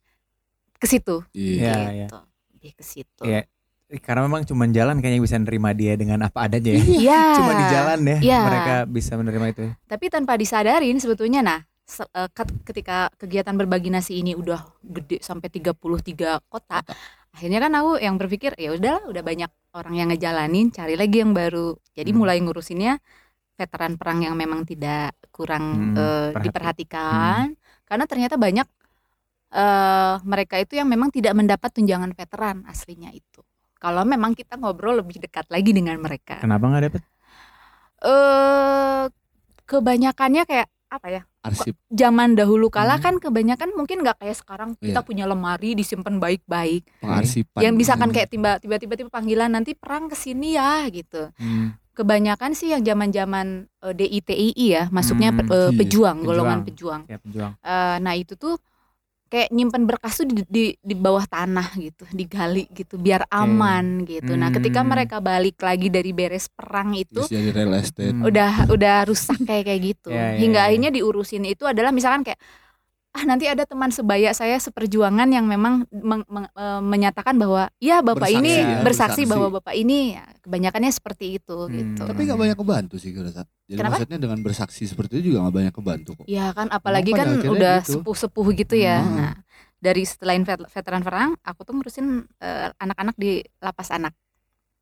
ke 0.74 0.86
situ 0.86 1.20
Iya. 1.30 1.60
Iya, 1.62 1.76
iya. 1.94 2.06
gitu 2.06 2.18
lebih 2.52 2.72
ke 2.72 2.82
situ 2.82 3.22
Iya. 3.22 3.44
Karena 3.96 4.24
memang 4.24 4.42
cuma 4.42 4.66
jalan 4.66 4.98
kayaknya 4.98 5.22
bisa 5.22 5.36
nerima 5.36 5.70
dia 5.70 5.94
dengan 5.94 6.18
apa 6.20 6.44
adanya 6.44 6.74
ya. 6.74 6.82
Iya. 6.82 7.22
Cuma 7.38 7.52
di 7.54 7.64
jalan 7.70 7.98
ya 8.02 8.18
Iya. 8.18 8.40
mereka 8.42 8.74
bisa 8.84 9.12
menerima 9.14 9.46
itu. 9.48 9.64
tapi 9.84 10.04
tanpa 10.08 10.34
disadarin 10.34 10.96
sebetulnya 10.96 11.40
nah 11.40 11.60
eh, 11.86 12.28
ket- 12.28 12.60
ketika 12.64 13.14
kegiatan 13.14 13.54
berbagi 13.54 13.88
nasi 13.88 14.18
ini 14.18 14.32
udah 14.32 14.58
gede 14.82 15.20
sampai 15.20 15.46
33 15.46 15.78
kota 16.42 16.82
akhirnya 17.36 17.60
kan 17.60 17.72
aku 17.76 18.00
yang 18.00 18.16
berpikir 18.16 18.56
ya 18.56 18.72
udahlah 18.72 19.04
udah 19.12 19.20
banyak 19.20 19.50
orang 19.76 19.94
yang 19.94 20.08
ngejalanin 20.08 20.72
cari 20.72 20.96
lagi 20.96 21.20
yang 21.20 21.36
baru. 21.36 21.76
Jadi 21.92 22.10
Hmm. 22.16 22.18
mulai 22.24 22.40
ngurusinnya 22.40 22.96
veteran 23.60 24.00
perang 24.00 24.24
yang 24.24 24.32
memang 24.32 24.64
tidak 24.64 25.12
kurang 25.28 25.64
Hmm, 25.92 26.00
eh, 26.00 26.28
perhati- 26.32 26.44
diperhatikan. 26.48 27.52
karena 27.84 28.04
ternyata 28.08 28.34
banyak 28.40 28.64
eh 29.52 30.14
mereka 30.26 30.58
itu 30.58 30.74
yang 30.74 30.88
memang 30.90 31.12
tidak 31.12 31.36
mendapat 31.36 31.70
tunjangan 31.70 32.10
veteran 32.16 32.64
aslinya 32.66 33.12
itu. 33.12 33.44
Kalau 33.76 34.02
memang 34.02 34.32
kita 34.32 34.56
ngobrol 34.56 35.04
lebih 35.04 35.20
dekat 35.22 35.46
lagi 35.52 35.70
dengan 35.76 36.00
mereka. 36.00 36.40
Kenapa 36.40 36.64
nggak 36.66 36.84
dapet? 36.88 37.02
eh 38.02 39.04
kebanyakannya 39.64 40.42
kayak 40.44 40.68
apa 40.86 41.06
ya 41.08 41.22
Arsip. 41.40 41.74
zaman 41.88 42.32
dahulu 42.32 42.68
kala 42.68 42.96
Hmm. 42.96 43.02
kan 43.02 43.14
kebanyakan 43.18 43.74
mungkin 43.74 44.00
nggak 44.00 44.18
kayak 44.18 44.36
sekarang 44.36 44.70
kita 44.76 45.00
Iya. 45.00 45.06
punya 45.06 45.24
lemari 45.24 45.74
disimpan 45.74 46.16
baik-baik 46.16 46.86
Pengarsipan. 47.00 47.60
yang 47.60 47.74
misalkan 47.74 48.08
Hmm. 48.08 48.14
kayak 48.14 48.28
tiba 48.28 48.50
tiba 48.56 48.76
tiba 48.76 48.94
tiba 48.94 49.08
panggilan 49.08 49.50
nanti 49.50 49.72
perang 49.72 50.06
ke 50.06 50.14
sini 50.14 50.54
ya 50.54 50.86
gitu 50.88 51.34
Hmm. 51.34 51.74
kebanyakan 51.92 52.52
sih 52.52 52.70
yang 52.70 52.82
zaman-zaman 52.82 53.66
eh, 53.80 53.94
DITII 53.94 54.52
ya 54.68 54.84
masuknya 54.88 55.32
Hmm, 55.32 55.42
pe- 55.42 55.48
iya. 55.48 55.74
pejuang 55.74 56.18
golongan 56.22 56.60
Pejuang. 56.62 57.02
Ya 57.06 57.18
pejuang. 57.18 57.52
Eh, 57.56 57.96
nah 57.98 58.14
itu 58.14 58.34
tuh 58.34 58.60
kayak 59.26 59.50
nyimpen 59.50 59.84
berkas 59.84 60.16
tuh 60.16 60.26
di, 60.26 60.42
di 60.46 60.64
di 60.78 60.94
bawah 60.94 61.26
tanah 61.26 61.74
gitu, 61.76 62.06
digali 62.10 62.70
gitu 62.70 62.94
biar 62.96 63.26
aman 63.28 64.06
gitu. 64.06 64.32
Nah, 64.32 64.54
ketika 64.54 64.80
Hmm. 64.80 64.90
mereka 64.94 65.16
balik 65.18 65.58
lagi 65.58 65.90
dari 65.90 66.14
beres 66.14 66.46
perang 66.46 66.94
itu 66.94 67.20
Terus 67.20 67.30
jadi 67.30 67.50
real 67.50 67.74
estate. 67.74 68.14
Hmm. 68.14 68.22
udah 68.22 68.70
udah 68.70 68.96
rusak 69.04 69.42
kayak 69.42 69.64
kayak 69.66 69.80
gitu. 69.82 70.08
Ya, 70.14 70.34
ya, 70.34 70.38
Hingga 70.38 70.60
ya. 70.62 70.66
akhirnya 70.70 70.90
diurusin 70.94 71.42
itu 71.42 71.66
adalah 71.66 71.90
misalkan 71.90 72.22
kayak 72.22 72.38
ah 73.16 73.24
nanti 73.24 73.44
ada 73.44 73.64
teman 73.64 73.88
sebaya 73.88 74.28
saya 74.30 74.54
seperjuangan 74.56 75.24
yang 75.26 75.44
memang 75.44 75.88
meng- 75.90 76.28
meng- 76.28 76.52
eh, 76.52 76.80
menyatakan 76.80 77.34
bahwa 77.34 77.72
ya 77.78 77.98
bapak 77.98 78.28
Bersaksi 78.28 78.36
ini 78.38 78.52
ya, 78.52 78.64
bersaksi 78.78 78.84
bersaksi. 78.84 79.22
bahwa 79.24 79.46
bapak 79.56 79.74
ini 79.74 79.98
ya, 80.12 80.24
kebanyakannya 80.40 80.92
seperti 80.92 81.26
itu 81.34 81.56
Hmm. 81.58 81.72
gitu. 81.72 82.02
Tapi 82.02 82.20
nggak 82.22 82.36
banyak 82.38 82.58
kebantu 82.58 82.94
sih 82.96 83.10
rasa. 83.10 83.48
Jadi 83.64 83.72
Kenapa? 83.74 83.92
maksudnya 83.96 84.18
dengan 84.20 84.38
bersaksi 84.40 84.84
seperti 84.84 85.12
itu 85.16 85.32
juga 85.32 85.42
nggak 85.42 85.56
banyak 85.56 85.74
kebantu 85.74 86.10
kok. 86.14 86.26
Ya 86.26 86.52
kan 86.52 86.68
apalagi 86.68 87.10
kan 87.10 87.40
udah 87.40 87.80
gitu. 87.80 87.98
sepuh-sepuh 87.98 88.46
gitu 88.54 88.76
ya. 88.76 89.00
Hmm. 89.00 89.16
Nah, 89.16 89.34
dari 89.76 90.04
selain 90.04 90.42
vet- 90.42 90.68
veteran 90.68 91.00
perang, 91.00 91.40
aku 91.40 91.60
tuh 91.62 91.72
ngurusin 91.72 92.06
eh, 92.38 92.68
anak-anak 92.74 93.16
di 93.16 93.40
lapas 93.58 93.88
anak. 93.88 94.12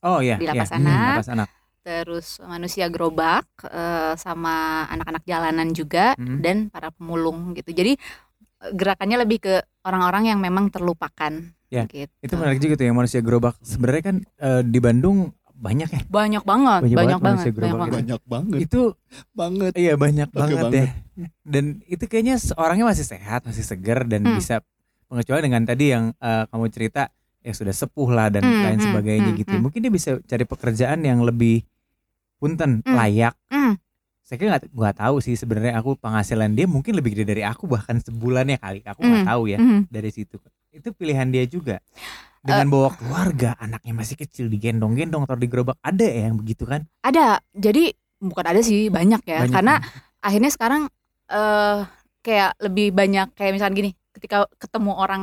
Oh 0.01 0.18
iya. 0.18 0.37
Di 0.37 0.44
lapas 0.44 0.68
iya. 0.68 0.77
anak. 0.77 1.14
Lapas 1.16 1.31
anak. 1.31 1.49
Terus 1.85 2.40
manusia 2.40 2.88
gerobak 2.88 3.44
eh, 3.62 4.16
sama 4.16 4.85
anak-anak 4.87 5.20
jalanan 5.23 5.68
juga 5.70 6.16
Hmm. 6.16 6.40
dan 6.40 6.57
para 6.66 6.88
pemulung 6.88 7.53
gitu. 7.53 7.70
Jadi 7.70 8.01
gerakannya 8.70 9.20
lebih 9.20 9.38
ke 9.42 9.55
orang-orang 9.83 10.33
yang 10.33 10.38
memang 10.38 10.70
terlupakan. 10.70 11.33
Ya, 11.68 11.85
gitu. 11.85 12.09
Itu 12.22 12.35
menarik 12.38 12.62
juga 12.62 12.79
tuh 12.79 12.87
yang 12.87 12.96
manusia 12.96 13.18
gerobak. 13.18 13.59
Sebenarnya 13.61 14.03
kan 14.05 14.16
eh, 14.22 14.62
di 14.62 14.79
Bandung 14.79 15.35
banyak 15.55 15.88
ya. 15.88 16.00
banyak 16.07 16.42
banget, 16.42 16.81
Banyak 16.83 16.98
banyak, 16.98 17.18
banget 17.20 17.44
banyak 17.44 17.55
gerobak 17.55 17.79
banget. 17.79 17.94
Banyak 17.98 18.22
banget. 18.24 18.59
Itu 18.62 18.81
banget. 19.40 19.72
iya 19.74 19.94
banyak 19.94 20.29
Oke 20.31 20.38
banget, 20.38 20.62
banget. 20.62 20.74
ya. 20.79 20.88
Dan 21.42 21.64
itu 21.85 22.05
kayaknya 22.07 22.35
orangnya 22.55 22.87
masih 22.88 23.07
sehat, 23.07 23.42
masih 23.42 23.64
segar 23.64 24.07
dan 24.07 24.22
Hmm. 24.22 24.37
bisa 24.37 24.62
pengecualian 25.07 25.46
dengan 25.46 25.62
tadi 25.64 25.85
yang 25.90 26.05
eh, 26.14 26.44
kamu 26.48 26.64
cerita 26.70 27.03
ya 27.40 27.53
sudah 27.53 27.74
sepuh 27.77 28.09
lah 28.09 28.33
dan 28.33 28.40
Hmm, 28.40 28.62
lain 28.64 28.79
hmm, 28.81 28.87
sebagainya 28.88 29.31
hmm, 29.31 29.40
gitu. 29.40 29.53
hmm. 29.53 29.62
Mungkin 29.62 29.81
dia 29.83 29.92
bisa 29.92 30.11
cari 30.22 30.44
pekerjaan 30.44 31.00
yang 31.03 31.20
lebih 31.22 31.61
punten, 32.38 32.81
Hmm. 32.83 32.94
layak. 32.94 33.35
Hmm. 34.25 34.27
Saya 34.27 34.37
kira 34.41 34.49
nggak 34.57 34.73
nggak 34.73 34.97
tahu 34.97 35.17
sih 35.21 35.37
sebenarnya 35.37 35.77
aku 35.77 36.01
penghasilan 36.01 36.57
dia 36.57 36.65
mungkin 36.65 36.97
lebih 36.97 37.13
gede 37.13 37.29
dari 37.29 37.43
aku 37.45 37.69
bahkan 37.69 38.01
sebulannya 38.01 38.57
kali. 38.57 38.81
Aku 38.81 39.05
nggak 39.05 39.21
Hmm. 39.21 39.29
tahu 39.29 39.43
ya 39.53 39.59
Mhm. 39.61 39.93
dari 39.93 40.09
situ. 40.09 40.41
Itu 40.73 40.97
pilihan 40.97 41.29
dia 41.29 41.45
juga. 41.45 41.77
Dengan 42.41 42.69
bawa 42.69 42.93
keluarga, 42.93 43.57
anaknya 43.57 43.93
masih 43.97 44.17
kecil 44.17 44.53
digendong-gendong 44.53 45.25
atau 45.25 45.37
digerobak 45.37 45.81
ada 45.81 46.05
ya 46.05 46.29
yang 46.29 46.37
begitu 46.37 46.65
kan? 46.65 46.85
Ada. 47.01 47.41
Jadi 47.53 47.93
bukan 48.21 48.45
ada 48.45 48.61
sih, 48.61 48.89
banyak 48.89 49.25
ya. 49.25 49.45
Banyak 49.45 49.53
Karena 49.53 49.75
kan? 49.81 49.89
akhirnya 50.21 50.51
sekarang 50.53 50.83
eh 51.25 51.79
kayak 52.21 52.57
lebih 52.61 52.93
banyak 52.93 53.33
kayak 53.33 53.53
misalnya 53.57 53.77
gini, 53.77 53.91
ketika 54.13 54.45
ketemu 54.57 54.93
orang 54.93 55.23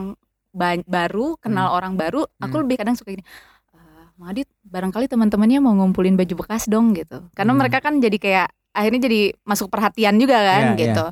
ba- 0.50 0.82
baru, 0.86 1.38
kenal 1.38 1.74
orang 1.74 1.94
baru, 1.94 2.26
aku 2.38 2.58
Hmm. 2.58 2.64
lebih 2.66 2.82
kadang 2.82 2.98
suka 2.98 3.14
gini. 3.14 3.26
"Eh, 3.74 4.06
Mang 4.18 4.34
Adit, 4.34 4.50
barangkali 4.66 5.06
teman-temannya 5.06 5.62
mau 5.62 5.74
ngumpulin 5.74 6.18
baju 6.18 6.34
bekas 6.38 6.66
dong 6.66 6.94
gitu. 6.94 7.30
Karena 7.34 7.54
Hmm. 7.54 7.62
mereka 7.62 7.82
kan 7.82 7.98
jadi 7.98 8.18
kayak 8.18 8.50
akhirnya 8.72 9.02
jadi 9.06 9.22
masuk 9.42 9.68
perhatian 9.68 10.16
juga 10.16 10.38
kan 10.38 10.64
Iya, 10.74 10.80
gitu. 10.82 11.06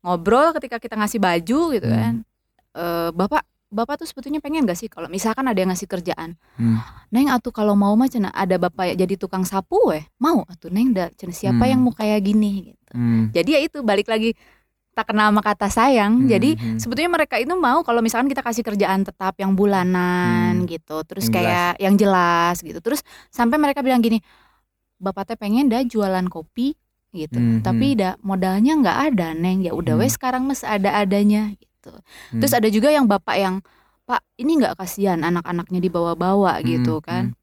Ngobrol 0.00 0.56
ketika 0.56 0.76
kita 0.78 0.94
ngasih 0.94 1.18
baju 1.18 1.60
gitu 1.72 1.86
Hmm. 1.86 1.96
kan. 1.96 2.14
Eh, 2.72 3.10
Bapak 3.12 3.42
Bapak 3.70 4.02
tuh 4.02 4.08
sebetulnya 4.10 4.42
pengen 4.42 4.66
gak 4.66 4.74
sih 4.74 4.90
kalau 4.90 5.06
misalkan 5.06 5.46
ada 5.46 5.54
yang 5.54 5.70
ngasih 5.70 5.86
kerjaan 5.86 6.34
Hmm. 6.58 6.82
Neng 7.08 7.30
atuh 7.30 7.50
kalau 7.50 7.78
mau 7.78 7.94
mah 7.94 8.06
cenah 8.06 8.34
ada 8.34 8.58
bapak 8.58 8.90
ya 8.90 9.06
jadi 9.06 9.14
tukang 9.14 9.46
sapu 9.46 9.78
weh 9.86 10.02
mau 10.16 10.42
atuh 10.44 10.66
neng 10.68 10.90
da 10.90 11.06
cenah 11.12 11.30
siapa 11.32 11.62
Hmm. 11.62 11.70
yang 11.70 11.80
mau 11.80 11.94
kayak 11.94 12.18
gini 12.20 12.74
gitu 12.74 12.82
Hmm. 12.90 13.30
jadi 13.30 13.46
ya 13.46 13.60
itu 13.62 13.78
balik 13.80 14.10
lagi 14.10 14.34
tak 14.90 15.06
kenal 15.06 15.30
sama 15.30 15.38
kata 15.40 15.70
sayang 15.70 16.18
Hmm, 16.18 16.26
jadi 16.26 16.50
hmm. 16.52 16.82
sebetulnya 16.82 17.14
mereka 17.14 17.38
itu 17.38 17.54
mau 17.54 17.86
kalau 17.86 18.02
misalkan 18.02 18.26
kita 18.26 18.42
kasih 18.42 18.66
kerjaan 18.66 19.06
tetap 19.06 19.38
yang 19.38 19.54
bulanan 19.54 20.58
Hmm. 20.58 20.66
gitu 20.66 21.06
terus 21.06 21.30
Yang 21.30 21.34
kayak 21.36 21.72
yang 21.78 21.94
jelas 21.94 22.58
gitu 22.58 22.82
terus 22.82 23.00
sampai 23.30 23.54
mereka 23.54 23.80
bilang 23.80 24.02
gini 24.02 24.18
bapak 25.00 25.32
teh 25.32 25.36
pengen 25.40 25.72
dah 25.72 25.80
jualan 25.82 26.28
kopi 26.28 26.76
gitu 27.10 27.40
Hmm, 27.40 27.64
tapi 27.66 27.98
dah 27.98 28.14
modalnya 28.22 28.78
nggak 28.78 28.98
ada 29.10 29.34
neng 29.34 29.66
ya 29.66 29.74
udah 29.74 29.98
Hmm. 29.98 30.02
weh 30.06 30.12
sekarang 30.12 30.46
mas 30.46 30.62
ada 30.62 30.94
adanya 30.94 31.50
gitu 31.58 31.90
Hmm. 32.30 32.38
terus 32.38 32.54
ada 32.54 32.68
juga 32.70 32.92
yang 32.94 33.10
bapak 33.10 33.34
yang 33.34 33.56
pak 34.06 34.22
ini 34.38 34.62
nggak 34.62 34.78
kasihan 34.78 35.18
anak-anaknya 35.26 35.80
dibawa-bawa 35.82 36.62
Hmm, 36.62 36.66
gitu 36.68 37.02
kan 37.02 37.34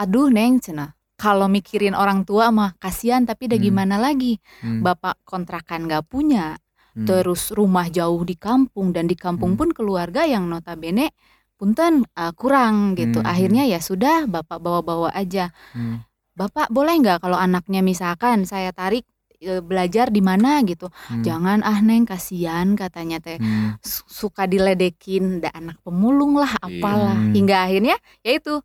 aduh 0.00 0.32
neng 0.32 0.56
cina 0.64 0.96
kalau 1.20 1.52
mikirin 1.52 1.92
orang 1.92 2.24
tua 2.24 2.48
mah 2.48 2.72
kasihan 2.80 3.28
tapi 3.28 3.44
udah 3.52 3.58
Hmm. 3.60 3.66
gimana 3.68 3.96
lagi 4.00 4.40
Hmm. 4.64 4.80
bapak 4.80 5.20
kontrakan 5.28 5.84
nggak 5.84 6.08
punya 6.08 6.56
Hmm. 6.96 7.04
terus 7.04 7.52
rumah 7.52 7.92
jauh 7.92 8.24
di 8.24 8.40
kampung 8.40 8.96
dan 8.96 9.04
di 9.04 9.14
kampung 9.20 9.54
Hmm. 9.54 9.60
pun 9.60 9.68
keluarga 9.76 10.24
yang 10.24 10.48
notabene 10.48 11.12
punten 11.60 12.08
uh, 12.16 12.32
kurang 12.32 12.96
gitu 12.96 13.20
Hmm, 13.20 13.28
akhirnya 13.28 13.68
ya 13.68 13.84
sudah 13.84 14.24
bapak 14.24 14.64
bawa-bawa 14.64 15.12
aja 15.12 15.52
Hmm. 15.76 16.00
Bapak 16.40 16.66
boleh 16.68 16.96
nggak 16.96 17.20
kalau 17.20 17.36
anaknya 17.36 17.80
misalkan 17.82 18.42
saya 18.42 18.72
tarik 18.72 19.04
e, 19.36 19.60
belajar 19.60 20.08
di 20.08 20.20
mana 20.20 20.64
gitu 20.64 20.88
Hmm. 21.06 21.20
jangan 21.20 21.60
ah 21.60 21.78
neng 21.78 22.04
kasihan 22.04 22.72
katanya 22.74 23.20
teh 23.20 23.36
Hmm. 23.36 23.76
su- 23.80 24.08
suka 24.08 24.44
diledekin 24.44 25.38
da 25.38 25.52
anak 25.52 25.76
pemulung 25.80 26.34
lah 26.34 26.56
apalah 26.58 27.20
Iya. 27.20 27.32
hingga 27.34 27.56
akhirnya 27.60 27.96
ya 28.20 28.32
itu 28.34 28.64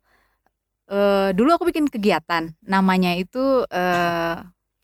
eh, 0.86 1.30
dulu 1.32 1.50
aku 1.52 1.64
bikin 1.66 1.86
kegiatan 1.86 2.54
namanya 2.62 3.12
itu 3.12 3.42
eh, 3.68 4.36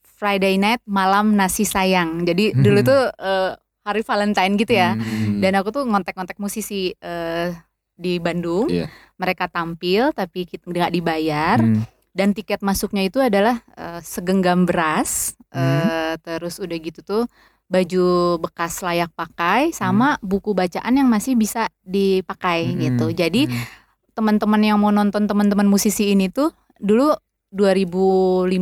Friday 0.03 0.55
night 0.55 0.83
malam 0.85 1.33
nasi 1.33 1.65
sayang 1.65 2.23
jadi 2.23 2.53
dulu 2.53 2.79
Hmm. 2.79 2.89
tuh 2.89 3.03
eh, 3.19 3.51
hari 3.83 4.03
Valentine 4.03 4.55
gitu 4.55 4.73
ya 4.73 4.95
Hmm. 4.95 5.39
dan 5.39 5.53
aku 5.57 5.71
tuh 5.71 5.83
ngontek-ngontek 5.83 6.37
musisi 6.37 6.93
eh, 6.93 7.49
di 7.93 8.19
Bandung 8.19 8.67
Iya. 8.67 8.91
mereka 9.15 9.47
tampil 9.47 10.11
tapi 10.13 10.43
kita 10.43 10.67
nggak 10.67 10.93
dibayar 10.93 11.59
Hmm. 11.59 11.83
Dan 12.13 12.31
tiket 12.31 12.61
masuknya 12.61 13.03
itu 13.03 13.19
adalah 13.19 13.61
eh, 13.73 14.01
segenggam 14.01 14.65
beras 14.65 15.33
eh, 15.49 16.15
terus 16.19 16.57
udah 16.57 16.77
gitu 16.79 17.01
tuh 17.01 17.25
baju 17.67 18.05
bekas 18.39 18.81
layak 18.81 19.09
pakai 19.11 19.73
sama 19.73 20.21
buku 20.21 20.53
bacaan 20.53 20.93
yang 20.93 21.09
masih 21.09 21.33
bisa 21.35 21.67
dipakai 21.83 22.69
Hmm. 22.69 22.79
gitu 22.79 23.07
jadi 23.11 23.43
Hmm. 23.47 23.65
teman-teman 24.13 24.61
yang 24.63 24.77
mau 24.77 24.91
nonton 24.91 25.25
teman-teman 25.25 25.65
musisi 25.65 26.09
ini 26.09 26.29
tuh 26.29 26.53
dulu 26.77 27.17
2015 27.49 28.57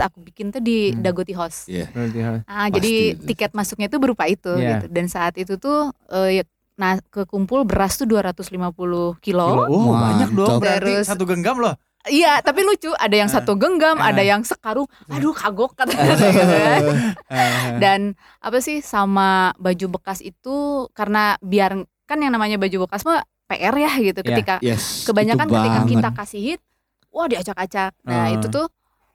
aku 0.00 0.18
bikin 0.22 0.48
tuh 0.50 0.60
di 0.60 0.90
Hmm. 0.90 1.00
Dagoti 1.00 1.32
House 1.32 1.64
Iya. 1.66 1.88
Berarti 1.90 2.18
harus 2.18 2.40
Ah, 2.44 2.66
Pasti 2.66 2.74
jadi 2.74 2.92
itu. 3.10 3.24
tiket 3.26 3.50
masuknya 3.52 3.86
itu 3.88 3.98
berupa 3.98 4.24
itu 4.26 4.52
Iya. 4.52 4.68
gitu. 4.74 4.86
Dan 4.88 5.06
saat 5.06 5.34
itu 5.36 5.56
tuh 5.56 5.92
eh, 6.08 6.40
ya, 6.40 6.44
nah 6.74 6.96
kekumpul 7.02 7.64
beras 7.64 7.96
tuh 7.96 8.06
250 8.06 8.72
kilo. 9.18 9.48
Kilo. 9.48 9.48
Oh, 9.66 9.92
banyak 9.94 10.30
dong 10.30 10.48
Mantap. 10.50 10.60
berarti 10.60 10.92
Terus- 10.96 11.08
satu 11.08 11.24
genggam 11.24 11.56
loh. 11.56 11.74
Iya, 12.04 12.40
tapi 12.40 12.62
lucu. 12.62 12.90
Ada 12.92 13.14
yang 13.16 13.26
Ah. 13.26 13.34
satu 13.36 13.54
genggam, 13.54 13.94
Ah. 13.96 14.10
ada 14.10 14.20
yang 14.20 14.42
sekarung. 14.42 14.90
Aduh, 15.06 15.30
kagok 15.30 15.72
kata 15.72 15.94
gitu 15.94 16.26
kan. 16.42 16.82
Eh, 17.28 17.78
Dan 17.78 18.00
apa 18.38 18.58
sih 18.58 18.78
sama 18.78 19.54
baju 19.56 19.86
bekas 19.92 20.18
itu 20.18 20.56
karena 20.90 21.38
biar 21.38 21.78
kan 22.04 22.18
yang 22.18 22.30
namanya 22.30 22.56
baju 22.56 22.84
bekas 22.84 23.02
mah 23.02 23.22
PR 23.46 23.74
ya 23.76 23.92
gitu. 24.00 24.18
Iya. 24.18 24.28
Ketika 24.28 24.54
Yes. 24.58 25.04
kebanyakan 25.04 25.46
ketika 25.46 25.78
banget. 25.78 25.90
kita 25.92 26.08
kasih 26.12 26.40
hit, 26.42 26.60
wah 27.08 27.26
diacak-acak. 27.26 27.92
Nah 28.02 28.26
Ah. 28.26 28.28
itu 28.30 28.46
tuh 28.48 28.66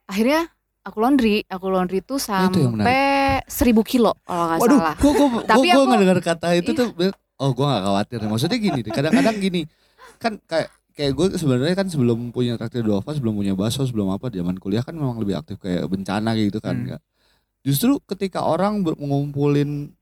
akhirnya 0.06 0.47
aku 0.82 0.97
laundry, 0.97 1.43
aku 1.45 1.67
laundry 1.67 2.00
tuh 2.00 2.15
sampai 2.17 3.43
1000 3.43 3.84
kilo 3.84 4.15
kalau 4.23 4.47
nggak 4.47 4.60
salah. 4.62 4.95
gua 4.95 5.12
gua 5.12 5.28
gua, 5.30 5.41
Tapi 5.43 5.67
gua 5.67 5.76
aku- 5.76 5.89
ngedengar 5.91 6.19
kata 6.21 6.47
itu 6.56 6.71
Iya. 6.71 6.80
tuh 6.80 6.88
oh 7.38 7.52
gua 7.52 7.65
gak 7.69 7.84
khawatir. 7.84 8.19
Maksudnya 8.23 8.58
gini, 8.58 8.80
kadang-kadang 8.86 9.36
gini. 9.38 9.62
Kan 10.17 10.39
kayak 10.41 10.71
kayak 10.97 11.13
gue 11.13 11.27
sebenarnya 11.38 11.77
kan 11.77 11.88
sebelum 11.88 12.33
punya 12.33 12.57
traktir 12.57 12.81
Dova, 12.81 13.13
sebelum 13.13 13.38
punya 13.38 13.53
baso, 13.53 13.86
sebelum 13.86 14.10
apa 14.10 14.27
zaman 14.27 14.57
kuliah 14.57 14.81
kan 14.81 14.91
memang 14.91 15.21
lebih 15.21 15.38
aktif 15.38 15.62
kayak 15.62 15.86
bencana 15.86 16.33
gitu 16.33 16.57
kan. 16.57 16.73
Hmm. 16.75 16.97
Justru 17.62 18.01
ketika 18.03 18.41
orang 18.41 18.81
mengumpulin 18.81 19.93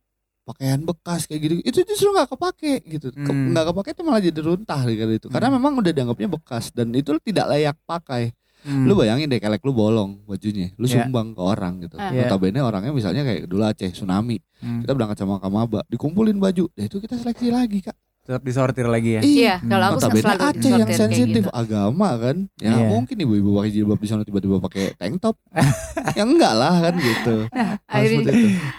pakaian 0.46 0.78
bekas 0.80 1.26
kayak 1.26 1.42
gitu 1.42 1.54
itu 1.60 1.80
justru 1.84 2.14
nggak 2.14 2.30
kepake 2.30 2.86
gitu 2.86 3.10
Hmm. 3.12 3.50
nggak 3.50 3.66
kepake 3.74 3.98
itu 3.98 4.02
malah 4.06 4.22
jadi 4.22 4.40
runtah 4.40 4.82
gitu 4.86 5.12
itu 5.12 5.28
karena 5.28 5.50
Hmm. 5.50 5.58
memang 5.58 5.74
udah 5.82 5.90
dianggapnya 5.90 6.30
bekas 6.30 6.70
dan 6.70 6.94
itu 6.94 7.18
tidak 7.18 7.50
layak 7.50 7.74
pakai 7.84 8.30
hmm. 8.62 8.86
lu 8.86 8.94
bayangin 8.94 9.26
deh 9.26 9.42
kelek 9.42 9.66
lu 9.66 9.74
bolong 9.74 10.22
bajunya 10.24 10.70
lu 10.78 10.86
Iya. 10.86 11.02
sumbang 11.02 11.34
ke 11.34 11.42
orang 11.42 11.82
gitu 11.82 11.98
Ah. 11.98 12.14
Iya. 12.14 12.30
notabene 12.30 12.62
orangnya 12.62 12.94
misalnya 12.94 13.26
kayak 13.26 13.50
dulu 13.50 13.66
Aceh 13.66 13.90
tsunami 13.90 14.38
Hmm. 14.62 14.86
kita 14.86 14.94
berangkat 14.94 15.18
sama 15.18 15.42
Kamaba 15.42 15.82
dikumpulin 15.90 16.38
baju 16.38 16.70
nah 16.78 16.84
itu 16.86 16.98
kita 17.02 17.18
seleksi 17.18 17.50
lagi 17.50 17.82
kak 17.82 17.98
Tetap 18.26 18.42
disortir 18.42 18.86
lagi 18.86 19.10
ya. 19.12 19.22
Iya, 19.22 19.54
Hmm. 19.62 19.70
kalau 19.70 19.86
aku 19.86 19.98
notabene 20.02 20.24
selalu 20.26 20.42
Aceh 20.42 20.72
yang 20.72 20.90
sensitif 20.90 21.44
gitu. 21.46 21.52
agama 21.54 22.10
kan 22.18 22.36
ya 22.58 22.74
Iya. 22.74 22.86
mungkin 22.90 23.16
ibu-ibu 23.16 23.50
pakai 23.54 23.70
jilbab 23.72 24.00
di 24.02 24.08
sana 24.08 24.22
tiba-tiba 24.22 24.58
pakai 24.60 24.98
tank 24.98 25.16
top 25.20 25.38
ya 26.18 26.26
enggak 26.26 26.54
lah 26.54 26.74
kan 26.82 26.94
gitu 26.96 27.36
Hal 27.48 27.78
Akhirnya, 27.86 28.20
itu. 28.26 28.32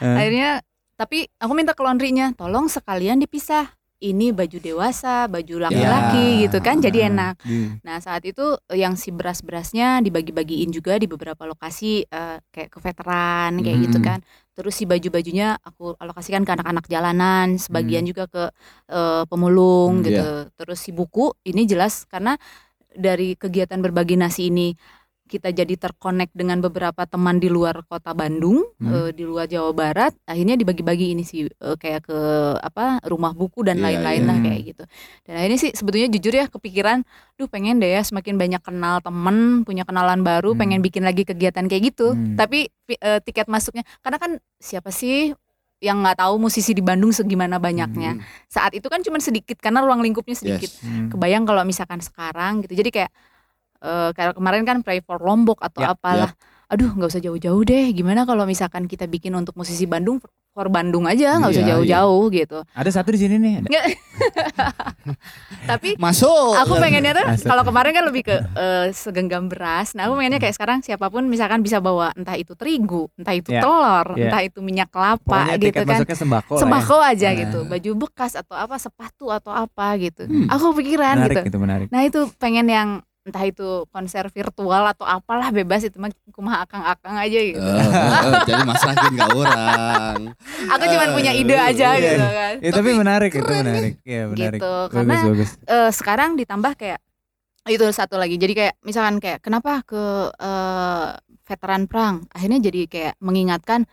Eh, 0.03 0.17
akhirnya 0.19 0.51
tapi 0.97 1.19
aku 1.37 1.53
minta 1.53 1.73
ke 1.73 1.83
laundrynya, 1.83 2.33
tolong 2.33 2.67
sekalian 2.67 3.21
dipisah. 3.21 3.69
Ini 3.99 4.29
baju 4.31 4.59
dewasa, 4.61 5.25
baju 5.27 5.57
laki-laki 5.57 6.27
Ya. 6.37 6.41
gitu 6.49 6.59
kan 6.61 6.77
jadi 6.79 6.99
Ah, 6.99 7.09
enak. 7.09 7.35
di- 7.41 7.81
Nah 7.81 7.97
saat 7.99 8.23
itu 8.29 8.59
yang 8.73 8.93
si 8.95 9.09
beras-berasnya 9.09 10.03
dibagi-bagiin 10.03 10.69
juga 10.69 11.01
di 11.01 11.09
beberapa 11.09 11.49
lokasi 11.49 12.05
eh, 12.05 12.37
kayak 12.53 12.69
ke 12.69 12.79
veteran 12.83 13.63
kayak 13.65 13.79
gitu 13.89 13.99
Hmm. 13.99 14.07
kan. 14.07 14.19
Terus 14.53 14.73
si 14.75 14.85
baju-bajunya 14.85 15.57
aku 15.61 15.97
alokasikan 15.97 16.45
ke 16.45 16.53
anak-anak 16.53 16.89
jalanan, 16.89 17.57
sebagian 17.57 18.05
juga 18.05 18.29
ke 18.29 18.45
eh, 18.89 19.23
pemulung 19.29 20.01
Hmm, 20.01 20.07
gitu. 20.07 20.27
Terus 20.57 20.79
si 20.81 20.91
buku 20.93 21.33
ini 21.45 21.65
jelas 21.65 22.05
karena 22.05 22.37
dari 22.97 23.37
kegiatan 23.37 23.77
berbagi 23.81 24.17
nasi 24.17 24.49
ini 24.49 24.73
kita 25.27 25.51
jadi 25.51 25.75
terkonek 25.75 26.31
dengan 26.31 26.63
beberapa 26.63 27.03
teman 27.03 27.37
di 27.37 27.51
luar 27.51 27.83
kota 27.85 28.15
Bandung, 28.15 28.63
Hmm. 28.79 29.11
di 29.11 29.27
luar 29.27 29.51
Jawa 29.51 29.75
Barat. 29.75 30.15
Akhirnya 30.23 30.55
dibagi-bagi 30.55 31.13
ini 31.13 31.27
sih 31.27 31.45
eh, 31.45 31.77
kayak 31.77 32.07
ke 32.07 32.19
apa 32.57 33.03
rumah 33.05 33.35
buku 33.35 33.67
dan 33.67 33.83
Iya, 33.83 33.91
lain-lain 33.91 34.23
iya. 34.23 34.29
lah 34.31 34.39
kayak 34.39 34.61
gitu. 34.65 34.85
Dan 35.27 35.35
akhirnya 35.37 35.59
sih 35.61 35.71
sebetulnya 35.75 36.09
jujur 36.09 36.33
ya 36.33 36.47
kepikiran, 36.47 37.03
duh 37.35 37.51
pengen 37.51 37.83
deh 37.83 37.91
ya 37.91 38.01
semakin 38.01 38.39
banyak 38.39 38.63
kenal 38.63 39.03
temen, 39.03 39.67
punya 39.67 39.83
kenalan 39.83 40.23
baru, 40.23 40.55
Hmm. 40.55 40.61
pengen 40.63 40.81
bikin 40.81 41.03
lagi 41.03 41.27
kegiatan 41.27 41.67
kayak 41.67 41.91
gitu. 41.91 42.15
Hmm. 42.15 42.39
Tapi 42.39 42.71
pi- 42.87 42.97
eh, 42.97 43.19
tiket 43.21 43.51
masuknya, 43.51 43.83
karena 44.01 44.17
kan 44.17 44.31
siapa 44.57 44.89
sih 44.89 45.35
yang 45.77 46.01
nggak 46.01 46.25
tahu 46.25 46.41
musisi 46.41 46.73
di 46.73 46.81
Bandung 46.81 47.13
segimana 47.13 47.61
banyaknya. 47.61 48.17
Hmm. 48.17 48.25
Saat 48.49 48.73
itu 48.73 48.89
kan 48.89 49.05
cuma 49.05 49.21
sedikit 49.21 49.61
karena 49.61 49.85
ruang 49.85 50.01
lingkupnya 50.01 50.33
sedikit. 50.33 50.73
Yes. 50.73 50.81
Hmm. 50.81 51.13
Kebayang 51.13 51.45
kalau 51.45 51.67
misalkan 51.69 52.01
sekarang 52.01 52.65
gitu. 52.65 52.73
Jadi 52.79 52.89
kayak 52.89 53.13
eh 53.79 54.11
kayak 54.13 54.35
kemarin 54.35 54.63
kan 54.63 54.77
Pray 54.81 55.01
for 55.01 55.19
Lombok 55.19 55.61
atau 55.61 55.81
Ya, 55.81 55.93
apalah. 55.93 56.33
Aduh 56.67 56.91
nggak 56.91 57.09
usah 57.09 57.23
jauh-jauh 57.23 57.63
deh. 57.63 57.93
Gimana 57.93 58.25
kalau 58.25 58.43
misalkan 58.43 58.85
kita 58.85 59.07
bikin 59.07 59.33
untuk 59.33 59.55
musisi 59.55 59.85
Bandung 59.85 60.19
for 60.51 60.67
Bandung 60.67 61.05
aja, 61.05 61.37
nggak 61.37 61.53
usah 61.53 61.63
Iya, 61.63 61.71
jauh-jauh 61.77 62.25
gitu. 62.33 62.59
Ada 62.73 62.91
satu 62.91 63.13
di 63.13 63.21
sini 63.21 63.37
nih. 63.37 63.55
Tapi 65.71 65.95
Masuk. 65.97 66.57
aku 66.57 66.75
pengennya 66.77 67.13
tuh 67.13 67.27
kalau 67.45 67.63
kemarin 67.63 67.93
kan 67.93 68.05
lebih 68.05 68.23
ke 68.25 68.35
eh, 68.57 68.87
segenggam 68.91 69.47
beras. 69.47 69.93
Nah, 69.93 70.09
aku 70.09 70.17
pengennya 70.17 70.41
kayak 70.41 70.55
sekarang 70.55 70.79
siapa 70.81 71.07
pun 71.07 71.27
misalkan 71.27 71.61
bisa 71.61 71.79
bawa 71.79 72.11
entah 72.15 72.35
itu 72.35 72.55
terigu, 72.55 73.07
entah 73.15 73.35
itu 73.35 73.51
Ya, 73.51 73.63
telur, 73.63 74.17
ya. 74.17 74.27
entah 74.27 74.43
itu 74.43 74.59
minyak 74.61 74.89
kelapa 74.89 75.23
Pokoknya 75.47 75.57
gitu 75.61 75.83
kan. 75.83 75.99
sembako. 76.09 76.53
ya. 76.53 76.61
Sembako 76.63 76.97
aja 77.01 77.29
Nah. 77.29 77.39
gitu, 77.39 77.59
baju 77.63 77.91
bekas 78.01 78.33
atau 78.35 78.55
apa, 78.55 78.77
sepatu 78.77 79.27
atau 79.29 79.53
apa 79.53 79.87
gitu. 79.99 80.25
Hmm. 80.25 80.49
Aku 80.49 80.73
pikiran 80.73 81.21
Menarik 81.21 81.37
gitu. 81.43 81.49
itu 81.49 81.59
menarik. 81.59 81.89
Nah 81.91 82.03
itu 82.03 82.27
pengen 82.39 82.67
yang 82.67 82.89
entah 83.27 83.43
itu 83.43 83.67
konser 83.91 84.23
virtual 84.31 84.87
atau 84.87 85.03
apalah 85.03 85.51
bebas 85.51 85.83
itu 85.83 85.99
mah 85.99 86.09
kumaha 86.31 86.63
akang-akang 86.63 87.19
aja 87.19 87.39
gitu. 87.43 87.59
Eh, 87.59 88.33
jadi 88.47 88.63
masakin 88.63 89.11
gak 89.13 89.31
orang. 89.33 90.17
Aku 90.73 90.85
cuma 90.87 91.05
punya 91.11 91.33
ide 91.33 91.53
aja 91.53 91.89
Iya. 91.93 92.07
gitu 92.07 92.23
kan. 92.25 92.55
Ya, 92.63 92.71
tapi 92.71 92.91
menarik 92.95 93.33
itu 93.33 93.51
menarik. 93.53 93.95
Iya 94.01 94.23
menarik. 94.27 94.61
Gitu, 94.63 94.75
Bagus 94.87 94.95
karena 94.95 95.15
bagus. 95.27 95.51
eh, 95.61 95.91
sekarang 95.91 96.31
ditambah 96.37 96.73
kayak 96.77 97.01
itu 97.67 97.83
satu 97.91 98.15
lagi. 98.15 98.39
Jadi 98.39 98.55
kayak 98.55 98.75
misalkan 98.81 99.19
kayak 99.19 99.43
kenapa 99.43 99.83
ke 99.83 100.03
eh, 100.33 101.09
veteran 101.43 101.87
perang 101.87 102.31
akhirnya 102.31 102.59
jadi 102.61 102.81
kayak 102.87 103.15
mengingatkan 103.19 103.91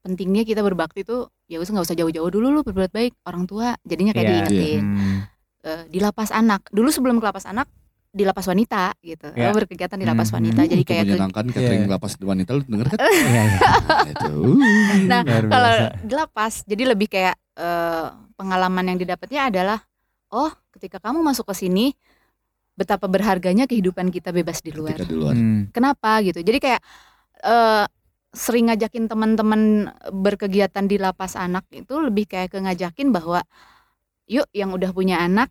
pentingnya 0.00 0.42
kita 0.42 0.62
berbakti 0.62 1.02
tuh 1.02 1.26
ya 1.44 1.58
usah 1.58 1.70
nggak 1.72 1.86
usah 1.86 1.96
jauh-jauh 1.96 2.26
dulu 2.28 2.46
lu 2.48 2.60
berbuat 2.62 2.90
baik 2.90 3.18
orang 3.22 3.42
tua 3.44 3.74
jadinya 3.82 4.10
kayak 4.10 4.22
Iya. 4.24 4.32
diingetin 4.40 4.80
Hmm. 4.80 5.18
Eh, 5.58 5.82
di 5.86 5.98
lapas 5.98 6.30
anak 6.30 6.70
dulu 6.70 6.86
sebelum 6.88 7.18
ke 7.18 7.24
lapas 7.24 7.42
anak 7.44 7.66
di 8.18 8.26
lapas 8.26 8.44
wanita 8.44 8.98
gitu 8.98 9.30
Iya. 9.30 9.48
Aku 9.48 9.56
berkegiatan 9.56 9.94
di 9.94 10.04
lapas 10.04 10.28
Hmm. 10.28 10.36
wanita 10.42 10.60
jadi 10.64 10.74
Untuk 10.74 10.88
kayak 10.88 11.00
ke- 11.00 11.08
menyenangkan 11.08 11.44
catering 11.48 11.82
Iya. 11.82 11.90
lapas 11.90 12.12
wanita 12.18 12.50
lu 12.52 12.62
denger 12.64 12.86
kan? 12.88 12.98
Iya 13.28 13.42
iya. 13.46 13.60
Nah, 15.04 15.20
Luar 15.22 15.44
kalau 15.46 15.72
di 16.00 16.12
lapas 16.12 16.54
jadi 16.64 16.82
lebih 16.88 17.06
kayak 17.06 17.36
eh, 17.54 18.06
pengalaman 18.34 18.84
yang 18.86 18.98
didapatnya 18.98 19.48
adalah 19.48 19.78
oh 20.30 20.46
ketika 20.70 20.98
kamu 21.00 21.22
masuk 21.22 21.46
ke 21.46 21.54
sini 21.56 21.94
betapa 22.72 23.06
berharganya 23.06 23.64
kehidupan 23.64 24.08
kita 24.08 24.30
bebas 24.30 24.60
di 24.60 24.70
luar 24.70 24.94
Ketika 24.94 25.06
di 25.06 25.14
luar. 25.14 25.34
Hmm. 25.34 25.66
kenapa 25.68 26.22
gitu 26.22 26.38
jadi 26.40 26.58
kayak 26.58 26.80
eh, 27.42 27.84
sering 28.30 28.68
ngajakin 28.68 29.06
teman-teman 29.06 29.60
berkegiatan 30.12 30.84
di 30.84 30.94
lapas 30.96 31.34
anak 31.34 31.66
itu 31.72 31.98
lebih 31.98 32.26
kayak 32.26 32.52
ke 32.52 32.58
ngajakin 32.58 33.08
bahwa 33.08 33.42
yuk 34.26 34.46
yang 34.52 34.70
udah 34.70 34.92
punya 34.92 35.18
anak 35.18 35.48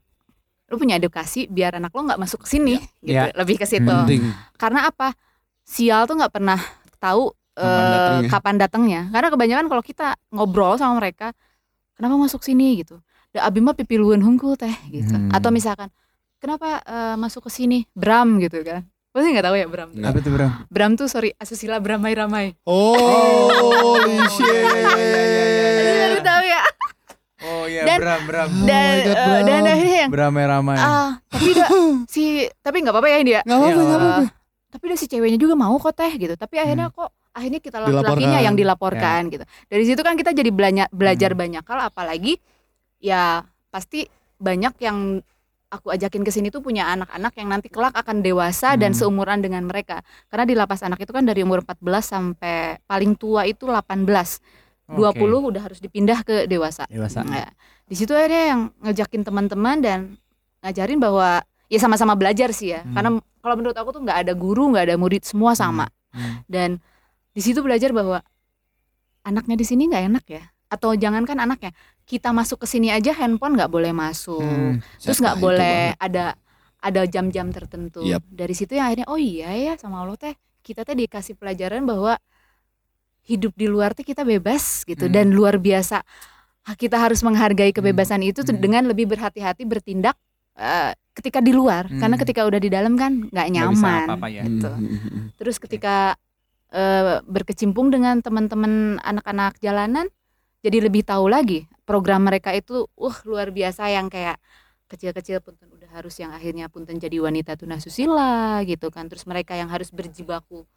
lu 0.67 0.75
punya 0.75 0.95
edukasi 0.95 1.45
biar 1.45 1.75
anak 1.75 1.89
lo 1.89 2.03
nggak 2.03 2.17
masuk 2.17 2.43
ke 2.43 2.49
sini 2.49 2.75
gitu 2.99 3.15
Ya. 3.15 3.32
lebih 3.32 3.56
ke 3.56 3.63
situ 3.63 3.88
Penting. 3.88 4.27
karena 4.56 4.86
apa 4.86 5.15
sial 5.62 6.03
tuh 6.03 6.15
nggak 6.15 6.32
pernah 6.32 6.60
tahu 6.97 7.32
Kapan 7.53 7.65
eh, 7.65 7.89
datangnya. 7.89 8.30
kapan 8.30 8.56
datangnya 8.58 9.01
karena 9.10 9.27
kebanyakan 9.30 9.65
kalau 9.67 9.82
kita 9.82 10.08
ngobrol 10.30 10.75
sama 10.75 10.97
mereka 10.97 11.32
kenapa 11.93 12.15
masuk 12.15 12.41
sini 12.41 12.77
gitu 12.77 12.99
da 13.30 13.43
abi 13.43 13.60
mah 13.60 13.73
pipiluan 13.73 14.19
hungkul 14.19 14.53
teh 14.53 14.71
gitu 14.88 15.10
Hmm. 15.10 15.32
atau 15.32 15.49
misalkan 15.49 15.89
kenapa 16.38 16.80
eh, 16.82 17.15
masuk 17.15 17.47
ke 17.47 17.51
sini 17.53 17.88
Bram 17.91 18.38
gitu 18.38 18.62
kan 18.62 18.86
pasti 19.10 19.34
nggak 19.34 19.45
tahu 19.45 19.56
ya 19.56 19.65
Bram 19.65 19.89
Nggak. 19.89 20.06
Apa 20.06 20.19
tuh 20.19 20.32
bro? 20.32 20.47
Bram 20.67 20.91
tuh 20.93 21.08
sorry 21.08 21.34
asusila 21.34 21.80
Bramai 21.80 22.13
Ramai 22.13 22.45
Oh. 22.62 23.97
Jadi 25.73 25.91
baru 25.97 26.21
tahu 26.21 26.43
ya 26.45 26.60
iya 27.77 27.83
Dan- 27.87 27.99
Bram 27.99 28.21
Bram. 28.23 28.49
Oh 28.49 28.65
dan 28.65 28.81
my 28.89 28.97
God, 28.99 29.13
eh, 29.13 29.25
Bram. 29.27 29.45
dan 29.45 29.61
akhirnya 29.67 29.97
yang 29.99 30.11
Bram 30.11 30.33
ramai. 30.35 30.77
ah 30.77 31.09
tapi 31.27 31.45
udah 31.51 31.67
si 32.13 32.23
tapi 32.57 32.77
nggak 32.79 32.91
apa-apa 32.91 33.07
ya 33.07 33.19
dia 33.21 33.39
Gak 33.41 33.53
apa-apa, 33.53 33.77
gak 33.77 33.99
apa-apa. 33.99 34.23
tapi 34.67 34.83
udah 34.85 34.97
si 34.97 35.05
ceweknya 35.05 35.37
juga 35.37 35.53
mau 35.53 35.75
kok 35.75 35.93
teh 35.93 36.11
gitu 36.13 36.33
tapi 36.33 36.55
akhirnya 36.57 36.89
kok 36.89 37.07
akhirnya 37.31 37.59
kita 37.59 37.77
laki-lakinya 37.79 38.39
yang 38.39 38.53
dilaporkan 38.53 39.29
gitu 39.29 39.41
dari 39.65 39.83
situ 39.83 40.01
kan 40.01 40.13
kita 40.13 40.31
jadi 40.31 40.49
belanja, 40.49 40.85
belajar 40.89 41.31
Hmm. 41.31 41.39
banyak 41.39 41.63
hal 41.63 41.79
apalagi 41.85 42.41
ya 42.97 43.41
pasti 43.67 44.09
banyak 44.35 44.73
yang 44.79 45.21
aku 45.67 45.91
ajakin 45.91 46.21
ke 46.21 46.31
sini 46.31 46.47
tuh 46.47 46.59
punya 46.59 46.87
anak-anak 46.89 47.35
yang 47.35 47.49
nanti 47.49 47.67
kelak 47.67 47.91
akan 47.93 48.21
dewasa 48.21 48.73
dan 48.73 48.89
Hmm. 48.89 48.99
seumuran 48.99 49.37
dengan 49.37 49.61
mereka 49.63 49.99
karena 50.27 50.45
di 50.45 50.55
lapas 50.55 50.79
anak 50.79 50.97
itu 50.97 51.11
kan 51.11 51.21
dari 51.21 51.41
umur 51.41 51.59
14 51.59 51.77
sampai 52.07 52.55
paling 52.83 53.13
tua 53.13 53.43
itu 53.43 53.67
18 53.67 54.39
20 54.88 55.19
udah 55.19 55.62
harus 55.67 55.84
dipindah 55.84 56.23
ke 56.23 56.47
dewasa 56.47 56.88
Dewasa. 56.88 57.19
Nah, 57.28 57.52
di 57.84 57.95
situ 57.95 58.15
akhirnya 58.15 58.43
yang 58.56 58.62
ngejakin 58.80 59.28
teman-teman 59.28 59.78
dan 59.84 60.00
ngajarin 60.63 61.00
bahwa 61.00 61.43
ya 61.67 61.80
sama-sama 61.80 62.15
belajar 62.15 62.56
sih 62.56 62.71
ya. 62.71 62.82
Hmm. 62.84 62.95
Karena 62.95 63.10
kalau 63.43 63.56
menurut 63.60 63.76
aku 63.76 63.89
tuh 63.91 64.02
nggak 64.04 64.19
ada 64.28 64.34
guru, 64.34 64.71
nggak 64.71 64.91
ada 64.91 64.95
murid, 64.95 65.23
semua 65.28 65.56
sama. 65.60 65.91
Hmm. 66.15 66.43
Dan 66.47 66.69
di 67.36 67.41
situ 67.43 67.60
belajar 67.60 67.91
bahwa 67.91 68.23
anaknya 69.28 69.56
di 69.60 69.65
sini 69.67 69.91
nggak 69.91 70.04
enak 70.08 70.26
ya. 70.32 70.43
Atau 70.67 70.95
jangankan 71.00 71.39
anaknya, 71.39 71.71
kita 72.04 72.36
masuk 72.36 72.63
ke 72.63 72.67
sini 72.67 72.91
aja 72.91 73.15
handphone 73.15 73.56
nggak 73.56 73.71
boleh 73.71 73.91
masuk. 73.91 74.43
Hmm. 74.43 74.80
Terus 75.00 75.19
nggak 75.19 75.38
boleh 75.39 75.95
banget. 75.95 76.04
ada 76.04 76.26
ada 76.80 77.02
jam-jam 77.08 77.52
tertentu. 77.52 78.04
Yap. 78.04 78.23
Dari 78.28 78.56
situ 78.56 78.76
yang 78.80 78.88
akhirnya 78.91 79.08
oh 79.12 79.19
iya 79.19 79.52
ya 79.56 79.73
sama 79.76 80.04
Allah 80.04 80.15
teh 80.15 80.36
kita 80.63 80.84
teh 80.84 80.95
dikasih 80.95 81.39
pelajaran 81.39 81.88
bahwa 81.88 82.19
hidup 83.27 83.51
di 83.53 83.67
luar 83.67 83.91
teh 83.91 84.01
kita 84.01 84.23
bebas 84.23 84.87
gitu 84.87 85.05
Hmm. 85.05 85.13
dan 85.13 85.27
luar 85.35 85.59
biasa 85.59 86.01
Ha- 86.67 86.75
kita 86.75 86.99
harus 86.99 87.23
menghargai 87.23 87.71
kebebasan 87.71 88.23
itu 88.23 88.43
tuh 88.43 88.51
Hmm. 88.51 88.59
dengan 88.59 88.83
lebih 88.87 89.07
berhati-hati 89.07 89.63
bertindak 89.63 90.15
eh, 90.57 90.91
ketika 91.13 91.37
di 91.37 91.53
luar 91.53 91.85
Hmm. 91.85 92.01
karena 92.01 92.15
ketika 92.17 92.41
udah 92.43 92.57
di 92.57 92.67
dalam 92.67 92.97
kan 92.97 93.29
nggak 93.29 93.47
nyaman 93.53 94.07
apa-apa 94.09 94.27
ya. 94.27 94.43
gitu. 94.43 94.67
Hmm, 94.67 94.83
hmm, 94.83 94.99
hmm. 94.99 95.23
terus 95.37 95.57
ketika 95.59 96.17
eh, 96.67 97.23
berkecimpung 97.23 97.87
dengan 97.87 98.19
teman-teman 98.19 98.99
anak-anak 98.99 99.55
jalanan 99.59 100.11
jadi 100.59 100.83
lebih 100.83 101.07
tahu 101.07 101.31
lagi 101.31 101.63
program 101.87 102.27
mereka 102.27 102.51
itu 102.51 102.91
uh 102.91 103.17
luar 103.23 103.55
biasa 103.55 103.87
yang 103.87 104.11
kayak 104.11 104.35
kecil-kecil 104.87 105.39
punten 105.39 105.71
udah 105.71 105.87
harus 105.93 106.15
yang 106.17 106.31
akhirnya 106.31 106.67
punten 106.67 106.97
jadi 106.97 107.19
wanita 107.19 107.55
tunasusila 107.55 108.59
gitu 108.67 108.91
kan 108.91 109.07
terus 109.07 109.23
mereka 109.23 109.55
yang 109.55 109.71
harus 109.71 109.91
berjibaku 109.91 110.67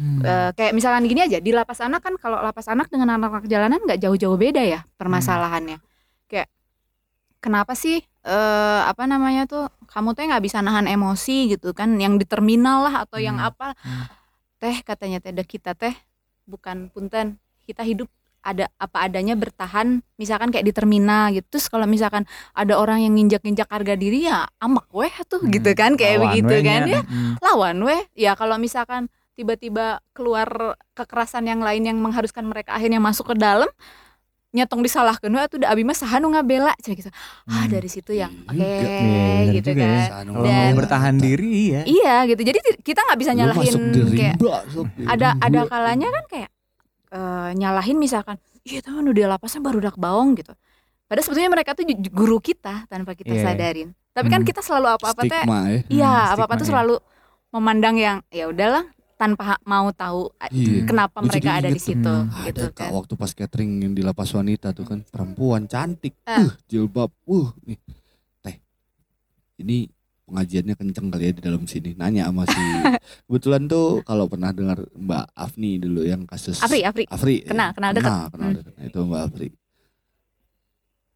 Hmm. 0.00 0.24
Eh, 0.24 0.50
kayak 0.56 0.72
misalkan 0.72 1.04
gini 1.04 1.20
aja 1.20 1.44
di 1.44 1.52
lapas 1.52 1.76
anak 1.84 2.00
kan 2.00 2.16
kalau 2.16 2.40
lapas 2.40 2.72
anak 2.72 2.88
dengan 2.88 3.20
anak-anak 3.20 3.44
jalanan 3.44 3.76
nggak 3.84 4.00
jauh-jauh 4.00 4.40
beda 4.40 4.64
ya 4.64 4.80
permasalahannya 4.96 5.76
kayak 6.24 6.48
kenapa 7.44 7.76
sih 7.76 8.00
eh 8.20 8.80
apa 8.80 9.04
namanya 9.04 9.44
tuh 9.44 9.68
kamu 9.92 10.16
tuh 10.16 10.24
nggak 10.24 10.40
bisa 10.40 10.64
nahan 10.64 10.88
emosi 10.88 11.52
gitu 11.52 11.76
kan 11.76 12.00
yang 12.00 12.16
di 12.16 12.24
terminal 12.24 12.88
lah 12.88 13.04
atau 13.04 13.20
yang 13.20 13.36
Hmm. 13.36 13.52
apa 13.52 13.76
Hmm. 13.76 14.08
teh 14.56 14.80
katanya 14.80 15.20
teh 15.20 15.36
kita 15.36 15.76
teh 15.76 15.92
bukan 16.48 16.88
punten 16.88 17.36
kita 17.68 17.84
hidup 17.84 18.08
ada 18.40 18.72
apa 18.80 19.04
adanya 19.04 19.36
bertahan 19.36 20.00
misalkan 20.16 20.48
kayak 20.48 20.64
di 20.64 20.72
terminal 20.72 21.28
gitu 21.28 21.44
terus 21.52 21.68
kalau 21.68 21.84
misalkan 21.84 22.24
ada 22.56 22.80
orang 22.80 23.04
yang 23.04 23.12
nginjak-nginjak 23.12 23.68
harga 23.68 24.00
diri 24.00 24.24
ya 24.24 24.48
amak 24.56 24.88
weh 24.96 25.12
tuh 25.28 25.44
Hmm. 25.44 25.52
gitu 25.52 25.76
kan 25.76 25.92
kayak 25.92 26.16
Lawan 26.16 26.24
begitu 26.32 26.54
kan 26.64 26.80
ya 26.88 27.00
Hmm. 27.04 27.36
lawan 27.44 27.76
weh 27.84 28.00
ya 28.16 28.32
kalau 28.32 28.56
misalkan 28.56 29.12
tiba-tiba 29.40 29.86
keluar 30.12 30.48
kekerasan 30.92 31.42
yang 31.42 31.58
lain 31.58 31.80
yang 31.82 31.96
mengharuskan 31.96 32.44
mereka 32.44 32.72
akhirnya 32.72 33.00
masuk 33.00 33.32
ke 33.32 33.36
dalam 33.36 33.72
nyetong 34.50 34.82
disalahkan 34.82 35.30
weh 35.30 35.46
tuh 35.46 35.56
da 35.56 35.70
abi 35.70 35.80
mah 35.80 35.94
saha 35.94 36.18
nu 36.18 36.28
ngabela 36.28 36.74
cina 36.76 36.92
gitu 36.92 37.08
ah 37.08 37.64
Hmm. 37.64 37.70
dari 37.70 37.86
situ 37.86 38.10
yang 38.12 38.34
Iya 38.50 38.66
oke 38.66 38.82
bener 38.82 39.54
gitu 39.54 39.68
juga 39.70 39.80
ya. 39.80 39.94
kan 40.10 40.24
Kalau 40.26 40.42
Dan- 40.42 40.58
mau 40.66 40.76
bertahan 40.76 41.14
diri 41.16 41.54
ya. 41.70 41.82
iya 41.88 42.14
gitu 42.26 42.42
jadi 42.42 42.58
kita 42.82 43.00
nggak 43.00 43.18
bisa 43.18 43.30
nyalahin 43.32 43.72
kayak 44.10 44.36
di 44.36 45.04
ada 45.06 45.38
ada 45.38 45.60
kalanya 45.64 46.08
kan 46.10 46.24
kayak 46.28 46.50
eh, 47.10 47.50
nyalahin 47.54 47.96
misalkan 47.96 48.36
iya 48.60 48.82
teman 48.82 49.06
udah 49.06 49.24
lapasnya 49.30 49.62
baru 49.62 49.78
dak 49.80 49.96
baong 49.96 50.34
gitu 50.34 50.52
padahal 51.06 51.24
sebetulnya 51.24 51.50
mereka 51.50 51.70
tuh 51.72 51.86
guru 52.10 52.38
kita 52.38 52.84
tanpa 52.86 53.14
kita 53.14 53.30
Iya. 53.30 53.44
sadarin 53.46 53.88
tapi 54.10 54.26
kan 54.28 54.42
Hmm. 54.42 54.48
kita 54.50 54.60
selalu 54.60 54.88
apa-apa 54.92 55.22
teh 55.24 55.42
ya. 55.46 55.46
iya 55.88 56.10
Hmm, 56.10 56.34
apa-apa 56.34 56.58
tuh 56.58 56.66
stigma, 56.66 56.82
selalu 56.82 56.94
memandang 57.50 57.94
yang 57.94 58.18
ya 58.28 58.46
udahlah 58.46 58.82
tanpa 59.20 59.60
mau 59.62 59.92
tahu 59.92 60.32
Iya. 60.48 60.88
kenapa 60.88 61.20
Gua 61.20 61.28
mereka 61.28 61.50
ada 61.54 61.68
di 61.68 61.76
situ 61.76 62.00
tuh. 62.00 62.24
gitu 62.42 62.64
Ada 62.64 62.72
kan 62.72 62.88
waktu 62.90 63.12
pas 63.14 63.30
catering 63.30 63.70
yang 63.78 63.92
di 63.92 64.00
lapas 64.00 64.32
wanita 64.32 64.72
tuh 64.72 64.82
kan 64.82 65.04
perempuan 65.04 65.66
cantik, 65.66 66.16
Ah. 66.24 66.40
uh, 66.40 66.52
jilbab, 66.64 67.12
uh, 67.26 67.52
nih 67.62 67.76
teh, 68.40 68.56
ini 69.58 69.92
pengajiannya 70.24 70.74
kenceng 70.74 71.08
kali 71.08 71.24
ya 71.24 71.32
di 71.32 71.42
dalam 71.42 71.62
sini. 71.64 71.92
Nanya 71.92 72.24
sama 72.24 72.46
si, 72.46 72.56
kebetulan 73.26 73.66
tuh 73.66 74.00
kalau 74.00 74.24
pernah 74.24 74.50
dengar 74.50 74.80
Mbak 74.90 75.24
Afni 75.34 75.76
dulu 75.76 76.00
yang 76.02 76.24
kasus 76.24 76.56
Afri 76.58 76.80
Afri 76.80 77.04
Afri, 77.04 77.42
Kenal, 77.42 77.70
ya. 77.70 77.74
kenal 77.74 77.90
dekat. 77.92 78.08
kenal, 78.08 78.26
kenal 78.30 78.48
Hmm. 78.48 78.56
dekat. 78.56 78.72
Nah, 78.72 78.84
itu 78.86 78.98
Mbak 79.02 79.20
Afri. 79.22 79.48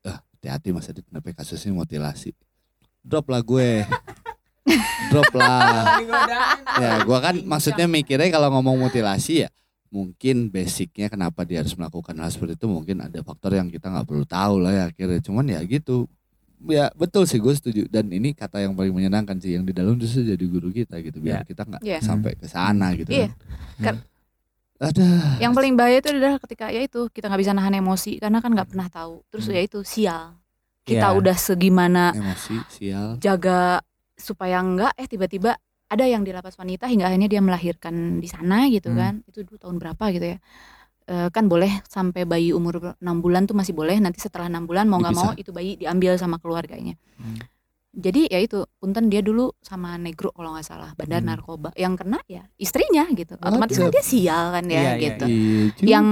Ah, 0.04 0.18
hati-hati 0.20 0.68
Mas 0.70 0.86
Adit, 0.86 1.04
kenapa 1.04 1.32
kasusnya 1.32 1.72
mutilasi. 1.72 2.36
Drop 3.00 3.24
lah 3.26 3.40
gue. 3.40 3.84
Drop 5.08 5.28
lah. 5.34 6.00
ya 6.74 7.04
gua 7.04 7.18
kan 7.20 7.36
maksudnya 7.38 7.84
mikirnya 7.84 8.28
kalau 8.28 8.48
ngomong 8.50 8.80
mutilasi 8.80 9.44
ya 9.44 9.48
mungkin 9.88 10.48
basicnya 10.48 11.06
kenapa 11.06 11.44
dia 11.44 11.60
harus 11.60 11.72
melakukan 11.72 12.16
hal 12.16 12.26
seperti 12.26 12.56
itu 12.56 12.66
mungkin 12.66 12.98
ada 12.98 13.20
faktor 13.20 13.54
yang 13.54 13.68
kita 13.68 13.86
nggak 13.86 14.04
perlu 14.04 14.24
tahu 14.24 14.58
lah 14.58 14.72
ya 14.72 14.84
akhirnya 14.88 15.20
cuman 15.20 15.44
ya 15.46 15.60
gitu 15.62 16.10
ya 16.64 16.88
betul 16.92 17.22
sih 17.24 17.36
gue 17.36 17.52
setuju 17.52 17.86
dan 17.86 18.08
ini 18.08 18.32
kata 18.32 18.58
yang 18.58 18.72
paling 18.72 18.90
menyenangkan 18.90 19.36
sih 19.36 19.54
yang 19.54 19.62
di 19.62 19.70
dalam 19.70 19.94
justru 19.94 20.24
jadi 20.24 20.40
guru 20.40 20.68
kita 20.68 20.98
gitu 20.98 21.20
biar 21.20 21.40
Ya. 21.40 21.46
kita 21.46 21.62
nggak 21.62 21.82
Iya. 21.84 21.98
sampai 22.00 22.32
ke 22.34 22.46
sana 22.46 22.90
gitu 22.94 23.12
Iya. 23.12 23.30
kan. 23.78 24.00
Kan- 24.00 24.02
ada 24.74 25.06
yang 25.38 25.52
paling 25.52 25.78
bahaya 25.78 26.02
itu 26.02 26.10
adalah 26.10 26.36
ketika 26.40 26.66
ya 26.68 26.82
itu 26.82 27.06
kita 27.08 27.30
nggak 27.30 27.40
bisa 27.40 27.52
nahan 27.52 27.78
emosi 27.78 28.18
karena 28.18 28.42
kan 28.42 28.50
nggak 28.50 28.68
pernah 28.68 28.88
tahu 28.88 29.22
terus 29.28 29.46
Hmm. 29.46 29.54
ya 29.54 29.60
itu 29.62 29.78
sial 29.80 30.34
kita 30.82 31.06
Iya. 31.06 31.16
udah 31.16 31.36
segimana 31.36 32.10
emosi 32.10 32.56
sial 32.68 33.08
jaga 33.16 33.78
supaya 34.14 34.62
enggak 34.62 34.92
eh 34.96 35.06
tiba-tiba 35.06 35.58
ada 35.90 36.04
yang 36.08 36.24
di 36.24 36.32
lapas 36.32 36.56
wanita 36.56 36.88
hingga 36.88 37.06
akhirnya 37.06 37.28
dia 37.28 37.42
melahirkan 37.44 38.18
di 38.18 38.26
sana 38.26 38.66
gitu 38.72 38.90
Hmm. 38.90 38.98
kan. 38.98 39.14
Itu 39.28 39.44
dulu 39.46 39.58
tahun 39.60 39.76
berapa 39.78 40.04
gitu 40.10 40.26
ya. 40.34 40.38
Eh, 41.04 41.28
kan 41.28 41.44
boleh 41.52 41.84
sampai 41.84 42.24
bayi 42.24 42.56
umur 42.56 42.96
6 42.98 43.20
bulan 43.20 43.44
tuh 43.44 43.52
masih 43.52 43.76
boleh. 43.76 44.00
Nanti 44.00 44.18
setelah 44.24 44.48
enam 44.48 44.64
bulan 44.64 44.88
mau 44.88 44.96
nggak 44.98 45.14
mau 45.14 45.30
itu 45.36 45.52
bayi 45.52 45.76
diambil 45.76 46.16
sama 46.16 46.40
keluarganya. 46.40 46.96
Hmm. 47.20 47.38
Jadi 47.96 48.26
ya 48.26 48.40
itu 48.40 48.58
punten 48.74 49.06
dia 49.06 49.18
dulu 49.18 49.54
sama 49.58 49.94
negro 49.94 50.28
kalau 50.30 50.50
nggak 50.50 50.62
salah 50.62 50.90
bandar 50.92 51.18
Hmm. 51.18 51.30
narkoba 51.30 51.70
yang 51.74 51.94
kena 51.94 52.18
ya 52.24 52.42
istrinya 52.54 53.06
gitu 53.08 53.34
otomatis 53.36 53.74
Waduh. 53.74 53.86
kan 53.86 53.92
dia 53.92 54.04
sial 54.04 54.44
kan 54.50 54.64
ya 54.64 54.74
Iya, 54.74 54.82
iya, 54.82 54.94
gitu 55.00 55.24
Iya 55.24 55.62
juga. 55.70 55.86
yang 55.86 56.06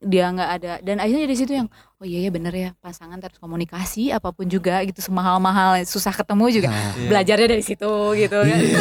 dia 0.00 0.24
nggak 0.30 0.50
ada 0.52 0.72
dan 0.80 0.96
akhirnya 0.96 1.24
dari 1.24 1.36
situ 1.36 1.52
yang 1.54 1.68
oh 1.94 2.04
iya 2.04 2.18
ya 2.20 2.30
bener 2.30 2.52
ya 2.52 2.70
pasangan 2.78 3.18
harus 3.18 3.36
komunikasi 3.36 4.08
apa 4.08 4.30
pun 4.30 4.46
juga 4.46 4.78
gitu 4.82 5.00
semahal-mahal 5.00 5.82
susah 5.82 6.12
ketemu 6.12 6.44
juga 6.54 6.68
Ah, 6.68 6.94
belajarnya 7.04 7.48
dari 7.48 7.62
situ 7.62 7.90
gitu 8.14 8.38
kan 8.38 8.54
iya. 8.54 8.78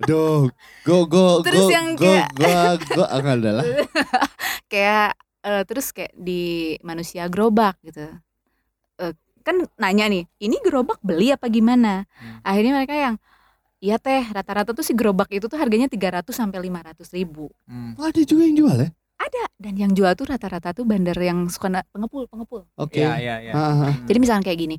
Duh, 0.00 0.46
go 0.82 1.04
go 1.04 1.40
Terus 1.42 1.58
go, 1.60 1.68
yang 1.68 1.86
go, 1.94 2.04
kayak- 2.06 2.30
go, 2.30 2.52
go, 2.92 3.04
enggak 3.10 3.34
adalah. 3.36 3.64
kayak 4.72 5.10
eh, 5.40 5.62
terus 5.64 5.86
kayak 5.90 6.12
di 6.14 6.42
manusia 6.82 7.24
gerobak 7.26 7.80
gitu 7.82 8.04
kan 9.48 9.56
nanya 9.80 10.12
nih 10.12 10.28
ini 10.44 10.56
gerobak 10.60 11.00
beli 11.00 11.32
apa 11.32 11.48
gimana 11.48 12.04
Hmm. 12.20 12.44
akhirnya 12.44 12.72
mereka 12.76 12.94
yang 12.94 13.16
Iya 13.78 13.94
teh, 14.02 14.26
rata-rata 14.34 14.74
tuh 14.74 14.82
si 14.82 14.90
gerobak 14.90 15.30
itu 15.30 15.46
tuh 15.46 15.54
harganya 15.54 15.86
300 15.86 16.34
sampai 16.34 16.58
500 16.66 17.14
ribu. 17.14 17.46
Hmm. 17.62 17.94
Oh, 17.94 18.10
ada 18.10 18.18
juga 18.26 18.42
yang 18.42 18.58
jual 18.58 18.74
ya? 18.74 18.90
Ada, 19.22 19.42
dan 19.54 19.74
yang 19.78 19.92
jual 19.94 20.10
tuh 20.18 20.26
rata-rata 20.26 20.74
tuh 20.74 20.82
bandar 20.82 21.14
yang 21.22 21.46
suka 21.46 21.86
pengepul, 21.94 22.26
pengepul. 22.26 22.66
Oke. 22.74 22.98
Iya, 22.98 23.22
iya, 23.22 23.34
iya. 23.38 23.52
Hmm. 23.54 24.02
Jadi 24.02 24.18
misalnya 24.18 24.42
kayak 24.50 24.58
gini, 24.58 24.76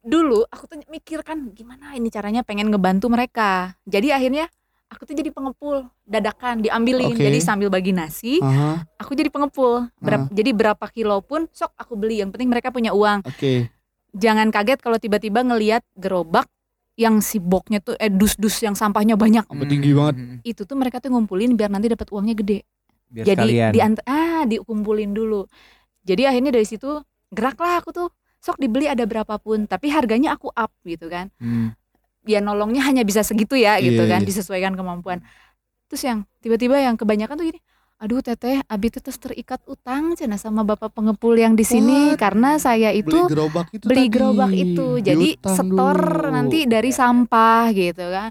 dulu 0.00 0.40
aku 0.48 0.64
tuh 0.72 0.80
mikir 0.88 1.20
kan 1.20 1.52
gimana 1.52 1.92
ini 2.00 2.08
caranya 2.08 2.40
pengen 2.40 2.72
ngebantu 2.72 3.12
mereka. 3.12 3.76
Jadi 3.84 4.08
akhirnya 4.08 4.48
aku 4.88 5.02
tuh 5.04 5.14
jadi 5.14 5.28
pengepul 5.28 5.86
dadakan 6.02 6.58
diambilin. 6.58 7.12
Oke. 7.12 7.22
Jadi 7.22 7.38
sambil 7.38 7.68
bagi 7.68 7.92
nasi, 7.92 8.38
Aha, 8.38 8.82
aku 8.96 9.12
jadi 9.12 9.28
pengepul. 9.28 9.86
Berap- 9.96 10.28
Jadi 10.30 10.50
berapa 10.50 10.84
kilo 10.88 11.20
pun 11.20 11.46
sok 11.48 11.72
aku 11.74 11.94
beli. 11.94 12.18
Yang 12.18 12.34
penting 12.34 12.48
mereka 12.48 12.68
punya 12.68 12.90
uang. 12.90 13.22
Oke. 13.22 13.68
Jangan 14.10 14.48
kaget 14.48 14.80
kalau 14.80 14.96
tiba-tiba 14.96 15.40
ngelihat 15.42 15.84
gerobak 15.92 16.48
yang 16.98 17.20
si 17.20 17.38
boxnya 17.38 17.78
tuh 17.78 17.94
eh 17.94 18.10
dus-dus 18.10 18.58
yang 18.58 18.74
sampahnya 18.74 19.14
banyak. 19.14 19.44
Apa 19.44 19.64
tinggi 19.64 19.92
banget. 19.92 20.14
Hmm. 20.16 20.36
Itu 20.42 20.64
tuh 20.64 20.74
mereka 20.74 20.98
tuh 20.98 21.12
ngumpulin 21.12 21.54
biar 21.54 21.68
nanti 21.68 21.86
dapat 21.86 22.08
uangnya 22.08 22.34
gede. 22.34 22.64
Biar 23.06 23.24
jadi 23.24 23.38
sekalian. 23.38 23.70
diant- 23.70 24.04
ah 24.04 24.42
dikumpulin 24.42 25.12
dulu. 25.12 25.46
Jadi 26.02 26.24
akhirnya 26.24 26.50
dari 26.50 26.66
situ 26.66 26.88
geraklah 27.28 27.78
aku 27.78 27.92
tuh 27.92 28.08
sok 28.38 28.56
dibeli 28.56 28.86
ada 28.86 29.02
berapapun 29.02 29.64
tapi 29.64 29.90
harganya 29.90 30.32
aku 30.32 30.48
up 30.48 30.70
gitu 30.82 31.06
kan 31.06 31.26
Hmm. 31.36 31.74
Ya 32.28 32.44
nolongnya 32.44 32.84
hanya 32.84 33.02
bisa 33.02 33.24
segitu 33.24 33.56
ya 33.56 33.80
gitu 33.80 34.04
Iya, 34.04 34.12
kan 34.12 34.20
iya. 34.20 34.28
disesuaikan 34.28 34.76
kemampuan 34.76 35.24
terus 35.88 36.04
yang 36.04 36.28
tiba-tiba 36.44 36.76
yang 36.76 37.00
kebanyakan 37.00 37.34
tuh 37.34 37.46
gini 37.48 37.60
aduh 37.98 38.22
teteh 38.22 38.62
abi 38.70 38.94
tuh 38.94 39.02
terus 39.02 39.18
terikat 39.18 39.58
utang 39.66 40.14
cina 40.14 40.38
sama 40.38 40.62
bapak 40.62 40.94
pengepul 40.94 41.34
yang 41.34 41.58
di 41.58 41.66
sini 41.66 42.14
What? 42.14 42.20
karena 42.22 42.54
saya 42.54 42.94
itu 42.94 43.10
beli 43.10 43.26
gerobak 43.26 43.66
itu 43.74 43.84
beli 43.90 44.04
tadi. 44.06 44.12
gerobak 44.14 44.52
itu 44.54 44.86
jadi 45.02 45.28
setor 45.42 45.98
dulu. 45.98 46.30
nanti 46.30 46.58
dari 46.70 46.94
sampah 46.94 47.74
gitu 47.74 48.04
kan 48.06 48.30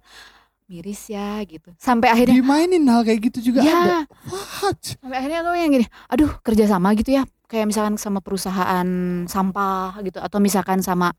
miris 0.68 1.12
ya 1.12 1.44
gitu 1.44 1.76
sampai 1.76 2.08
akhirnya 2.12 2.40
dimainin 2.40 2.84
hal 2.88 3.04
kayak 3.04 3.20
gitu 3.28 3.52
juga 3.52 3.60
ada. 3.60 3.68
ya 3.68 4.00
What? 4.32 4.80
sampai 5.04 5.18
akhirnya 5.20 5.40
aku 5.44 5.52
yang 5.58 5.72
gini 5.74 5.86
aduh 6.08 6.32
kerja 6.40 6.64
sama 6.64 6.96
gitu 6.96 7.12
ya 7.12 7.24
kayak 7.48 7.68
misalkan 7.68 7.96
sama 8.00 8.20
perusahaan 8.24 8.88
sampah 9.28 10.00
gitu 10.00 10.20
atau 10.20 10.40
misalkan 10.40 10.80
sama 10.80 11.12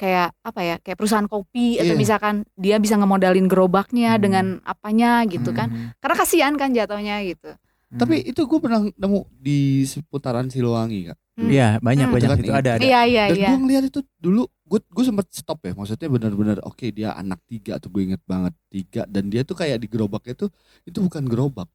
kayak 0.00 0.32
apa 0.40 0.60
ya 0.60 0.76
kayak 0.80 0.96
perusahaan 0.96 1.28
kopi 1.28 1.76
atau 1.76 1.92
Iya. 1.92 2.00
misalkan 2.00 2.48
dia 2.56 2.80
bisa 2.80 2.96
ngemodalin 2.96 3.44
gerobaknya 3.44 4.16
Hmm. 4.16 4.22
dengan 4.22 4.46
apanya 4.64 5.28
gitu 5.28 5.52
kan 5.52 5.68
Hmm. 5.68 5.92
karena 6.00 6.16
kasihan 6.16 6.54
kan 6.56 6.72
jatuhnya 6.72 7.20
gitu 7.22 7.52
Hmm. 7.90 7.98
Tapi 7.98 8.22
itu 8.22 8.46
gue 8.46 8.58
pernah 8.62 8.86
nemu 8.86 9.26
di 9.34 9.82
seputaran 9.82 10.46
Silowangi 10.46 11.10
kak. 11.10 11.18
Hmm. 11.34 11.50
Iya, 11.50 11.68
banyak 11.82 12.06
Hmm. 12.06 12.14
banyak 12.14 12.28
Itu 12.30 12.34
kan 12.38 12.38
itu 12.46 12.52
ada 12.54 12.70
ada. 12.78 12.82
iya 12.86 13.00
iya 13.02 13.24
Dan 13.26 13.34
iya 13.34 13.48
gue 13.50 13.58
ngeliat 13.58 13.84
itu 13.90 14.00
dulu 14.14 14.46
gue 14.46 14.78
gue 14.78 15.04
sempet 15.04 15.26
stop 15.34 15.58
ya. 15.60 15.74
Maksudnya 15.74 16.06
benar-benar 16.06 16.62
oke 16.62 16.86
dia 16.86 17.10
anak 17.12 17.42
tiga 17.50 17.82
tuh 17.82 17.90
gue 17.90 18.06
inget 18.06 18.22
banget 18.22 18.54
tiga 18.70 19.02
dan 19.10 19.26
dia 19.26 19.42
tuh 19.42 19.58
kayak 19.58 19.82
di 19.82 19.90
gerobaknya 19.90 20.38
tuh 20.38 20.54
itu 20.86 21.02
bukan 21.02 21.26
gerobak 21.26 21.66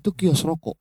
itu 0.00 0.08
kios 0.16 0.40
rokok. 0.40 0.80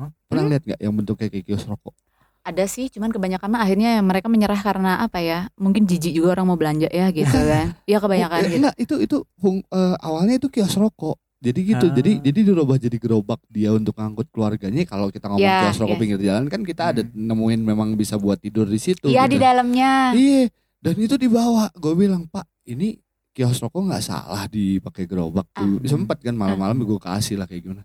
Hah? 0.00 0.08
Pernah 0.24 0.42
Hmm? 0.42 0.52
lihat 0.56 0.62
nggak 0.64 0.80
yang 0.80 0.94
bentuknya 0.96 1.28
kayak 1.28 1.44
kios 1.44 1.68
rokok? 1.68 1.92
Ada 2.42 2.64
sih 2.64 2.88
cuman 2.88 3.08
kebanyakan 3.08 3.48
mah 3.48 3.60
akhirnya 3.60 4.00
mereka 4.00 4.26
menyerah 4.26 4.56
karena 4.58 4.98
apa 4.98 5.18
ya 5.18 5.52
mungkin 5.54 5.84
jijik 5.84 6.10
juga 6.10 6.34
orang 6.34 6.46
mau 6.46 6.56
belanja 6.56 6.88
ya 6.88 7.08
gitu 7.10 7.28
kan 7.46 7.76
iya 7.84 7.98
kebanyakan 7.98 8.36
Oh, 8.36 8.40
eh, 8.40 8.46
gitu 8.46 8.58
Enggak, 8.58 8.74
itu 8.76 8.94
itu 8.98 9.16
fung- 9.36 9.66
eh, 9.66 9.94
awalnya 9.98 10.34
itu 10.36 10.48
kios 10.48 10.74
rokok. 10.74 11.16
Jadi 11.38 11.60
gitu. 11.66 11.86
Ah. 11.86 11.92
Jadi 11.94 12.20
jadi 12.20 12.40
dirubah 12.44 12.76
jadi 12.76 12.96
gerobak 12.96 13.40
dia 13.48 13.72
untuk 13.72 13.96
ngangkut 13.96 14.28
keluarganya. 14.28 14.84
Kalau 14.84 15.08
kita 15.08 15.24
ngomong 15.26 15.40
Ya, 15.42 15.64
kios 15.64 15.76
rokok 15.78 15.96
ya. 15.96 16.00
pinggir 16.00 16.20
jalan 16.22 16.44
kan 16.46 16.60
kita 16.60 16.82
ada 16.90 17.00
Hmm. 17.00 17.12
nemuin 17.16 17.60
memang 17.62 17.88
bisa 17.94 18.16
buat 18.16 18.36
tidur 18.36 18.64
di 18.64 18.76
situ. 18.76 19.08
iya 19.08 19.24
di 19.24 19.36
gitu. 19.36 19.44
dalamnya 19.44 20.12
Iya. 20.12 20.52
Dan 20.76 20.96
itu 20.96 21.16
dibawa. 21.16 21.72
Gue 21.74 21.92
bilang 21.94 22.24
Pak, 22.26 22.44
ini 22.66 23.00
kios 23.30 23.56
rokok 23.58 23.88
nggak 23.88 24.00
salah 24.02 24.44
dipakai 24.46 25.04
gerobak. 25.04 25.48
Ah. 25.50 25.64
Dulu 25.64 25.80
Sempet 25.82 26.20
kan 26.20 26.32
malam-malam 26.34 26.76
gue 26.78 26.98
kasih 26.98 27.36
lah 27.36 27.44
kayak 27.44 27.64
gimana. 27.64 27.82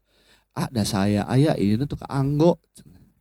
Ah, 0.51 0.67
ada 0.67 0.83
saya, 0.83 1.23
ayah 1.29 1.55
ini 1.55 1.79
tuh 1.81 1.95
ke 1.95 2.07
Anggo 2.07 2.59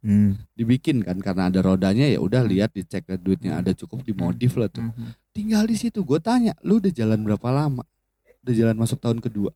Hmm. 0.05 0.37
dibikin 0.53 1.01
kan 1.01 1.17
karena 1.17 1.49
ada 1.49 1.65
rodanya 1.65 2.05
ya 2.05 2.21
udah 2.21 2.45
lihat 2.45 2.71
dicek 2.71 3.09
duitnya 3.17 3.57
ada 3.57 3.73
cukup 3.73 4.05
dimodif 4.05 4.53
lah 4.55 4.69
tuh 4.69 4.85
Hmm. 4.85 5.17
tinggal 5.33 5.65
di 5.65 5.75
situ 5.75 6.05
gue 6.05 6.21
tanya 6.21 6.53
lu 6.61 6.77
udah 6.77 6.93
jalan 6.93 7.25
berapa 7.25 7.49
lama 7.49 7.89
udah 8.45 8.53
jalan 8.55 8.77
masuk 8.77 9.01
tahun 9.01 9.19
kedua 9.19 9.49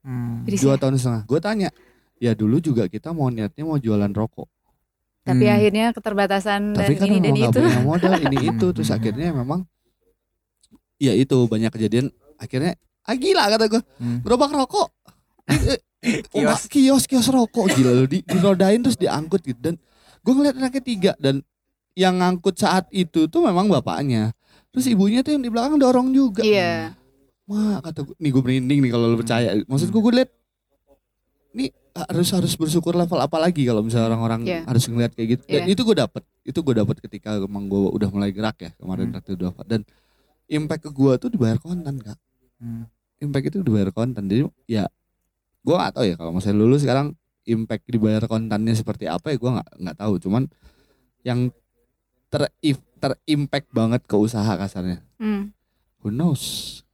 Hmm. 0.00 0.44
Dua 0.44 0.76
tahun 0.76 0.96
setengah 0.96 1.22
gue 1.24 1.40
tanya 1.40 1.68
ya 2.16 2.32
dulu 2.32 2.56
juga 2.56 2.84
kita 2.84 3.12
mau 3.12 3.28
niatnya 3.28 3.64
mau 3.64 3.76
jualan 3.76 4.08
rokok 4.10 4.48
tapi 5.20 5.44
Hmm. 5.44 5.56
akhirnya 5.56 5.86
keterbatasan 5.92 6.72
dan 6.72 6.80
tapi 6.84 6.96
kan 6.96 7.08
ini 7.08 7.20
dan 7.22 7.36
itu 7.36 7.58
punya 7.58 7.80
modal 7.80 8.12
ini 8.16 8.36
itu 8.52 8.66
Hmm. 8.66 8.74
terus 8.76 8.88
akhirnya 8.88 9.32
memang 9.32 9.64
ya 10.96 11.12
itu 11.12 11.36
banyak 11.44 11.68
kejadian 11.70 12.08
akhirnya 12.36 12.76
ah 13.02 13.12
gila 13.14 13.48
kata 13.48 13.64
gue 13.68 13.82
Hmm. 13.96 14.20
gerobak 14.20 14.52
rokok 14.52 14.88
Kios. 16.00 16.32
nggak, 16.32 16.60
kios 16.72 17.04
kios 17.04 17.28
rokok 17.28 17.76
gila 17.76 18.08
di 18.08 18.24
dirodain 18.24 18.80
terus 18.80 18.96
diangkut 18.96 19.44
gitu 19.44 19.60
dan 19.60 19.74
gue 20.20 20.32
ngeliat 20.32 20.56
anaknya 20.56 20.80
tiga 20.80 21.12
dan 21.20 21.44
yang 21.92 22.16
ngangkut 22.16 22.56
saat 22.56 22.88
itu 22.88 23.28
tuh 23.28 23.44
memang 23.44 23.68
bapaknya 23.68 24.32
terus 24.72 24.88
ibunya 24.88 25.20
tuh 25.20 25.36
yang 25.36 25.44
di 25.44 25.52
belakang 25.52 25.76
dorong 25.76 26.08
juga 26.10 26.40
iya 26.40 26.96
Wah 27.50 27.82
kata 27.82 28.06
gue, 28.06 28.14
nih 28.22 28.30
gue 28.30 28.42
merinding 28.46 28.78
nih 28.78 28.90
kalau 28.94 29.10
lu 29.10 29.18
percaya. 29.18 29.58
Maksud 29.66 29.90
gue 29.90 29.98
gue 29.98 30.14
liat, 30.22 30.30
nih 31.50 31.74
harus 31.98 32.30
harus 32.30 32.54
bersyukur 32.54 32.94
level 32.94 33.18
apa 33.18 33.42
lagi 33.42 33.66
kalau 33.66 33.82
misalnya 33.82 34.14
orang-orang 34.14 34.46
Iya. 34.46 34.62
harus 34.70 34.86
ngeliat 34.86 35.12
kayak 35.18 35.28
gitu. 35.34 35.42
Dan 35.50 35.66
Iya. 35.66 35.74
itu 35.74 35.82
gue 35.82 35.96
dapet, 35.98 36.22
itu 36.46 36.58
gue 36.62 36.74
dapet 36.78 36.96
ketika 37.02 37.42
emang 37.42 37.66
gue 37.66 37.90
udah 37.90 38.06
mulai 38.14 38.30
gerak 38.30 38.54
ya 38.62 38.70
kemarin 38.78 39.10
Hmm. 39.10 39.16
waktu 39.18 39.34
dua 39.34 39.50
Dan 39.66 39.82
impact 40.46 40.82
ke 40.86 40.90
gue 40.94 41.12
tuh 41.18 41.26
dibayar 41.26 41.58
konten 41.58 41.94
kak. 41.98 42.18
Hmm. 42.62 42.86
Impact 43.18 43.44
itu 43.50 43.58
dibayar 43.66 43.90
konten. 43.90 44.22
Jadi 44.30 44.46
ya 44.70 44.86
gue 45.60 45.74
gak 45.74 45.92
tahu 45.92 46.04
ya 46.08 46.14
kalau 46.16 46.32
misalnya 46.32 46.58
lulus 46.58 46.80
sekarang 46.82 47.12
impact 47.44 47.84
dibayar 47.86 48.24
kontennya 48.24 48.72
seperti 48.72 49.04
apa 49.04 49.32
ya 49.32 49.36
gue 49.36 49.50
nggak 49.50 49.68
nggak 49.80 49.96
tahu. 49.96 50.14
Cuman 50.18 50.46
yang 51.20 51.50
ter 52.30 52.46
terimpact 53.00 53.68
banget 53.72 54.04
ke 54.04 54.14
usaha 54.14 54.52
kasarnya. 54.54 55.00
Hmm. 55.16 55.50
Who 56.00 56.12
knows? 56.12 56.42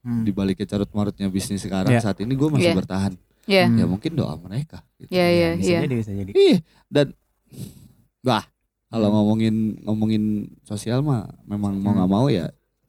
Hmm. 0.01 0.23
Di 0.23 0.31
baliknya 0.31 0.67
carut 0.67 0.91
marutnya 0.95 1.27
bisnis 1.27 1.61
sekarang 1.61 1.91
Iya. 1.91 2.01
saat 2.01 2.19
ini 2.23 2.33
gue 2.33 2.49
masih 2.49 2.71
Iya. 2.73 2.79
bertahan. 2.79 3.13
Ya. 3.47 3.67
Hmm. 3.67 3.79
Ya 3.79 3.87
mungkin 3.87 4.13
doa 4.15 4.35
mereka. 4.37 4.83
Gitu. 4.99 5.11
Iya, 5.11 5.27
iya, 5.29 5.49
bisa 5.55 5.71
iya. 5.71 5.81
jadi 5.83 5.95
bisa 5.95 6.11
jadi 6.15 6.31
Ih, 6.33 6.57
dan 6.87 7.07
wah 8.23 8.43
kalau 8.87 9.09
Hmm. 9.11 9.15
ngomongin 9.19 9.55
ngomongin 9.83 10.23
sosial 10.63 11.03
mah 11.03 11.27
memang 11.45 11.75
mau 11.79 11.91
Hmm. 11.93 11.99
nggak 12.01 12.11
mau 12.11 12.27
ya 12.27 12.47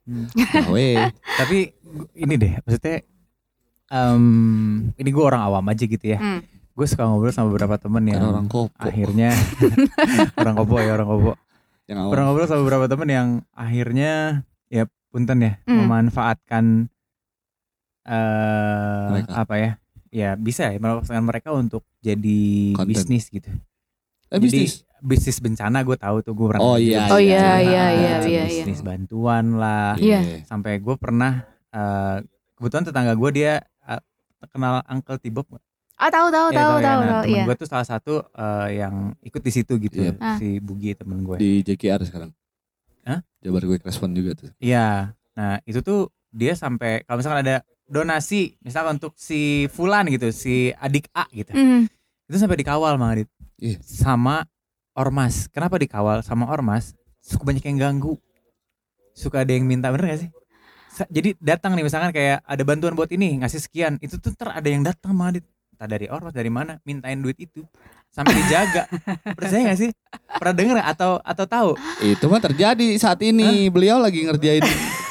Hmm. 0.07 0.25
gawe. 0.31 0.89
tapi 1.41 1.73
ini 2.15 2.33
deh 2.37 2.53
maksudnya 2.63 3.01
em, 3.87 4.23
ini 4.93 5.09
gue 5.09 5.21
orang 5.21 5.41
awam 5.43 5.65
aja 5.65 5.83
gitu 5.83 6.05
ya 6.05 6.17
Hmm. 6.17 6.41
gue 6.71 6.85
suka 6.85 7.03
ngobrol 7.03 7.31
sama 7.31 7.49
beberapa 7.49 7.75
temen 7.75 8.03
yang 8.03 8.19
Karena 8.19 8.33
orang 8.33 8.47
kopo 8.47 8.77
akhirnya 8.77 9.29
orang 10.39 10.55
kopo 10.55 10.75
ya 10.77 10.91
orang 10.91 11.07
kopo 11.07 11.31
yang 11.85 11.97
awam. 11.99 12.11
pernah 12.11 12.23
ngobrol 12.25 12.45
sama 12.45 12.61
beberapa 12.61 12.85
temen 12.85 13.07
yang 13.07 13.27
akhirnya 13.51 14.11
ya 14.67 14.83
punten 15.07 15.39
ya 15.39 15.53
Hmm. 15.63 15.81
memanfaatkan 15.81 16.65
eh 18.03 19.07
Mereka. 19.13 19.31
apa 19.35 19.53
ya 19.55 19.71
ya 20.09 20.29
bisa 20.35 20.67
ya 20.67 20.77
memanfaatkan 20.77 21.19
mereka 21.21 21.49
untuk 21.51 21.83
jadi 21.99 22.71
Konten. 22.73 22.89
bisnis 22.89 23.27
gitu 23.27 23.51
Eh, 24.27 24.37
jadi 24.37 24.43
bisnis. 24.67 24.73
bisnis 24.99 25.37
bencana 25.39 25.81
gue 25.81 25.95
tahu 25.95 26.19
tuh 26.19 26.33
gue 26.33 26.47
pernah 26.49 26.59
Oh, 26.61 26.75
iya, 26.75 27.07
Oh, 27.07 27.15
iya, 27.15 27.57
iya, 27.57 27.85
iya, 27.87 28.13
bisnis 28.17 28.27
iya, 28.27 28.43
iya. 28.43 28.63
bisnis 28.65 28.81
bantuan 28.81 29.55
lah 29.55 29.95
Iya. 29.95 30.43
sampai 30.43 30.77
gue 30.77 30.95
pernah 30.95 31.43
eh 31.69 32.17
kebetulan 32.53 32.83
tetangga 32.83 33.13
gue 33.13 33.29
dia 33.31 33.53
kenal 34.47 34.81
Uncle 34.87 35.19
Tibok 35.19 35.47
nggak? 35.49 35.63
Ah 35.97 36.13
tahu 36.13 36.29
tahu 36.29 36.47
Iya, 36.53 36.57
tahu 36.61 36.73
ya. 36.77 36.85
tahu 36.85 36.99
Nah, 37.01 37.09
tahu 37.09 37.21
temen 37.25 37.33
iya. 37.33 37.43
gue 37.49 37.55
tuh 37.57 37.67
salah 37.67 37.87
satu 37.87 38.13
eh, 38.21 38.67
yang 38.77 38.95
ikut 39.25 39.41
di 39.41 39.51
situ 39.51 39.73
gitu 39.81 39.97
Iya. 39.97 40.11
Ah. 40.21 40.37
si 40.37 40.61
Bugi 40.61 40.93
temen 40.93 41.25
gue 41.25 41.37
Di 41.41 41.51
JKR 41.65 42.05
sekarang. 42.05 42.29
Hah? 43.01 43.25
Jabar 43.41 43.65
gue 43.65 43.77
respon 43.81 44.13
juga 44.13 44.37
tuh. 44.37 44.53
Iya. 44.61 45.17
Nah, 45.33 45.57
itu 45.65 45.81
tuh 45.81 46.13
dia 46.29 46.53
sampai 46.53 47.01
kalau 47.01 47.17
misalkan 47.17 47.41
ada 47.41 47.55
donasi 47.87 48.59
misalkan 48.61 48.99
untuk 48.99 49.15
si 49.17 49.65
fulan 49.71 50.05
gitu, 50.11 50.29
si 50.29 50.69
adik 50.77 51.09
A 51.15 51.25
gitu. 51.33 51.55
Hmm. 51.55 51.89
Itu 52.27 52.37
sampai 52.37 52.59
dikawal 52.59 52.99
Mang 52.99 53.15
Adit. 53.17 53.31
Iya. 53.57 53.79
Sama 53.81 54.45
ormas. 54.93 55.49
Kenapa 55.49 55.81
dikawal 55.81 56.21
sama 56.21 56.45
ormas? 56.51 56.93
Suka 57.23 57.41
banyak 57.41 57.63
yang 57.65 57.79
ganggu. 57.79 58.19
Suka 59.17 59.41
ada 59.41 59.49
yang 59.49 59.65
minta 59.65 59.89
bener 59.89 60.13
gak 60.13 60.21
sih? 60.27 60.29
Jadi 61.05 61.37
datang 61.37 61.77
nih 61.77 61.85
misalkan 61.85 62.09
kayak 62.09 62.41
ada 62.41 62.63
bantuan 62.65 62.97
buat 62.97 63.11
ini 63.13 63.43
ngasih 63.45 63.61
sekian, 63.61 64.01
itu 64.01 64.17
tuh 64.17 64.33
ntar 64.33 64.57
ada 64.57 64.65
yang 64.65 64.81
datang 64.81 65.13
Adit. 65.21 65.45
Entah 65.77 65.85
dari 65.85 66.09
ormas 66.09 66.33
dari 66.33 66.49
mana 66.49 66.81
mintain 66.89 67.21
duit 67.21 67.37
itu 67.37 67.61
sampai 68.09 68.33
dijaga. 68.33 68.89
Percaya 69.37 69.61
gak 69.69 69.77
sih? 69.77 69.93
Pernah 70.41 70.55
denger 70.57 70.75
nggak? 70.81 70.89
atau 70.97 71.11
atau 71.21 71.45
tahu? 71.45 71.69
Itu 72.01 72.25
mah 72.33 72.41
terjadi 72.41 72.97
saat 72.97 73.21
ini. 73.21 73.69
Beliau 73.69 74.01
lagi 74.01 74.25
ngerjain. 74.25 74.65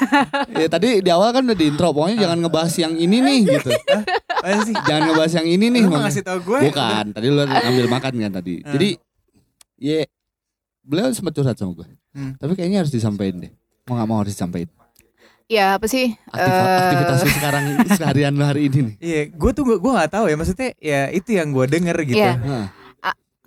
ya 0.61 0.67
tadi 0.67 0.99
di 0.99 1.07
awal 1.07 1.31
kan 1.31 1.47
udah 1.47 1.55
di 1.55 1.71
intro 1.71 1.95
pokoknya 1.95 2.27
jangan 2.27 2.37
ngebahas 2.43 2.73
yang 2.83 2.93
ini 2.99 3.17
nih 3.23 3.39
gitu. 3.47 3.69
Sih? 3.71 4.75
Jangan 4.75 5.01
ngebahas 5.07 5.33
yang 5.39 5.47
ini 5.47 5.65
nih. 5.71 5.83
Lu 5.87 5.95
mau 5.95 6.03
ngasih 6.03 6.23
tau 6.27 6.39
gue? 6.43 6.59
Bukan, 6.67 7.05
tadi 7.15 7.27
lu 7.31 7.41
ambil 7.47 7.87
makan 7.87 8.13
kan 8.27 8.31
tadi. 8.43 8.55
Hmm. 8.59 8.71
Jadi 8.75 8.89
ya 9.79 10.03
beliau 10.83 11.15
sempat 11.15 11.31
curhat 11.31 11.55
sama 11.55 11.79
gue. 11.79 11.87
Hmm. 12.11 12.35
Tapi 12.35 12.59
kayaknya 12.59 12.83
harus 12.83 12.91
disampaikan 12.91 13.39
deh. 13.39 13.51
Mau 13.87 13.95
nggak 13.95 14.07
mau 14.11 14.19
harus 14.19 14.35
disampaikan. 14.35 14.76
Ya 15.47 15.79
apa 15.79 15.87
sih? 15.87 16.11
Aktif- 16.27 16.43
Eh, 16.43 16.75
aktivitas 16.83 17.19
sekarang 17.31 17.63
seharian 17.89 18.35
lu 18.35 18.43
hari 18.43 18.67
ini 18.67 18.79
nih. 18.83 18.95
Iya, 18.99 19.21
gue 19.31 19.51
tuh 19.55 19.63
gue 19.63 19.91
nggak 19.95 20.11
tahu 20.11 20.27
ya 20.27 20.35
maksudnya 20.35 20.69
ya 20.77 21.07
itu 21.07 21.29
yang 21.33 21.55
gue 21.55 21.65
denger 21.65 21.97
gitu. 22.03 22.19
Iya. 22.19 22.35
Hah. 22.35 22.65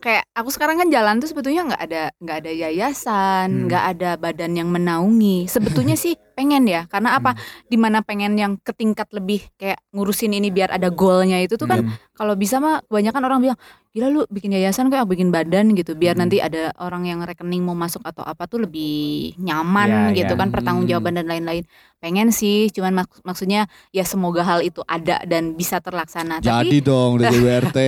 Kayak 0.01 0.25
aku 0.33 0.49
sekarang 0.49 0.77
kan 0.77 0.89
jalan 0.89 1.17
tuh 1.17 1.29
sebetulnya 1.29 1.63
nggak 1.67 1.83
ada 1.83 2.03
nggak 2.17 2.37
ada 2.39 2.51
yayasan 2.51 3.47
Hmm. 3.47 3.65
nggak 3.69 3.85
ada 3.91 4.11
badan 4.17 4.53
yang 4.53 4.69
menaungi 4.69 5.45
sebetulnya 5.47 5.95
sih 6.01 6.17
pengen 6.33 6.65
ya 6.65 6.85
karena 6.85 7.15
apa 7.15 7.37
di 7.65 7.77
mana 7.77 8.01
pengen 8.01 8.33
yang 8.35 8.57
ke 8.57 8.73
tingkat 8.73 9.07
lebih 9.11 9.45
kayak 9.55 9.77
ngurusin 9.91 10.33
ini 10.33 10.49
biar 10.49 10.73
ada 10.73 10.89
goalnya 10.89 11.37
itu 11.39 11.55
tuh 11.55 11.67
kan 11.67 11.81
Hmm. 11.81 11.93
kalau 12.13 12.33
bisa 12.33 12.57
mah 12.57 12.81
kebanyakan 12.83 13.23
orang 13.23 13.39
bilang 13.43 13.59
gila 13.91 14.07
lu 14.09 14.23
bikin 14.27 14.53
yayasan 14.53 14.87
kayak 14.87 15.05
bikin 15.05 15.29
badan 15.29 15.75
gitu 15.75 15.93
biar 15.93 16.15
Hmm. 16.15 16.25
nanti 16.25 16.39
ada 16.39 16.73
orang 16.77 17.05
yang 17.05 17.21
rekening 17.21 17.61
mau 17.61 17.75
masuk 17.75 18.01
atau 18.03 18.23
apa 18.23 18.45
tuh 18.45 18.63
lebih 18.63 19.37
nyaman 19.37 20.13
Ya, 20.13 20.25
gitu 20.25 20.33
ya. 20.33 20.39
kan 20.39 20.49
pertanggungjawaban 20.49 21.15
dan 21.15 21.27
lain-lain 21.27 21.65
pengen 21.99 22.31
sih 22.31 22.71
cuman 22.71 22.97
mak- 22.99 23.21
maksudnya 23.21 23.65
ya 23.91 24.03
semoga 24.03 24.41
hal 24.41 24.61
itu 24.61 24.81
ada 24.87 25.21
dan 25.23 25.53
bisa 25.53 25.77
terlaksana 25.79 26.39
Jadi 26.39 26.49
tapi 26.49 26.77
dong 26.81 27.11
udah 27.15 27.29
JWRT, 27.29 27.79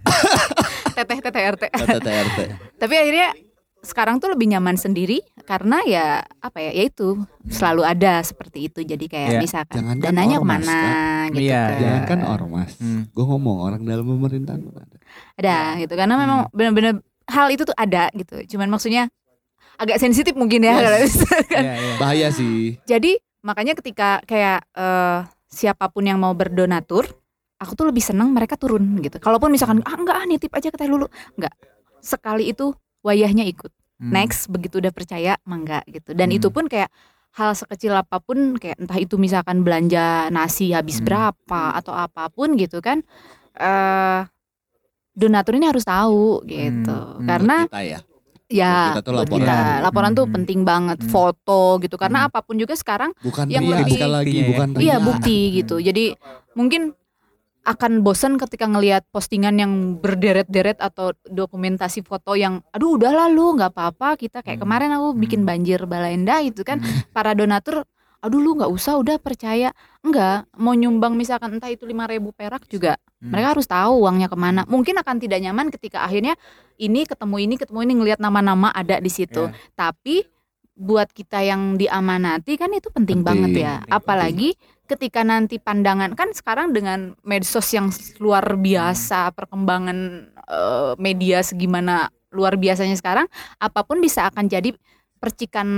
teteh 0.92 1.18
teteh 1.18 1.42
RT 1.48 1.62
TTRT. 1.70 2.38
tapi 2.82 2.94
akhirnya 2.96 3.28
sekarang 3.80 4.16
tuh 4.16 4.28
lebih 4.28 4.44
nyaman 4.46 4.76
sendiri 4.76 5.24
karena 5.42 5.80
ya 5.82 6.06
apa 6.36 6.60
ya 6.60 6.70
ya 6.70 6.84
itu 6.84 7.16
selalu 7.46 7.82
ada 7.82 8.20
seperti 8.20 8.68
itu 8.68 8.80
jadi 8.82 9.00
kayak 9.02 9.28
Ya, 9.30 9.40
misalkan 9.40 9.74
jangankan 9.74 10.04
dananya 10.04 10.36
ormas, 10.36 10.60
ke 10.60 10.68
mana 10.68 10.80
gitu 11.30 11.40
Iya, 11.40 11.56
kan. 11.56 11.70
iya. 11.70 11.80
Jangan 11.80 12.02
kan 12.04 12.20
ormas. 12.28 12.70
Hmm. 12.76 13.02
Gue 13.08 13.24
ngomong 13.24 13.56
orang 13.58 13.80
dalam 13.82 14.04
pemerintahan 14.06 14.60
ada. 14.60 14.96
ada 15.34 15.56
gitu 15.78 15.92
karena 15.94 16.14
Hmm. 16.14 16.22
memang 16.22 16.38
benar-benar 16.50 16.94
hal 17.24 17.46
itu 17.48 17.62
tuh 17.62 17.72
ada 17.74 18.12
gitu 18.12 18.36
cuman 18.50 18.68
maksudnya 18.68 19.08
agak 19.76 19.96
sensitif 19.96 20.34
mungkin 20.34 20.60
ya 20.60 20.70
Yes. 20.70 20.82
kalau 20.82 20.98
misalkan. 21.00 21.62
Iya, 21.62 21.72
iya. 21.74 21.94
Bahaya 21.96 22.28
sih. 22.30 22.76
jadi 22.84 23.12
makanya 23.40 23.72
ketika 23.72 24.20
kayak 24.22 24.60
eh, 24.70 25.18
siapa 25.48 25.88
pun 25.88 26.04
yang 26.04 26.20
mau 26.20 26.30
berdonatur 26.30 27.08
aku 27.60 27.72
tuh 27.74 27.86
lebih 27.86 28.00
senang 28.00 28.32
mereka 28.32 28.56
turun 28.56 28.82
gitu 28.98 29.16
kalaupun 29.16 29.52
misalkan 29.52 29.84
ah 29.84 29.94
enggak 29.94 30.16
ah 30.16 30.24
nitip 30.24 30.50
aja 30.50 30.68
ke 30.68 30.76
teh 30.76 30.88
lulu 30.88 31.06
enggak 31.36 31.52
sekali 32.00 32.48
itu 32.48 32.72
wayahnya 33.00 33.44
ikut 33.44 33.68
Hmm. 34.00 34.16
next 34.16 34.48
begitu 34.48 34.80
udah 34.80 34.88
percaya 34.90 35.36
mangga 35.44 35.84
gitu 35.86 36.10
dan 36.10 36.32
Hmm. 36.32 36.40
itu 36.40 36.48
pun 36.48 36.64
kayak 36.64 36.88
hal 37.32 37.52
sekecil 37.52 37.92
apa 37.92 38.16
pun 38.18 38.56
kayak 38.56 38.80
entah 38.80 38.96
itu 38.96 39.14
misalkan 39.14 39.60
belanja 39.60 40.26
nasi 40.30 40.72
habis 40.72 40.98
Hmm. 40.98 41.06
berapa 41.06 41.76
atau 41.76 41.92
apa 41.92 42.26
pun 42.26 42.56
gitu 42.56 42.80
kan 42.80 43.04
eh 43.54 44.24
donatur 45.12 45.52
ini 45.54 45.68
harus 45.68 45.84
tahu 45.84 46.40
gitu 46.44 46.96
Hmm. 46.96 47.28
karena 47.28 47.68
Kita 47.68 47.80
ya. 47.84 47.98
ya 48.48 48.74
kita 48.90 49.02
tuh 49.04 49.12
laporan. 49.14 49.44
kita 49.44 49.56
laporan 49.84 50.10
tuh 50.10 50.24
Hmm. 50.24 50.34
penting 50.40 50.60
banget 50.64 50.98
Hmm. 50.98 51.10
foto 51.12 51.60
gitu 51.78 51.94
karena 51.94 52.24
Hmm. 52.24 52.28
apa 52.32 52.40
pun 52.40 52.56
juga 52.56 52.72
sekarang 52.72 53.12
Bukan 53.20 53.46
Yang 53.46 53.62
ria 53.62 53.76
lebih- 53.76 53.94
sekali 53.94 54.12
lagi, 54.12 54.24
Buktinya 54.24 54.40
ya. 54.40 54.48
bukan 54.48 54.68
iya 54.80 54.96
bukti 54.98 55.38
gitu 55.54 55.76
jadi 55.76 56.04
mungkin 56.52 56.96
akan 57.70 58.02
bosen 58.02 58.34
ketika 58.34 58.66
ngelihat 58.66 59.06
postingan 59.08 59.54
yang 59.54 59.72
berderet-deret 59.96 60.82
atau 60.82 61.14
dokumentasi 61.22 62.02
foto 62.02 62.34
yang 62.34 62.58
aduh 62.68 62.98
udah 62.98 63.14
lalu 63.26 63.62
nggak 63.62 63.70
apa-apa 63.70 64.18
kita 64.18 64.42
kayak 64.42 64.58
Hmm. 64.58 64.66
kemarin 64.66 64.90
aku 64.98 65.08
bikin 65.14 65.40
Hmm. 65.42 65.48
banjir 65.54 65.80
balenda 65.86 66.42
itu 66.42 66.66
kan 66.66 66.82
Hmm. 66.82 67.06
para 67.14 67.30
donatur 67.32 67.86
aduh 68.20 68.36
lu 68.36 68.52
nggak 68.52 68.68
usah 68.68 69.00
udah 69.00 69.16
percaya 69.16 69.72
enggak 70.02 70.44
mau 70.58 70.76
nyumbang 70.76 71.16
misalkan 71.16 71.56
entah 71.56 71.72
itu 71.72 71.88
5000 71.88 72.34
perak 72.34 72.66
juga 72.66 73.00
Hmm. 73.16 73.32
mereka 73.32 73.56
harus 73.56 73.64
tahu 73.64 74.04
uangnya 74.04 74.28
ke 74.28 74.36
mana 74.36 74.66
mungkin 74.66 74.98
akan 74.98 75.16
tidak 75.16 75.40
nyaman 75.40 75.70
ketika 75.70 76.04
akhirnya 76.04 76.34
ini 76.76 77.06
ketemu 77.06 77.36
ini 77.40 77.54
ketemu 77.56 77.78
ini 77.80 77.92
ngelihat 77.96 78.20
nama-nama 78.20 78.68
ada 78.74 78.98
di 78.98 79.08
situ 79.08 79.48
Iya. 79.48 79.56
tapi 79.72 80.26
buat 80.80 81.12
kita 81.12 81.44
yang 81.44 81.76
diamanati 81.76 82.56
kan 82.56 82.72
itu 82.72 82.88
penting, 82.88 83.20
Penting, 83.20 83.52
banget 83.52 83.52
ya 83.52 83.84
penting, 83.84 83.92
apalagi 83.92 84.48
ketika 84.90 85.22
nanti 85.22 85.62
pandangan 85.62 86.18
kan 86.18 86.34
sekarang 86.34 86.74
dengan 86.74 87.14
medsos 87.22 87.70
yang 87.70 87.86
luar 88.18 88.58
biasa 88.58 89.30
perkembangan 89.38 89.98
eh, 90.50 90.92
media 90.98 91.46
segimana 91.46 92.10
luar 92.34 92.58
biasanya 92.58 92.98
sekarang 92.98 93.26
apa 93.58 93.80
pun 93.86 94.02
bisa 94.02 94.26
akan 94.26 94.50
jadi 94.50 94.74
percikan 95.22 95.68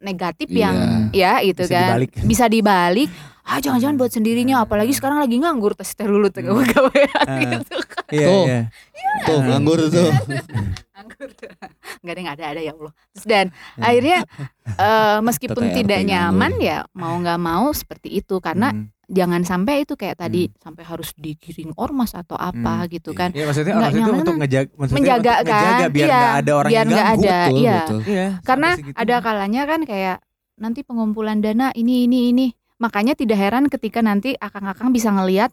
negatif 0.00 0.48
yang 0.48 0.76
ya 1.12 1.44
itu 1.44 1.60
Bisa 1.66 1.74
kan. 1.74 1.84
dibalik. 1.92 2.10
bisa 2.24 2.44
dibalik 2.48 3.10
ah 3.42 3.58
jangan-jangan 3.58 3.96
buat 3.96 4.10
sendirinya 4.10 4.60
apalagi 4.60 4.92
sekarang 4.92 5.18
lagi 5.18 5.36
nganggur 5.36 5.72
tes 5.72 5.90
teh 5.90 6.04
lulu 6.04 6.28
tuh 6.28 6.42
Hmm. 6.42 6.60
gawean 6.62 7.10
Ah. 7.20 7.38
gitu 7.40 7.76
kan 7.80 8.04
Iya, 8.10 8.26
Tuh. 8.26 8.44
iya. 8.44 8.60
Tuh 9.22 9.38
nganggur 9.40 9.78
tuh. 9.86 10.10
nganggur 10.94 11.28
nggak 12.00 12.10
ada 12.10 12.20
nggak 12.20 12.36
ada 12.36 12.44
ada 12.48 12.60
ya 12.60 12.72
Allah 12.72 12.92
Terus 13.10 13.24
dan 13.24 13.46
akhirnya 13.76 14.18
eh, 14.68 15.18
meskipun 15.26 15.62
TTRT 15.64 15.76
tidak 15.78 15.98
nganggur. 15.98 16.10
nyaman 16.10 16.52
ya 16.58 16.78
mau 16.92 17.14
nggak 17.16 17.40
mau 17.40 17.66
seperti 17.72 18.08
itu 18.14 18.36
karena 18.38 18.68
Hmm. 18.70 18.86
jangan 19.06 19.42
sampai 19.42 19.82
itu 19.82 19.94
kayak 19.94 20.16
tadi 20.16 20.46
sampai 20.56 20.84
harus 20.84 21.10
digiring 21.14 21.74
ormas 21.74 22.12
atau 22.12 22.34
apa 22.34 22.84
Hmm. 22.84 22.88
gitu 22.88 23.10
kan 23.10 23.30
Iya 23.30 23.44
maksudnya 23.44 23.72
Nggak 23.72 23.82
ormas 23.82 23.94
itu 23.96 24.02
nyaman. 24.04 24.20
untuk 24.20 24.34
ngejaga 24.36 24.70
maksudnya 24.72 24.96
menjaga 24.96 25.32
untuk 25.32 25.46
ngejaga 25.48 25.74
kan 25.80 25.90
biar 25.90 26.06
iya 26.06 26.14
nggak 26.14 26.36
ada 26.36 26.52
orang 26.52 26.70
biar 26.70 26.76
yang 26.76 26.86
nggak 26.86 27.04
ganggu. 27.04 27.20
ada 27.20 27.38
Betul, 27.40 27.56
iya 27.56 27.76
betul. 27.80 27.98
Iya, 28.06 28.26
karena 28.40 28.68
ada 28.94 29.14
kalanya 29.20 29.62
kan 29.64 29.80
kayak 29.82 30.16
nanti 30.56 30.80
pengumpulan 30.82 31.38
dana 31.38 31.66
ini 31.72 32.04
ini 32.04 32.18
ini 32.30 32.46
makanya 32.80 33.12
tidak 33.12 33.36
heran 33.36 33.68
ketika 33.68 34.00
nanti 34.00 34.34
akang-akang 34.34 34.90
bisa 34.90 35.12
ngelihat 35.12 35.52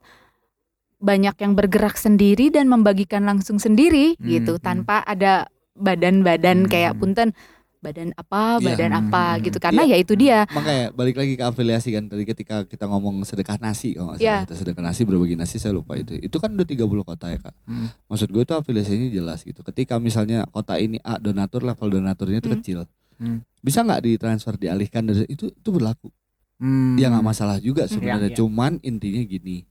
banyak 0.98 1.36
yang 1.38 1.54
bergerak 1.54 1.94
sendiri 1.94 2.50
dan 2.50 2.66
membagikan 2.66 3.22
langsung 3.22 3.60
sendiri 3.60 4.18
Hmm, 4.18 4.26
gitu 4.26 4.58
hmm. 4.58 4.64
tanpa 4.64 5.06
ada 5.06 5.46
badan-badan 5.78 6.66
Hmm. 6.66 6.72
kayak 6.72 6.98
punten 6.98 7.38
badan 7.78 8.10
apa, 8.18 8.58
Iya. 8.58 8.66
badan 8.66 8.92
Hmm, 8.92 9.02
apa 9.06 9.24
hmm, 9.30 9.42
gitu. 9.46 9.58
Karena 9.62 9.82
Iya. 9.86 9.94
ya 9.94 9.98
itu 10.02 10.14
dia. 10.18 10.40
Makanya 10.50 10.90
balik 10.92 11.16
lagi 11.16 11.38
ke 11.38 11.44
afiliasi 11.46 11.94
kan 11.94 12.10
tadi 12.10 12.26
ketika 12.26 12.66
kita 12.66 12.90
ngomong 12.90 13.22
sedekah 13.22 13.62
nasi 13.62 13.94
kalau 13.94 14.12
nggak 14.12 14.20
salah 14.20 14.44
itu 14.44 14.56
sedekah 14.58 14.82
nasi 14.82 15.02
berbagi 15.06 15.36
nasi 15.38 15.62
saya 15.62 15.78
lupa 15.78 15.94
itu. 15.94 16.18
Itu 16.18 16.42
kan 16.42 16.58
udah 16.58 16.66
30 16.66 17.06
kota 17.06 17.30
ya 17.30 17.38
Kak. 17.38 17.54
Hmm. 17.64 17.94
Maksud 18.10 18.28
gue 18.28 18.42
itu 18.42 18.54
afiliasinya 18.58 19.08
jelas 19.14 19.46
gitu. 19.46 19.62
Ketika 19.62 20.02
misalnya 20.02 20.50
kota 20.50 20.82
ini 20.82 20.98
A 21.06 21.22
donatur 21.22 21.62
level 21.62 21.88
donaturnya 21.94 22.42
itu 22.42 22.50
Hmm. 22.50 22.56
kecil. 22.58 22.80
Hmm. 23.22 23.46
Bisa 23.62 23.86
nggak 23.86 24.02
ditransfer 24.02 24.58
dialihkan 24.58 25.06
dari 25.06 25.30
itu 25.30 25.46
itu 25.48 25.70
berlaku. 25.70 26.10
Hmm. 26.58 26.96
Ya 26.96 27.08
nggak 27.08 27.22
masalah 27.24 27.58
juga 27.58 27.86
sebenarnya. 27.86 28.28
Iya, 28.28 28.34
iya. 28.34 28.38
Cuman 28.38 28.72
intinya 28.82 29.22
gini. 29.22 29.66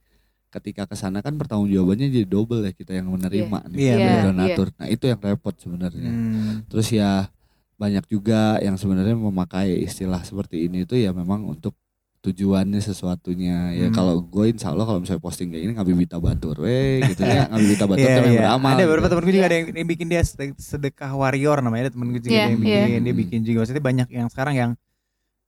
Ketika 0.46 0.84
ke 0.84 0.94
sana 0.94 1.18
kan 1.18 1.34
pertanggungjawabannya 1.34 2.08
jadi 2.08 2.24
double 2.24 2.62
ya 2.62 2.72
kita 2.72 2.94
yang 2.94 3.10
menerima 3.10 3.58
nih 3.66 3.76
Iya, 3.76 3.92
dari 3.92 4.06
benar. 4.06 4.24
donatur. 4.24 4.68
Nah, 4.72 4.86
itu 4.88 5.04
yang 5.04 5.18
repot 5.18 5.54
sebenarnya. 5.54 6.08
Hmm. 6.08 6.52
Terus 6.64 6.88
ya 6.90 7.28
banyak 7.74 8.04
juga 8.06 8.40
yang 8.58 8.74
sebenarnya 8.74 9.12
memakai 9.12 9.76
istilah 9.78 10.22
seperti 10.22 10.64
ini 10.64 10.82
itu 10.82 10.94
ya 10.94 11.12
memang 11.12 11.44
untuk 11.44 11.76
tujuannya 12.22 12.80
sesuatunya 12.80 13.70
ya 13.72 13.86
Hmm. 13.86 13.94
kalau 13.94 14.18
gue 14.18 14.48
insya 14.48 14.72
Allah 14.72 14.82
kalau 14.82 14.98
misalnya 14.98 15.20
posting 15.20 15.46
kayak 15.46 15.62
gini 15.62 15.72
ngabi 15.74 15.92
bita 15.96 16.16
batur 16.16 16.58
weh 16.58 16.98
gitu 17.04 17.22
ya 17.22 17.46
ngabi 17.52 17.66
bita 17.68 17.84
batur 17.84 18.02
Iya, 18.02 18.08
tuh 18.08 18.24
yang 18.24 18.32
iya. 18.32 18.40
beramal 18.42 18.66
Ada 18.66 18.74
gitu. 18.74 18.88
beberapa 18.88 19.06
temen 19.06 19.22
gue 19.22 19.34
juga 19.36 19.46
ada 19.46 19.56
yang, 19.56 19.66
yang 19.70 19.88
bikin 19.88 20.06
dia 20.08 20.22
sed- 20.24 20.58
sedekah 20.58 21.10
warrior 21.12 21.58
namanya 21.60 21.82
ada 21.84 21.92
temen 21.92 22.08
gue 22.08 22.18
juga 22.18 22.32
Iya, 22.32 22.42
ada 22.42 22.50
yang 22.50 22.58
iya. 22.58 22.80
bikin 22.82 22.98
dia 22.98 23.12
Hmm. 23.12 23.20
bikin 23.20 23.40
juga 23.44 23.56
maksudnya 23.60 23.84
banyak 23.84 24.08
yang 24.10 24.26
sekarang 24.26 24.54
yang 24.56 24.70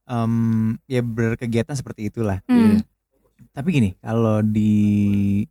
em, 0.08 0.32
ya 0.84 1.00
berkegiatan 1.00 1.72
seperti 1.72 2.08
itulah 2.08 2.40
Hmm. 2.44 2.80
tapi 3.50 3.68
gini 3.70 3.90
kalau 3.98 4.40
di 4.40 5.44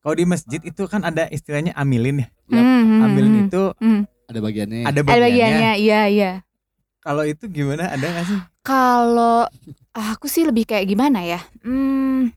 kalau 0.00 0.14
di 0.14 0.24
masjid 0.24 0.60
itu 0.60 0.82
kan 0.84 1.02
ada 1.02 1.26
istilahnya 1.28 1.74
amilin 1.74 2.22
ya. 2.22 2.28
Hmm, 2.48 2.62
hmm, 2.62 3.00
amilin 3.04 3.32
hmm. 3.32 3.44
itu 3.44 3.62
Hmm. 3.76 4.00
ada 4.24 4.38
bagiannya 4.40 4.78
ada 4.80 4.90
Ada 4.90 5.00
bagiannya, 5.02 5.20
bagiannya, 5.20 5.72
iya 5.76 6.00
iya. 6.06 6.32
kalau 6.98 7.22
itu 7.22 7.46
gimana 7.46 7.86
ada 7.88 8.06
gak 8.08 8.26
sih 8.26 8.40
Kalau 8.60 9.46
aku 9.92 10.26
sih 10.26 10.42
lebih 10.42 10.64
kayak 10.64 10.86
gimana 10.86 11.22
ya? 11.22 11.38
Hmm, 11.60 12.34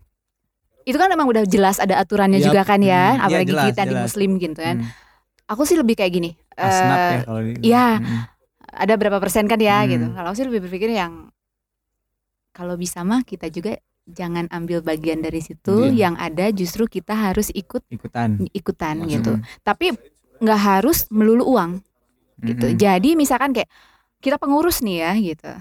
itu 0.84 0.94
kan 0.94 1.08
memang 1.08 1.26
udah 1.26 1.42
jelas 1.44 1.78
ada 1.78 1.98
aturannya 1.98 2.38
Yap. 2.38 2.48
juga 2.48 2.62
kan 2.64 2.78
Hmm, 2.78 2.86
ya, 2.86 3.04
iya, 3.08 3.24
apalagi 3.24 3.50
jelas, 3.50 3.66
kita 3.68 3.82
di 3.84 3.90
jelas. 3.92 4.04
muslim 4.06 4.30
gitu 4.38 4.54
kan. 4.56 4.76
Hmm. 4.80 4.90
Aku 5.48 5.66
sih 5.66 5.74
lebih 5.74 5.96
kayak 5.96 6.12
gini. 6.12 6.32
asnaf 6.54 7.00
eh, 7.00 7.10
ya 7.10 7.20
kalau 7.24 7.42
di 7.42 7.52
iya. 7.64 7.88
Hmm. 7.96 8.20
ada 8.70 8.94
berapa 8.94 9.18
persen 9.18 9.46
kan 9.46 9.58
ya 9.58 9.80
Hmm. 9.80 9.90
gitu. 9.90 10.06
Kalau 10.12 10.28
aku 10.28 10.38
sih 10.38 10.46
lebih 10.46 10.62
berpikir 10.62 10.90
yang 10.92 11.29
kalau 12.50 12.76
bisa 12.76 13.02
mah 13.02 13.22
kita 13.22 13.48
juga 13.48 13.78
jangan 14.06 14.50
ambil 14.50 14.82
bagian 14.82 15.20
dari 15.20 15.38
situ, 15.38 15.86
Iya. 15.86 16.10
yang 16.10 16.16
ada 16.18 16.50
justru 16.50 16.86
kita 16.86 17.14
harus 17.14 17.50
ikut 17.52 17.86
ikutan 17.88 18.42
ikutan 18.52 18.96
Masuk. 19.00 19.12
gitu. 19.12 19.32
Tapi 19.62 19.94
nggak 20.40 20.60
harus 20.60 21.06
melulu 21.10 21.46
uang 21.48 21.72
gitu. 22.42 22.68
Mhm. 22.68 22.76
Jadi 22.76 23.10
misalkan 23.14 23.52
kayak 23.52 23.70
kita 24.18 24.36
pengurus 24.36 24.82
nih 24.82 24.98
ya 25.00 25.12
gitu. 25.16 25.52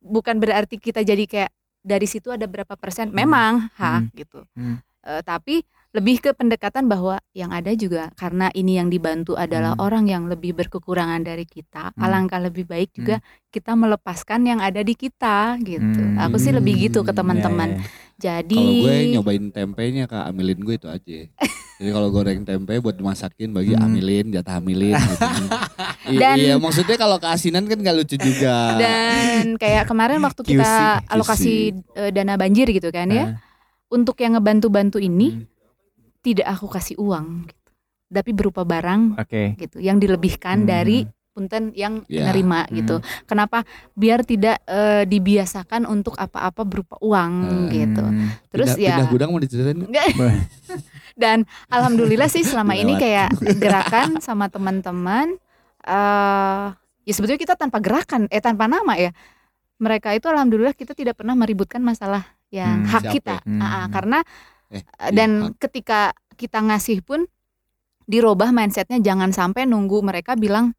Bukan 0.00 0.38
berarti 0.38 0.76
kita 0.76 1.00
jadi 1.00 1.24
kayak 1.24 1.50
dari 1.80 2.04
situ 2.04 2.28
ada 2.28 2.44
berapa 2.44 2.74
persen. 2.74 3.10
Memang 3.10 3.70
hak 3.74 4.00
Hmm. 4.04 4.12
gitu. 4.12 4.40
Hmm. 4.52 4.82
Eh, 5.04 5.22
tapi 5.22 5.62
lebih 5.98 6.16
ke 6.20 6.30
pendekatan 6.30 6.86
bahwa 6.86 7.18
yang 7.32 7.50
ada 7.50 7.74
juga 7.74 8.14
karena 8.14 8.46
ini 8.52 8.78
yang 8.78 8.86
dibantu 8.86 9.34
adalah 9.34 9.74
Hmm. 9.74 9.82
orang 9.82 10.04
yang 10.06 10.24
lebih 10.24 10.54
berkekurangan 10.54 11.20
dari 11.20 11.42
kita. 11.42 11.90
Hmm. 11.90 11.98
Alangkah 12.00 12.38
lebih 12.38 12.64
baik 12.64 12.94
juga 12.94 13.18
kita 13.48 13.74
melepaskan 13.74 14.46
yang 14.46 14.60
ada 14.60 14.78
di 14.78 14.94
kita 14.94 15.58
gitu. 15.58 15.82
Hmm. 16.00 16.22
Aku 16.22 16.38
sih 16.38 16.50
lebih 16.50 16.78
gitu 16.80 17.02
ke 17.02 17.10
Hmm, 17.10 17.18
teman-teman. 17.18 17.68
Ya, 17.74 17.82
ya. 17.82 17.90
Jadi 18.18 18.54
kalau 18.56 18.74
gue 18.80 18.96
nyobain 19.12 19.44
tempenya 19.48 20.04
kak 20.04 20.24
amilin 20.26 20.58
gue 20.58 20.74
itu 20.76 20.88
aja 20.88 21.18
jadi 21.78 21.90
kalau 21.92 22.10
goreng 22.10 22.42
tempe 22.42 22.74
buat 22.78 22.92
dimasakin 22.92 23.50
bagi 23.52 23.72
Hmm. 23.72 23.84
amilin 23.84 24.26
jatah 24.28 24.58
amilin 24.58 24.94
gitu. 24.94 25.22
I- 26.08 26.18
Dan- 26.18 26.38
iya 26.40 26.54
maksudnya 26.56 26.94
kalau 26.94 27.16
keasinan 27.16 27.66
kan 27.66 27.78
gak 27.78 27.94
lucu 27.94 28.16
juga 28.16 28.74
dan 28.76 29.54
kayak 29.54 29.84
kemarin 29.84 30.18
waktu 30.18 30.42
kita 30.42 30.66
QC. 30.98 31.06
alokasi 31.08 31.54
eh, 31.94 32.10
dana 32.10 32.34
banjir 32.34 32.66
gitu 32.68 32.88
kan 32.88 33.06
ya. 33.06 33.24
Nah, 33.24 33.46
Untuk 33.88 34.18
yang 34.18 34.36
ngebantu-bantu 34.36 34.98
ini 34.98 35.32
hmm. 35.32 35.57
Tidak 36.20 36.46
aku 36.48 36.66
kasih 36.68 36.96
uang 36.96 37.46
gitu. 37.46 37.70
tapi 38.08 38.30
berupa 38.32 38.62
barang 38.62 39.16
oke 39.16 39.42
gitu 39.56 39.76
yang 39.78 39.96
dilebihkan 39.96 40.62
Hmm. 40.62 40.68
dari 40.68 40.98
punten 41.30 41.70
yang 41.72 42.02
Ya. 42.06 42.26
nerima 42.26 42.66
Hmm. 42.66 42.74
gitu 42.74 42.96
kenapa 43.24 43.62
biar 43.94 44.22
tidak 44.22 44.58
eh, 44.64 45.04
dibiasakan 45.04 45.86
untuk 45.86 46.14
apa-apa 46.14 46.62
berupa 46.62 46.98
uang 46.98 47.32
Hmm. 47.38 47.68
gitu 47.68 48.04
terus 48.48 48.74
pindah, 48.74 48.82
ya 48.82 48.94
pindah 48.96 49.08
gudang 49.08 49.28
mau 49.30 49.38
diceritain 49.38 49.78
dan 51.14 51.38
alhamdulillah 51.68 52.26
sih 52.26 52.42
selama 52.42 52.74
ini 52.74 52.92
Lewat. 52.92 53.02
kayak 53.02 53.28
gerakan 53.62 54.08
sama 54.18 54.46
teman-teman 54.46 55.38
eh 55.84 56.66
ya 57.04 57.12
sebetulnya 57.12 57.40
kita 57.40 57.54
tanpa 57.54 57.78
gerakan 57.78 58.26
eh 58.28 58.42
tanpa 58.42 58.66
nama 58.66 58.92
ya 58.94 59.14
mereka 59.78 60.10
itu 60.10 60.26
alhamdulillah 60.26 60.74
kita 60.74 60.92
tidak 60.92 61.14
pernah 61.14 61.32
meributkan 61.32 61.80
masalah 61.80 62.26
yang 62.50 62.82
Hmm, 62.82 62.90
hak 62.90 63.02
siapa 63.04 63.14
kita 63.14 63.36
ya? 63.36 63.46
Hmm. 63.46 63.60
Ah, 63.62 63.86
karena 63.88 64.18
Eh, 64.70 64.84
dan 65.10 65.30
iya, 65.42 65.54
ketika 65.58 66.00
kita 66.34 66.60
ngasih 66.60 67.00
pun 67.00 67.24
dirubah 68.04 68.50
mindsetnya 68.50 68.98
jangan 68.98 69.30
sampai 69.30 69.64
nunggu 69.64 70.00
mereka 70.00 70.32
bilang 70.32 70.72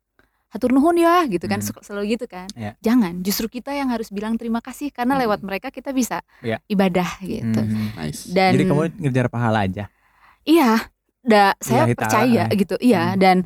hatur 0.49 0.73
nuhun 0.73 0.97
ya 0.97 1.25
gitu 1.25 1.45
kan 1.45 1.61
Hmm. 1.61 1.67
sel- 1.67 1.83
selalu 1.83 2.05
gitu 2.13 2.25
kan 2.25 2.49
Ya. 2.53 2.73
jangan 2.79 3.21
justru 3.21 3.45
kita 3.47 3.69
yang 3.69 3.89
harus 3.89 4.09
bilang 4.09 4.33
terima 4.33 4.59
kasih 4.59 4.89
karena 4.89 5.13
Hmm. 5.13 5.21
lewat 5.25 5.39
mereka 5.41 5.69
kita 5.69 5.89
bisa 5.89 6.25
Ya. 6.39 6.57
ibadah 6.65 7.21
gitu 7.21 7.61
Hmm. 7.61 7.93
nice 7.95 8.25
dan 8.27 8.53
jadi 8.53 8.65
kamu 8.65 8.81
ngejar 8.99 9.27
pahala 9.27 9.61
aja 9.61 9.93
iya 10.41 10.89
da, 11.21 11.53
saya 11.59 11.85
ta'ala. 11.85 11.93
percaya 11.95 12.43
gitu 12.51 12.75
iya 12.79 13.13
Hmm. 13.13 13.17
dan 13.17 13.37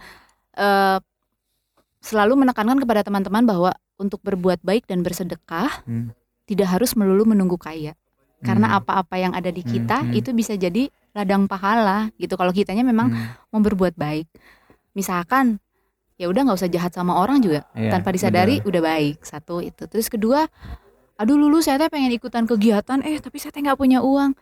eh, 0.53 0.97
selalu 1.99 2.35
menekankan 2.37 2.77
kepada 2.77 3.01
teman-teman 3.01 3.43
bahwa 3.43 3.71
untuk 3.95 4.19
berbuat 4.21 4.59
baik 4.59 4.85
dan 4.85 5.01
bersedekah 5.01 5.83
Hmm. 5.83 6.11
tidak 6.45 6.67
harus 6.69 6.93
melulu 6.93 7.23
menunggu 7.25 7.55
kaya 7.55 7.95
karena 8.43 8.67
Hmm. 8.69 8.77
apa-apa 8.77 9.15
yang 9.15 9.31
ada 9.31 9.47
di 9.47 9.59
Hmm, 9.59 9.71
kita 9.71 9.97
hmm. 10.03 10.13
itu 10.13 10.29
bisa 10.31 10.53
jadi 10.53 10.91
ladang 11.11 11.47
pahala 11.47 12.11
gitu 12.15 12.35
kalau 12.35 12.51
kitanya 12.51 12.83
memang 12.83 13.09
Hmm. 13.09 13.33
mau 13.49 13.59
berbuat 13.59 13.95
baik 13.95 14.27
misalkan 14.91 15.57
ya 16.15 16.29
udah 16.29 16.45
nggak 16.45 16.59
usah 16.59 16.69
jahat 16.69 16.91
sama 16.91 17.17
orang 17.17 17.41
juga 17.41 17.65
Iya, 17.73 17.97
tanpa 17.97 18.13
disadari 18.13 18.61
betul. 18.61 18.69
udah 18.69 18.81
baik 18.83 19.15
satu 19.21 19.59
itu 19.59 19.83
terus 19.87 20.07
kedua 20.07 20.45
aduh 21.15 21.33
lulu 21.33 21.59
saya 21.59 21.77
teh 21.77 21.89
pengen 21.89 22.11
ikutan 22.11 22.45
kegiatan 22.45 23.01
eh 23.01 23.17
tapi 23.17 23.37
saya 23.37 23.49
teh 23.49 23.61
nggak 23.61 23.77
punya 23.77 24.01
uang 24.01 24.37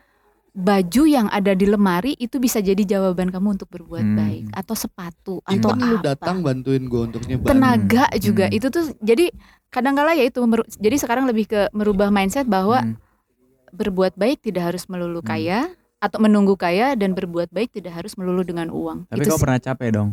baju 0.52 1.04
yang 1.08 1.32
ada 1.32 1.56
di 1.56 1.64
lemari 1.64 2.12
itu 2.18 2.36
bisa 2.36 2.60
jadi 2.60 2.84
jawaban 2.84 3.32
kamu 3.32 3.56
untuk 3.56 3.72
berbuat 3.72 4.04
Hmm. 4.04 4.18
baik 4.20 4.44
atau 4.52 4.76
sepatu 4.76 5.36
atau 5.42 5.70
Even 5.72 5.80
lu 5.80 5.96
apa 5.96 6.06
datang 6.12 6.44
bantuin 6.44 6.84
gue 6.84 7.02
untuk 7.02 7.24
nyebar 7.24 7.48
tenaga 7.48 8.06
Hmm. 8.12 8.20
juga 8.20 8.46
Hmm. 8.52 8.58
itu 8.60 8.68
tuh 8.68 8.84
jadi 9.00 9.32
kadang-kala 9.72 10.12
ya 10.12 10.28
itu 10.28 10.44
jadi 10.76 10.96
sekarang 11.00 11.24
lebih 11.24 11.48
ke 11.48 11.72
merubah 11.72 12.12
mindset 12.12 12.44
bahwa 12.44 12.84
Hmm. 12.84 13.00
Berbuat 13.72 14.14
baik 14.16 14.44
tidak 14.44 14.74
harus 14.74 14.86
melulu 14.88 15.20
Hmm. 15.20 15.30
kaya 15.32 15.60
atau 16.02 16.18
menunggu 16.18 16.56
kaya 16.56 16.94
dan 16.94 17.14
berbuat 17.14 17.50
baik 17.50 17.72
tidak 17.72 17.94
harus 17.94 18.18
melulu 18.18 18.42
dengan 18.42 18.70
uang 18.70 19.06
tapi 19.08 19.22
itu 19.22 19.30
kau 19.30 19.38
sih. 19.38 19.44
pernah 19.44 19.60
capek 19.60 19.90
dong 19.92 20.10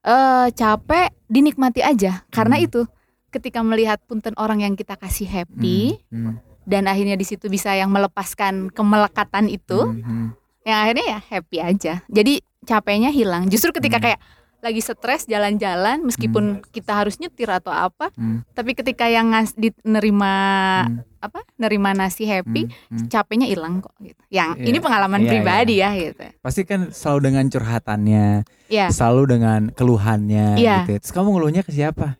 eh 0.00 0.46
capek 0.52 1.08
dinikmati 1.26 1.80
aja 1.80 2.22
karena 2.28 2.56
Hmm. 2.56 2.66
itu 2.66 2.80
ketika 3.28 3.60
melihat 3.60 4.00
punten 4.04 4.32
orang 4.36 4.62
yang 4.62 4.72
kita 4.72 4.94
kasih 4.94 5.26
happy 5.26 6.00
Hmm. 6.08 6.40
dan 6.64 6.86
akhirnya 6.86 7.14
di 7.14 7.24
situ 7.24 7.48
bisa 7.48 7.72
yang 7.72 7.88
melepaskan 7.88 8.70
kemelekatan 8.70 9.48
itu 9.48 9.80
Hmm. 9.80 10.00
Hmm. 10.00 10.28
yang 10.62 10.78
akhirnya 10.80 11.06
ya 11.08 11.20
happy 11.20 11.58
aja 11.58 11.92
jadi 12.06 12.40
capeknya 12.64 13.08
hilang 13.08 13.48
justru 13.48 13.72
ketika 13.72 13.96
Hmm. 13.96 14.04
kayak 14.04 14.20
lagi 14.58 14.82
stres 14.82 15.22
jalan-jalan 15.24 16.02
meskipun 16.02 16.66
kita 16.68 16.90
harus 16.92 17.16
nyetir 17.16 17.46
atau 17.46 17.70
apa 17.70 18.10
Hmm. 18.10 18.42
tapi 18.50 18.74
ketika 18.74 19.06
yang 19.06 19.30
ngas 19.30 19.54
di 19.54 19.70
nerima 19.82 20.34
Hmm. 20.82 21.06
apa 21.18 21.46
nerima 21.54 21.94
nasi 21.94 22.26
happy 22.26 22.66
Hmm. 22.66 22.74
Hmm. 22.90 23.06
capeknya 23.06 23.46
hilang 23.46 23.78
kok 23.78 23.94
gitu 23.98 24.18
yang 24.28 24.58
Iya. 24.58 24.66
ini 24.66 24.78
pengalaman 24.78 25.22
Iya, 25.22 25.30
pribadi 25.30 25.74
ya 25.78 25.90
gitu 25.94 26.26
pasti 26.42 26.62
kan 26.62 26.90
selalu 26.90 27.20
dengan 27.24 27.44
curhatannya 27.46 28.26
ya 28.66 28.86
selalu 28.90 29.22
dengan 29.30 29.60
keluhannya 29.70 30.58
Iya. 30.58 30.76
gitu 30.84 30.98
terus 30.98 31.14
kamu 31.14 31.28
ngeluhnya 31.32 31.62
ke 31.62 31.70
siapa 31.70 32.18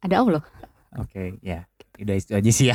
ada 0.00 0.16
Allah 0.18 0.42
Oke, 0.98 1.38
ya. 1.38 1.69
Udah 2.00 2.16
itu 2.16 2.32
aja 2.32 2.50
sih 2.50 2.66
ya. 2.68 2.74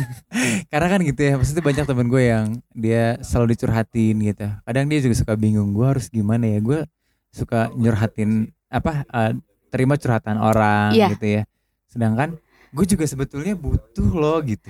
Karena 0.70 0.86
kan 0.86 1.00
gitu 1.00 1.20
ya, 1.20 1.34
maksudnya 1.34 1.64
banyak 1.64 1.84
temen 1.84 2.06
gue 2.06 2.22
yang 2.22 2.46
dia 2.70 3.16
selalu 3.20 3.56
dicurhatin 3.56 4.16
gitu. 4.20 4.46
Kadang 4.62 4.84
dia 4.86 5.00
juga 5.00 5.14
suka 5.16 5.32
bingung, 5.34 5.72
gue 5.72 5.86
harus 5.86 6.06
gimana 6.06 6.44
ya? 6.44 6.60
Gue 6.60 6.84
suka 7.30 7.72
nyurhatin 7.72 8.52
apa? 8.68 9.02
eh, 9.04 9.32
terima 9.70 9.94
curhatan 9.94 10.36
orang 10.36 10.92
Iya. 10.92 11.08
gitu 11.14 11.26
ya. 11.40 11.42
Sedangkan 11.86 12.36
gue 12.70 12.86
juga 12.86 13.04
sebetulnya 13.06 13.54
butuh 13.54 14.10
loh 14.12 14.38
gitu. 14.42 14.68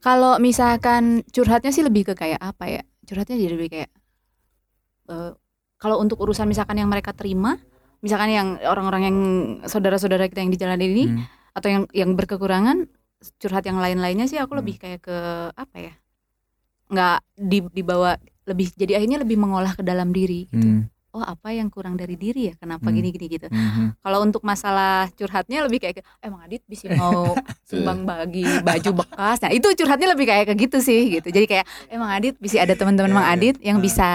Kalau 0.00 0.38
misalkan 0.38 1.26
curhatnya 1.28 1.70
sih 1.70 1.82
lebih 1.82 2.08
ke 2.08 2.14
kayak 2.14 2.38
apa 2.38 2.64
ya? 2.70 2.82
Curhatnya 3.04 3.36
jadi 3.36 3.52
lebih 3.52 3.68
kayak 3.70 3.90
eh, 5.08 5.32
kalau 5.76 6.00
untuk 6.00 6.18
urusan 6.18 6.48
misalkan 6.48 6.78
yang 6.78 6.88
mereka 6.88 7.12
terima, 7.12 7.60
misalkan 8.00 8.32
yang 8.32 8.48
orang-orang 8.62 9.02
yang 9.04 9.16
saudara-saudara 9.66 10.26
kita 10.26 10.40
yang 10.40 10.50
di 10.50 10.58
jalan 10.58 10.80
ini 10.80 11.04
Hmm. 11.06 11.22
atau 11.52 11.68
yang 11.68 11.82
yang 11.92 12.10
berkekurangan 12.14 12.86
curhat 13.34 13.62
yang 13.62 13.76
lain-lainnya 13.76 14.24
sih 14.24 14.36
aku 14.36 14.52
Hmm. 14.52 14.60
lebih 14.60 14.74
kayak 14.76 15.00
ke 15.02 15.16
apa 15.52 15.76
ya? 15.76 15.92
nggak 16.86 17.18
di, 17.36 17.58
dibawa 17.72 18.14
lebih 18.44 18.70
jadi 18.72 18.96
akhirnya 18.96 19.18
lebih 19.18 19.34
mengolah 19.34 19.74
ke 19.74 19.82
dalam 19.82 20.10
diri 20.10 20.46
gitu. 20.46 20.62
Hmm. 20.62 20.82
oh 21.10 21.24
apa 21.24 21.48
yang 21.50 21.66
kurang 21.66 21.96
dari 21.96 22.12
diri 22.14 22.46
ya 22.46 22.54
kenapa 22.54 22.86
Hmm. 22.86 22.94
gini-gini 22.94 23.26
gitu 23.26 23.48
Mhm. 23.48 23.98
kalau 23.98 24.20
untuk 24.20 24.44
masalah 24.44 25.08
curhatnya 25.10 25.64
lebih 25.64 25.80
kayak 25.80 26.04
emang 26.20 26.44
Adit 26.44 26.60
bisa 26.62 26.92
mau 26.92 27.32
sumbang 27.66 28.04
bagi 28.04 28.44
baju 28.60 28.90
bekas 28.94 29.40
nah 29.40 29.48
itu 29.48 29.64
curhatnya 29.72 30.12
lebih 30.12 30.28
kayak 30.28 30.44
ke 30.46 30.54
gitu 30.60 30.78
sih 30.78 31.08
gitu 31.10 31.26
jadi 31.26 31.46
kayak 31.48 31.64
emang 31.88 32.12
Adit 32.12 32.36
bisa 32.36 32.60
ada 32.60 32.76
teman-teman 32.76 33.08
Iya, 33.08 33.16
Mang 33.16 33.24
iya. 33.24 33.34
Adit 33.34 33.56
yang 33.58 33.78
Ah, 33.78 33.82
bisa 33.82 34.08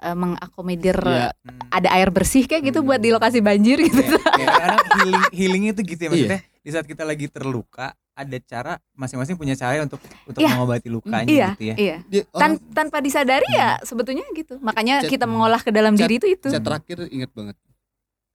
eh, 0.00 0.16
mengakomodir 0.16 0.98
Iya. 0.98 1.28
Hmm. 1.30 1.68
ada 1.70 1.88
air 1.92 2.08
bersih 2.08 2.44
kayak 2.44 2.62
gitu 2.66 2.80
buat 2.80 2.98
di 2.98 3.12
lokasi 3.12 3.38
banjir 3.38 3.78
gitu 3.78 4.02
kayak 4.18 4.48
kadang 4.50 4.80
healing 4.96 5.22
healingnya 5.30 5.72
tuh 5.72 5.84
gitu 5.84 6.00
ya 6.00 6.08
Iya. 6.08 6.10
maksudnya 6.10 6.40
di 6.68 6.70
saat 6.70 6.84
kita 6.84 7.00
lagi 7.00 7.24
terluka 7.26 7.96
ada 8.12 8.36
cara 8.42 8.76
masing-masing 8.92 9.34
punya 9.34 9.54
cara 9.54 9.80
untuk 9.80 9.96
untuk 10.22 10.36
Iya. 10.36 10.52
mengobati 10.52 10.88
lukanya 10.88 11.24
iya 11.24 11.48
gitu 11.50 11.64
ya. 11.64 11.74
iya 11.78 11.96
Dia, 12.04 12.22
Tan- 12.28 12.60
tanpa 12.68 13.00
disadari 13.00 13.48
ya 13.48 13.80
sebetulnya 13.80 14.20
gitu 14.30 14.60
makanya 14.60 15.00
Chat- 15.00 15.10
kita 15.10 15.24
mengolah 15.24 15.56
ke 15.58 15.70
dalam 15.70 15.96
chat- 15.96 16.04
diri 16.04 16.20
itu 16.20 16.26
itu 16.28 16.46
saya 16.46 16.60
terakhir 16.60 17.08
inget 17.08 17.32
banget. 17.32 17.56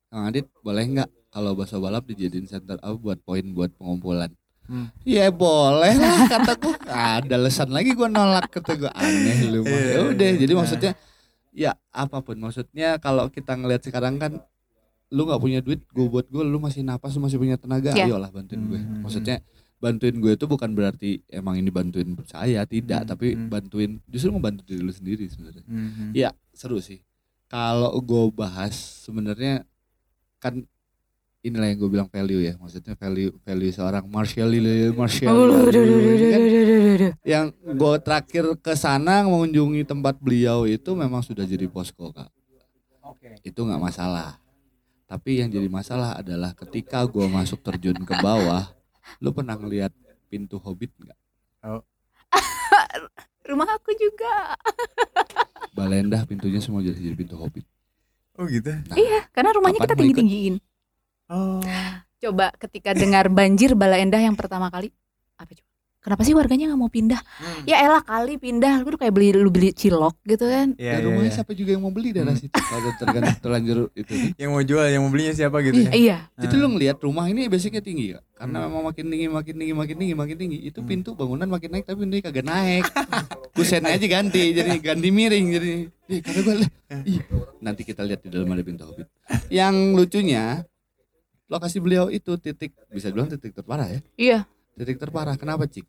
Kang 0.08 0.26
Adit 0.26 0.50
boleh 0.58 0.82
nggak 0.88 1.10
kalau 1.30 1.54
bahasa 1.54 1.78
balap 1.78 2.06
dijadiin 2.06 2.46
center 2.46 2.78
up 2.80 2.98
buat 2.98 3.18
poin 3.20 3.46
buat 3.48 3.70
pengumpulan? 3.72 4.34
Hmm. 4.64 4.90
Ya 5.04 5.28
boleh 5.28 5.94
lah 5.94 6.26
kataku. 6.26 6.74
Ada 6.88 7.36
alasan 7.36 7.70
lagi 7.70 7.92
gua 7.92 8.08
nolak 8.08 8.50
kata 8.50 8.74
gua 8.76 8.92
aneh 8.96 9.46
lu 9.46 9.62
mah. 9.62 9.70
Iya. 9.70 9.92
Ya 9.92 10.00
udah 10.08 10.30
jadi 10.38 10.50
Nah. 10.50 10.60
maksudnya 10.60 10.92
ya 11.52 11.72
apa 11.92 12.18
pun 12.20 12.40
maksudnya 12.40 12.98
kalau 12.98 13.28
kita 13.28 13.54
ngelihat 13.54 13.84
sekarang 13.84 14.18
kan 14.18 14.42
lu 15.14 15.24
nggak 15.24 15.38
punya 15.38 15.60
duit 15.62 15.86
gue 15.86 16.06
buat 16.06 16.26
gue 16.26 16.42
lu 16.42 16.58
masih 16.58 16.82
napas 16.82 17.14
lu 17.14 17.22
masih 17.22 17.38
punya 17.38 17.54
tenaga 17.54 17.94
Iya. 17.94 18.10
ayolah 18.10 18.28
bantuin 18.28 18.66
gue 18.66 18.76
Hmm. 18.76 19.02
maksudnya 19.02 19.38
bantuin 19.78 20.16
gue 20.16 20.32
itu 20.32 20.46
bukan 20.46 20.74
berarti 20.74 21.22
emang 21.30 21.54
ini 21.54 21.70
bantuin 21.70 22.18
saya 22.26 22.66
tidak 22.66 23.04
Hmm. 23.04 23.10
tapi 23.10 23.28
Hmm. 23.32 23.48
bantuin 23.48 24.02
justru 24.06 24.32
membantu 24.32 24.66
diri 24.66 24.82
lu 24.82 24.90
sendiri 24.90 25.26
sebenarnya 25.28 25.64
Mhm. 25.64 26.12
Iya 26.12 26.30
seru 26.52 26.80
sih. 26.80 27.06
Kalau 27.46 27.94
gue 27.96 28.24
bahas 28.34 28.74
sebenarnya 28.74 29.62
kan 30.40 30.66
inilah 31.40 31.68
yang 31.68 31.78
gue 31.78 31.92
bilang 31.92 32.08
value 32.08 32.42
ya. 32.42 32.58
Maksudnya 32.58 32.96
value 32.96 33.30
value 33.38 33.70
seorang 33.70 34.08
Marshall 34.08 34.50
Marshall 34.92 35.30
kan 35.30 35.36
aduh. 35.70 37.14
yang 37.24 37.46
gue 37.54 37.94
terakhir 38.00 38.46
ke 38.58 38.74
sana 38.74 39.22
mengunjungi 39.24 39.84
tempat 39.84 40.18
beliau 40.18 40.66
itu 40.66 40.90
memang 40.94 41.22
sudah 41.22 41.44
jadi 41.44 41.68
posko 41.68 42.10
kak. 42.10 42.32
Oke. 43.04 43.38
Itu 43.44 43.68
nggak 43.68 43.78
masalah. 43.78 44.40
Tapi 45.14 45.46
yang 45.46 45.54
jadi 45.54 45.70
masalah 45.70 46.18
adalah 46.18 46.58
ketika 46.58 47.06
gue 47.06 47.30
masuk 47.30 47.62
terjun 47.62 48.02
ke 48.02 48.18
bawah, 48.18 48.74
lu 49.22 49.30
pernah 49.30 49.54
ngeliat 49.54 49.94
pintu 50.26 50.58
hobbit 50.58 50.90
nggak? 50.98 51.20
rumah 53.54 53.70
aku 53.78 53.94
juga 53.94 54.58
Balendah 55.78 56.26
pintunya 56.26 56.58
semua 56.58 56.82
jadi 56.82 56.98
jadi 56.98 57.14
pintu 57.14 57.38
hobbit. 57.38 57.62
Oh 58.42 58.50
gitu. 58.50 58.74
Nah, 58.74 58.98
iya 58.98 59.30
karena 59.30 59.54
rumahnya 59.54 59.86
kita 59.86 59.94
mau 59.94 60.02
tinggi 60.02 60.10
ikut? 60.10 60.22
tinggiin 60.26 60.56
Oh. 61.30 61.62
coba 62.18 62.50
ketika 62.58 62.98
dengar 62.98 63.30
banjir 63.30 63.78
Bala 63.78 64.02
Endah 64.02 64.18
yang 64.18 64.34
pertama 64.34 64.74
kali 64.74 64.90
apa 65.38 65.54
coba 65.54 65.73
kenapa 66.04 66.28
sih 66.28 66.36
warganya 66.36 66.68
nggak 66.70 66.82
mau 66.84 66.92
pindah? 66.92 67.18
Hmm. 67.40 67.64
ya 67.64 67.80
elah 67.80 68.04
kali 68.04 68.36
pindah. 68.36 68.84
Lu 68.84 69.00
kayak 69.00 69.16
beli 69.16 69.32
lu 69.32 69.48
beli 69.48 69.72
cilok 69.72 70.20
gitu 70.28 70.44
kan. 70.44 70.76
Iya, 70.76 70.92
Dan 70.94 71.00
iya, 71.00 71.06
rumahnya 71.08 71.32
iya. 71.32 71.38
siapa 71.40 71.52
juga 71.56 71.70
yang 71.72 71.84
mau 71.88 71.94
beli 71.96 72.12
daerah 72.12 72.36
situ? 72.36 72.52
Kalau 72.52 72.92
tergantung 73.00 73.40
terlanjur 73.40 73.78
itu. 73.96 74.14
Yang 74.36 74.50
mau 74.52 74.62
jual, 74.62 74.86
yang 74.92 75.02
mau 75.08 75.12
belinya 75.16 75.34
siapa 75.34 75.58
gitu 75.64 75.80
ya. 75.80 75.92
iya. 75.96 76.18
Jadi 76.36 76.54
lu 76.60 76.68
ngelihat 76.76 77.00
rumah 77.00 77.32
ini 77.32 77.48
basicnya 77.48 77.80
tinggi 77.80 78.14
kak 78.14 78.24
Karena 78.36 78.58
Hmm. 78.60 78.66
memang 78.68 78.84
makin 78.92 79.06
tinggi, 79.08 79.28
makin 79.32 79.56
tinggi, 79.56 79.74
makin 79.74 79.96
tinggi, 79.96 80.16
makin 80.20 80.36
tinggi. 80.36 80.58
Itu 80.68 80.80
Hmm. 80.84 80.90
pintu 80.92 81.10
bangunan 81.16 81.48
makin 81.48 81.70
naik 81.72 81.86
tapi 81.88 81.98
pintunya 82.04 82.24
kagak 82.28 82.46
naik. 82.46 82.84
Kusennya 83.56 83.96
aja 83.96 84.08
ganti, 84.10 84.44
jadi 84.52 84.76
ganti 84.84 85.08
miring 85.08 85.46
Jadi, 85.54 85.72
ih 86.12 86.20
kata 86.20 86.40
gue 86.42 86.56
ih, 87.08 87.22
Nanti 87.64 87.82
kita 87.86 88.02
lihat 88.04 88.20
di 88.20 88.30
dalam 88.34 88.52
ada 88.52 88.66
pintu 88.66 88.84
hobbit. 88.84 89.08
Yang 89.48 89.76
lucunya 89.96 90.66
Lokasi 91.52 91.78
beliau 91.78 92.10
itu 92.10 92.34
titik, 92.42 92.74
bisa 92.90 93.14
dibilang 93.14 93.30
titik 93.30 93.54
terparah 93.54 93.86
ya. 93.86 94.00
Iya 94.18 94.40
Titik 94.74 94.98
terparah, 94.98 95.38
kenapa 95.38 95.70
Cik? 95.70 95.86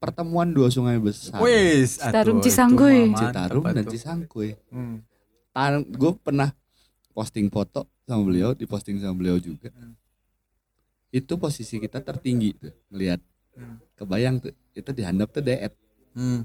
Pertemuan 0.00 0.52
dua 0.52 0.68
sungai 0.68 1.00
besar 1.00 1.40
Wis, 1.40 1.96
Citarum, 1.96 2.40
Cisangkuy. 2.44 3.08
mantep 3.08 3.32
Citarum 3.32 3.64
dan 3.64 3.84
atuh. 3.84 3.92
Cisangkuy 3.92 4.50
Hmm. 4.68 5.00
Gue 5.94 6.12
pernah 6.18 6.50
posting 7.14 7.46
foto 7.48 7.86
sama 8.04 8.26
beliau, 8.26 8.52
diposting 8.52 9.00
sama 9.00 9.14
beliau 9.16 9.38
juga. 9.40 9.70
Hmm. 9.72 9.96
Itu 11.14 11.38
posisi 11.38 11.78
kita 11.78 12.02
tertinggi 12.02 12.52
tuh, 12.58 12.74
ngelihat. 12.90 13.22
Hmm. 13.54 13.78
Kebayang 13.94 14.42
tuh, 14.42 14.52
itu 14.74 14.90
dihandap 14.90 15.30
tuh 15.30 15.40
deet. 15.40 15.72
Hmm. 16.12 16.42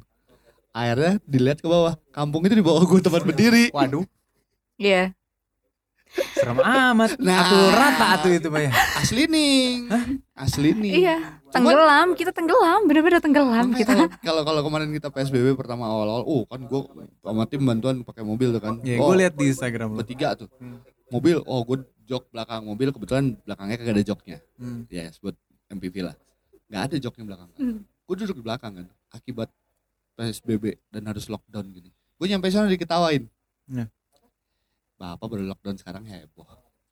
Akhirnya 0.69 1.17
dilihat 1.25 1.59
ke 1.59 1.67
bawah, 1.67 1.97
kampung 2.13 2.45
itu 2.45 2.53
di 2.53 2.63
bawah 2.63 2.85
gue 2.85 3.01
tempat 3.01 3.25
berdiri. 3.25 3.73
Waduh, 3.73 4.05
iya 4.77 5.11
serem 6.09 6.57
amat. 6.57 7.15
Nah. 7.17 7.37
Atuh 7.39 7.67
rata 7.69 8.05
atuh 8.15 8.31
itu 8.31 8.47
mah 8.47 8.61
ya. 8.61 8.71
Asli 8.95 9.23
nih, 9.25 9.85
asli 10.33 10.69
nih. 10.71 10.91
iya 10.99 11.17
tenggelam 11.49 12.13
kita 12.13 12.29
tenggelam 12.29 12.85
bener-bener 12.85 13.17
tenggelam 13.17 13.65
Makanya 13.67 13.79
kita 13.79 13.93
kalau- 14.19 14.45
Kalau 14.45 14.61
kemarin 14.61 14.89
kita 14.89 15.07
PSBB 15.07 15.53
pertama 15.53 15.85
awal-awal, 15.85 16.21
oh 16.21 16.43
kan 16.43 16.61
gue 16.61 16.81
sama 17.19 17.43
tim 17.45 17.61
bantuan 17.61 18.01
pakai 18.01 18.21
mobil 18.21 18.49
tuh 18.51 18.59
kan. 18.59 18.73
Ya, 18.81 18.97
oh, 18.97 19.09
gue 19.09 19.15
lihat 19.19 19.33
di 19.33 19.45
Instagram 19.47 19.93
lo. 19.93 19.97
bertiga 19.97 20.33
tuh. 20.35 20.49
Hmm. 20.57 20.81
Mobil, 21.09 21.41
oh 21.41 21.61
gue 21.63 21.77
jok 22.03 22.29
belakang 22.29 22.61
mobil 22.63 22.89
kebetulan 22.89 23.37
belakangnya 23.39 23.75
kagak 23.75 23.93
ada 23.93 24.03
joknya. 24.03 24.37
Hmm. 24.55 24.85
ya 24.87 25.09
sebut 25.09 25.37
MPV 25.69 26.01
lah 26.03 26.15
nggak 26.65 26.81
ada 26.83 26.95
joknya 26.97 27.23
belakang 27.25 27.49
Hmm. 27.55 27.81
gue 27.81 28.15
duduk 28.15 28.35
di 28.35 28.43
belakang 28.43 28.71
kan 28.75 28.85
akibat 29.09 29.49
PSBB 30.15 30.63
dan 30.87 31.01
harus 31.03 31.25
lockdown 31.25 31.65
gini 31.65 31.89
gue 31.89 32.25
nyampe 32.25 32.49
sana 32.49 32.65
diketawain 32.65 33.25
Ya. 33.67 33.85
Bapak 34.99 35.25
baru 35.25 35.47
lockdown 35.47 35.79
sekarang 35.79 36.03
heboh. 36.03 36.43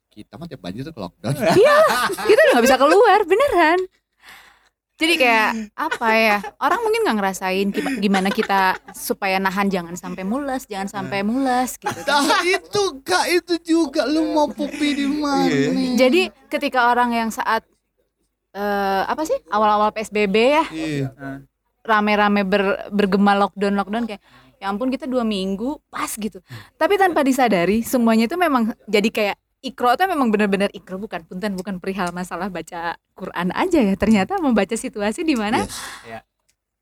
Kita 0.08 0.39
mah 0.39 0.47
tiap 0.47 0.64
banjir 0.64 0.82
tuh 0.82 0.95
ke 0.95 1.01
lockdown. 1.03 1.36
Kita 2.28 2.39
udah 2.39 2.51
nggak 2.55 2.66
bisa 2.66 2.80
keluar 2.80 3.20
beneran. 3.22 3.80
Jadi 4.97 5.14
kayak 5.14 5.49
apa 5.78 6.10
ya 6.10 6.38
orang 6.58 6.82
mungkin 6.82 7.05
nggak 7.05 7.18
ngerasain 7.22 7.70
gima- 7.70 8.01
gimana 8.01 8.30
kita 8.34 8.62
supaya 8.89 9.38
nahan 9.38 9.70
jangan 9.70 9.93
sampai 9.93 10.26
mules 10.26 10.66
jangan 10.66 10.89
sampai 10.89 11.22
mules 11.22 11.78
gitu 11.78 12.01
kan. 12.01 12.26
nah 12.26 12.41
itu 12.41 12.82
kak 13.05 13.30
itu 13.30 13.53
juga. 13.62 14.10
Lu 14.10 14.34
mau 14.34 14.49
pupi 14.49 14.97
di 14.97 15.05
mana 15.05 15.45
Iya. 15.45 15.70
nih? 15.70 15.89
jadi 15.93 16.22
ketika 16.49 16.89
orang 16.89 17.14
yang 17.14 17.30
saat 17.30 17.62
eh, 18.58 19.01
apa 19.05 19.22
sih 19.22 19.38
awal-awal 19.53 19.93
PSBB 19.93 20.34
ya 20.34 20.66
iya. 20.74 21.08
rame-rame 21.86 22.41
ber- 22.41 22.89
bergema 22.89 23.38
lockdown 23.38 23.78
lockdown 23.78 24.10
kayak 24.10 24.24
ya 24.58 24.68
ampun 24.68 24.88
kita 24.88 25.05
dua 25.05 25.22
minggu 25.22 25.78
pas 25.88 26.10
gitu. 26.10 26.41
Tapi 26.76 26.93
tanpa 26.95 27.22
disadari 27.22 27.82
semuanya 27.82 28.26
itu 28.26 28.36
memang 28.36 28.74
jadi 28.86 29.08
kayak 29.08 29.36
ikro 29.60 29.89
itu 29.89 30.03
memang 30.05 30.28
benar-benar 30.28 30.70
ikro 30.72 30.97
bukan 30.97 31.22
punten 31.24 31.53
bukan 31.53 31.78
perihal 31.78 32.10
masalah 32.10 32.47
baca 32.47 32.93
Quran 33.14 33.49
aja 33.51 33.80
ya. 33.80 33.93
Ternyata 33.93 34.38
membaca 34.38 34.74
situasi 34.74 35.22
di 35.22 35.34
mana 35.34 35.66
Yes. 36.03 36.24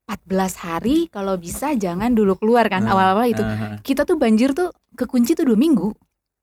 14 0.06 0.22
hari 0.62 1.10
kalau 1.10 1.34
bisa 1.34 1.74
jangan 1.74 2.14
dulu 2.14 2.38
keluar 2.38 2.70
kan 2.70 2.80
Nah, 2.80 2.94
awal-awal 2.94 3.26
itu. 3.28 3.42
Aha. 3.42 3.82
kita 3.82 4.06
tuh 4.06 4.16
banjir 4.16 4.54
tuh 4.54 4.70
kekunci 4.94 5.34
tuh 5.34 5.44
dua 5.44 5.58
minggu. 5.58 5.90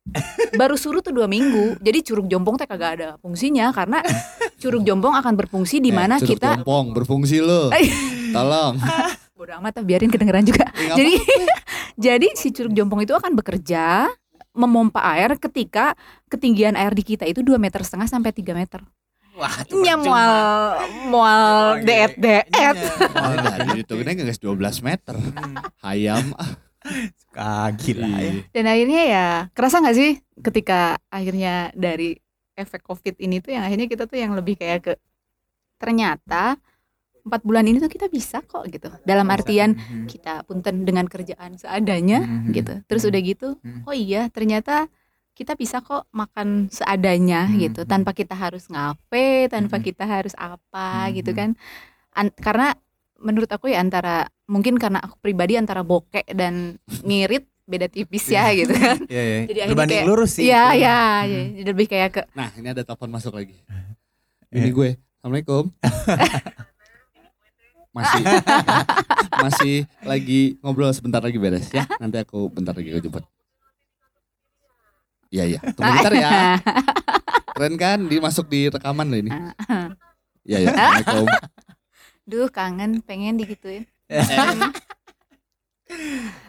Baru 0.58 0.74
surut 0.74 0.98
tuh 1.00 1.14
dua 1.14 1.30
minggu. 1.30 1.78
Jadi 1.78 2.02
curug 2.02 2.26
jompong 2.26 2.58
teh 2.58 2.66
kagak 2.66 2.90
ada 2.98 3.08
fungsinya 3.22 3.70
karena 3.70 4.02
curug 4.60 4.82
jompong 4.82 5.14
akan 5.14 5.38
berfungsi 5.38 5.78
di 5.78 5.88
Eh, 5.88 5.94
mana 5.94 6.18
Curug 6.18 6.34
kita 6.34 6.58
Jompong 6.58 6.90
berfungsi 6.90 7.38
lo. 7.38 7.70
Eh. 7.70 7.86
tolong 8.34 8.82
bodo 9.42 9.58
amat 9.58 9.82
lah, 9.82 9.84
biarin 9.84 10.06
kedengeran 10.06 10.46
juga. 10.46 10.70
Eh, 10.70 10.86
nggak 10.86 10.96
jadi 11.02 11.14
jadi 12.06 12.26
si 12.38 12.54
curug 12.54 12.70
jompong 12.78 13.02
itu 13.02 13.10
akan 13.10 13.34
bekerja 13.34 14.06
memompa 14.54 15.02
air 15.18 15.34
ketika 15.34 15.98
ketinggian 16.30 16.78
air 16.78 16.94
di 16.94 17.02
kita 17.02 17.26
itu 17.26 17.42
2 17.42 17.58
meter 17.58 17.82
setengah 17.82 18.06
sampai 18.06 18.30
3 18.30 18.54
meter. 18.54 18.86
Wah, 19.34 19.64
nya 19.82 19.96
mual 19.98 20.36
mual 21.08 21.50
deet 21.88 22.14
deet. 22.20 22.46
Apa? 22.52 23.32
Nah, 23.32 23.56
jadi 23.66 23.80
itu 23.82 23.92
kan 23.96 24.14
guys 24.14 24.38
12 24.38 24.86
meter. 24.86 25.16
Hayam. 25.82 26.36
Kaki 27.36 27.92
lah 27.96 28.10
ya. 28.10 28.28
Iya. 28.28 28.42
dan 28.50 28.64
akhirnya 28.68 29.02
ya 29.06 29.26
kerasa 29.54 29.78
nggak 29.80 29.96
sih 29.96 30.18
ketika 30.42 30.98
akhirnya 31.08 31.70
dari 31.72 32.18
efek 32.58 32.82
covid 32.84 33.16
ini 33.22 33.38
tuh 33.38 33.54
yang 33.56 33.64
akhirnya 33.64 33.86
kita 33.88 34.04
tuh 34.04 34.18
yang 34.18 34.34
lebih 34.34 34.58
kayak 34.58 34.80
ke 34.84 34.92
ternyata 35.78 36.58
empat 37.22 37.40
bulan 37.40 37.64
ini 37.64 37.78
tuh 37.78 37.86
kita 37.86 38.06
bisa 38.06 38.40
kok 38.40 38.66
gitu 38.66 38.90
dalam 39.02 39.24
Bisa. 39.24 39.36
artian 39.36 39.70
Mhm. 39.72 40.06
kita 40.06 40.42
punten 40.42 40.82
dengan 40.82 41.06
kerjaan 41.06 41.54
seadanya 41.54 42.18
Mhm. 42.20 42.50
gitu 42.50 42.74
terus 42.84 43.02
udah 43.02 43.20
gitu 43.20 43.48
Mhm. 43.58 43.82
oh 43.84 43.94
iya 43.94 44.26
ternyata 44.26 44.90
kita 45.32 45.54
bisa 45.54 45.80
kok 45.80 46.10
makan 46.10 46.66
seadanya 46.68 47.46
Mhm. 47.46 47.56
gitu 47.60 47.80
tanpa 47.84 48.10
kita 48.10 48.34
harus 48.34 48.66
ngape 48.66 49.46
tanpa 49.48 49.78
Mhm. 49.78 49.84
kita 49.84 50.04
harus 50.04 50.34
apa 50.34 51.08
Mhm. 51.08 51.12
gitu 51.16 51.30
kan 51.32 51.50
An- 52.12 52.34
karena 52.34 52.74
menurut 53.16 53.48
aku 53.48 53.66
ya 53.66 53.78
antara 53.78 54.26
mungkin 54.44 54.76
karena 54.76 54.98
aku 54.98 55.16
pribadi 55.18 55.54
antara 55.54 55.80
bokek 55.80 56.26
dan 56.28 56.76
ngirit 57.00 57.46
beda 57.62 57.86
tipis 57.86 58.26
ya 58.26 58.50
gitu 58.52 58.74
kan 58.74 58.98
Iya, 59.08 59.22
iya. 59.22 59.38
Jadi 59.46 59.58
akhirnya 59.62 59.70
Berbanding 59.72 59.96
kayak- 59.96 60.10
lurus 60.10 60.30
sih. 60.34 60.44
Iya 60.44 60.64
ya, 60.74 60.98
Hmm. 61.22 61.30
ya, 61.30 61.42
jadi 61.54 61.68
lebih 61.70 61.86
kayak 61.86 62.10
ke 62.10 62.22
Nah 62.34 62.50
ini 62.52 62.66
ada 62.68 62.82
telepon 62.82 63.08
masuk 63.08 63.32
lagi 63.32 63.54
Iya. 64.50 64.58
Ini 64.58 64.70
gue 64.70 64.90
Assalamualaikum 65.16 65.64
Masih 67.92 68.22
Masih 69.44 69.74
lagi 70.04 70.56
ngobrol 70.64 70.92
sebentar 70.96 71.20
lagi 71.20 71.36
beres 71.36 71.68
ya 71.72 71.84
Nanti 72.00 72.20
aku 72.20 72.48
bentar 72.48 72.72
lagi 72.72 72.92
aku 72.92 73.00
jemput 73.04 73.24
Iya 75.32 75.44
iya. 75.48 75.60
Tunggu 75.72 75.92
bentar 75.96 76.12
ya. 76.12 76.30
Keren 77.56 77.74
kan? 77.80 77.98
Dimasuk 78.04 78.52
di 78.52 78.68
rekaman 78.68 79.08
loh 79.08 79.18
ini. 79.18 79.32
Iya 80.44 80.68
iya. 80.68 80.70
Assalamualaikum. 80.76 81.26
Duh 82.28 82.48
kangen 82.52 83.00
pengen 83.00 83.40
digituin. 83.40 83.88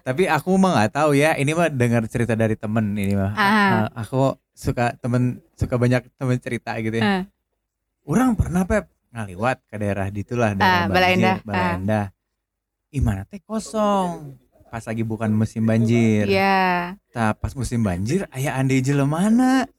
Tapi 0.04 0.24
aku 0.28 0.52
mah 0.60 0.76
nggak 0.76 0.92
tahu 1.00 1.16
ya. 1.16 1.40
Ini 1.40 1.56
mah 1.56 1.72
dengar 1.72 2.04
cerita 2.12 2.36
dari 2.36 2.60
temen 2.60 2.92
ini 3.00 3.16
mah. 3.16 3.32
Ah. 3.40 3.88
Aku 4.04 4.36
suka 4.52 5.00
temen 5.00 5.40
suka 5.56 5.80
banyak 5.80 6.04
temen 6.20 6.38
cerita 6.44 6.76
gitu 6.84 7.00
ya. 7.00 7.04
Ah. 7.08 7.22
Orang 8.04 8.36
pernah 8.36 8.68
pep 8.68 8.92
ngaliwat 9.14 9.62
ke 9.70 9.76
daerah 9.78 10.10
ditulah 10.10 10.58
daerah 10.58 10.90
Ah, 10.90 10.90
banjir. 10.90 11.38
Bala 11.46 11.62
Ah. 11.62 11.74
Endah. 11.78 12.06
Ih 12.90 13.02
mana 13.02 13.22
teh 13.30 13.40
kosong. 13.46 14.36
Pas 14.74 14.82
lagi 14.82 15.06
bukan 15.06 15.30
musim 15.30 15.62
banjir. 15.70 16.26
Iya. 16.26 16.98
Nah, 17.14 17.32
pas 17.38 17.54
musim 17.54 17.86
banjir 17.86 18.26
ayah 18.34 18.58
ande 18.58 18.82
mana? 19.06 19.70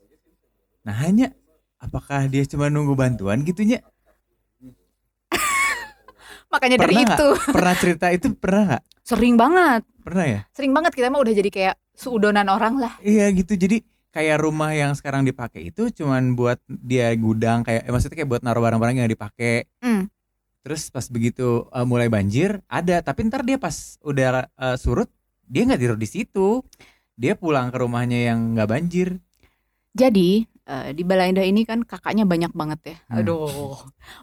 Nah 0.87 0.95
hanya 1.03 1.35
apakah 1.83 2.31
dia 2.31 2.47
cuma 2.47 2.71
nunggu 2.71 2.95
bantuan 2.95 3.43
gitunya? 3.43 3.83
Makanya 6.55 6.79
dari 6.79 6.95
Pernah 6.95 7.03
nggak? 7.03 7.19
itu 7.19 7.29
Pernah 7.51 7.75
cerita 7.75 8.07
itu 8.15 8.27
pernah 8.39 8.63
nggak? 8.71 8.83
sering 9.05 9.37
banget, 9.37 9.83
Pernah 10.01 10.25
ya? 10.25 10.41
sering 10.57 10.73
banget 10.73 10.97
kita 10.97 11.13
mah 11.13 11.21
udah 11.21 11.35
jadi 11.37 11.51
kayak 11.53 11.75
seudonan 11.93 12.49
orang 12.49 12.81
lah. 12.81 12.97
Iya 13.05 13.29
gitu 13.37 13.53
jadi 13.53 13.85
kayak 14.15 14.39
rumah 14.39 14.71
yang 14.71 14.95
sekarang 14.95 15.27
dipakai 15.27 15.75
itu 15.75 15.91
cuman 15.91 16.39
buat 16.39 16.63
dia 16.71 17.11
gudang 17.19 17.67
kayak 17.67 17.83
eh, 17.83 17.91
maksudnya 17.91 18.23
kayak 18.23 18.31
buat 18.31 18.43
naruh 18.47 18.63
barang-barang 18.63 19.03
yang 19.03 19.11
dipakai. 19.11 19.67
Hmm. 19.83 20.07
Terus 20.63 20.87
pas 20.95 21.03
begitu 21.11 21.67
eh, 21.75 21.83
mulai 21.83 22.07
banjir 22.07 22.63
ada 22.71 23.03
tapi 23.03 23.27
ntar 23.27 23.43
dia 23.43 23.59
pas 23.59 23.99
udah 24.07 24.47
eh, 24.47 24.77
surut 24.79 25.11
dia 25.51 25.67
nggak 25.67 25.83
tidur 25.83 25.99
di 25.99 26.07
situ. 26.07 26.63
Dia 27.19 27.35
pulang 27.35 27.75
ke 27.75 27.79
rumahnya 27.83 28.31
yang 28.31 28.55
nggak 28.55 28.71
banjir. 28.71 29.19
Jadi 29.99 30.47
eh, 30.47 30.89
di 30.95 31.03
Bala 31.03 31.27
Indah 31.27 31.43
ini 31.43 31.67
kan 31.67 31.83
kakaknya 31.83 32.23
banyak 32.23 32.55
banget 32.55 32.81
ya. 32.87 32.97
Hmm. 33.11 33.19
Aduh. 33.19 33.75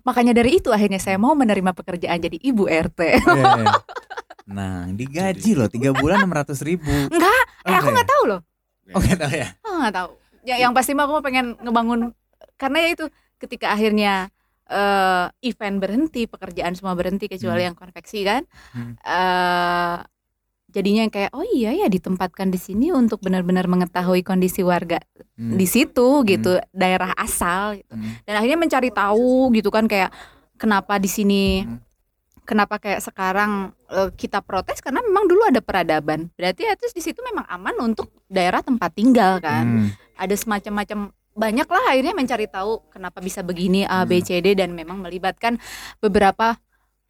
Makanya 0.08 0.32
dari 0.32 0.64
itu 0.64 0.72
akhirnya 0.72 1.04
saya 1.04 1.20
mau 1.20 1.36
menerima 1.36 1.76
pekerjaan 1.76 2.16
jadi 2.24 2.40
ibu 2.40 2.64
RT. 2.72 3.00
Iya, 3.28 3.44
iya. 3.60 3.76
nah 4.56 4.84
digaji 4.90 5.52
loh 5.56 5.68
tiga 5.68 5.92
bulan 5.92 6.24
enam 6.24 6.32
ratus 6.32 6.64
ribu. 6.64 6.92
Enggak, 7.12 7.44
eh 7.68 7.76
aku 7.76 7.92
nggak 7.92 8.08
tahu 8.08 8.24
loh. 8.32 8.42
Oh 8.92 9.02
nggak 9.02 9.20
tahu 9.20 9.34
ya. 9.34 9.48
Aku 9.62 9.76
nggak 9.78 9.96
tahu. 9.96 10.10
Ya, 10.42 10.56
yang 10.58 10.74
pasti 10.74 10.92
mah 10.92 11.06
aku 11.06 11.22
pengen 11.22 11.54
ngebangun 11.60 12.12
karena 12.56 12.78
ya 12.82 12.90
itu 12.92 13.06
ketika 13.38 13.72
akhirnya 13.72 14.30
eh, 14.66 15.28
event 15.44 15.78
berhenti, 15.78 16.26
pekerjaan 16.26 16.72
semua 16.74 16.96
berhenti 16.96 17.28
kecuali 17.28 17.60
Hmm. 17.62 17.68
yang 17.72 17.76
konveksi 17.76 18.24
kan. 18.24 18.42
Hmm. 18.72 18.96
eh 18.98 19.98
jadinya 20.72 21.04
yang 21.04 21.12
kayak 21.12 21.36
oh 21.36 21.44
iya 21.44 21.76
ya 21.76 21.92
ditempatkan 21.92 22.48
di 22.48 22.56
sini 22.56 22.96
untuk 22.96 23.20
benar-benar 23.20 23.68
mengetahui 23.68 24.24
kondisi 24.24 24.64
warga 24.64 25.04
Hmm. 25.36 25.60
di 25.60 25.68
situ 25.68 26.24
gitu, 26.24 26.56
daerah 26.72 27.12
asal 27.14 27.76
gitu. 27.76 27.92
Hmm. 27.92 28.16
Dan 28.24 28.34
akhirnya 28.40 28.56
mencari 28.58 28.90
tahu 28.90 29.52
gitu 29.52 29.68
kan 29.68 29.92
kayak 29.92 30.16
kenapa 30.56 30.96
di 30.96 31.10
sini 31.10 31.44
Hmm. 31.68 31.84
kenapa 32.42 32.80
kayak 32.80 33.04
sekarang 33.04 33.76
eh, 33.92 34.10
kita 34.16 34.40
protes 34.40 34.80
karena 34.80 35.04
memang 35.04 35.28
dulu 35.28 35.44
ada 35.46 35.60
peradaban. 35.60 36.32
Berarti 36.40 36.66
ya 36.66 36.74
terus 36.80 36.96
di 36.96 37.04
situ 37.04 37.20
memang 37.22 37.44
aman 37.46 37.76
untuk 37.84 38.08
daerah 38.32 38.64
tempat 38.64 38.96
tinggal 38.96 39.44
kan. 39.44 39.66
Hmm. 39.68 39.88
Ada 40.16 40.40
semacam-macam 40.40 41.12
banyak 41.32 41.68
lah 41.68 41.84
akhirnya 41.96 42.12
mencari 42.12 42.48
tahu 42.48 42.92
kenapa 42.92 43.24
bisa 43.24 43.40
begini 43.44 43.88
A 43.88 44.04
B 44.04 44.20
Hmm. 44.20 44.26
C 44.28 44.30
D 44.44 44.52
dan 44.56 44.76
memang 44.76 45.00
melibatkan 45.00 45.60
beberapa 46.00 46.56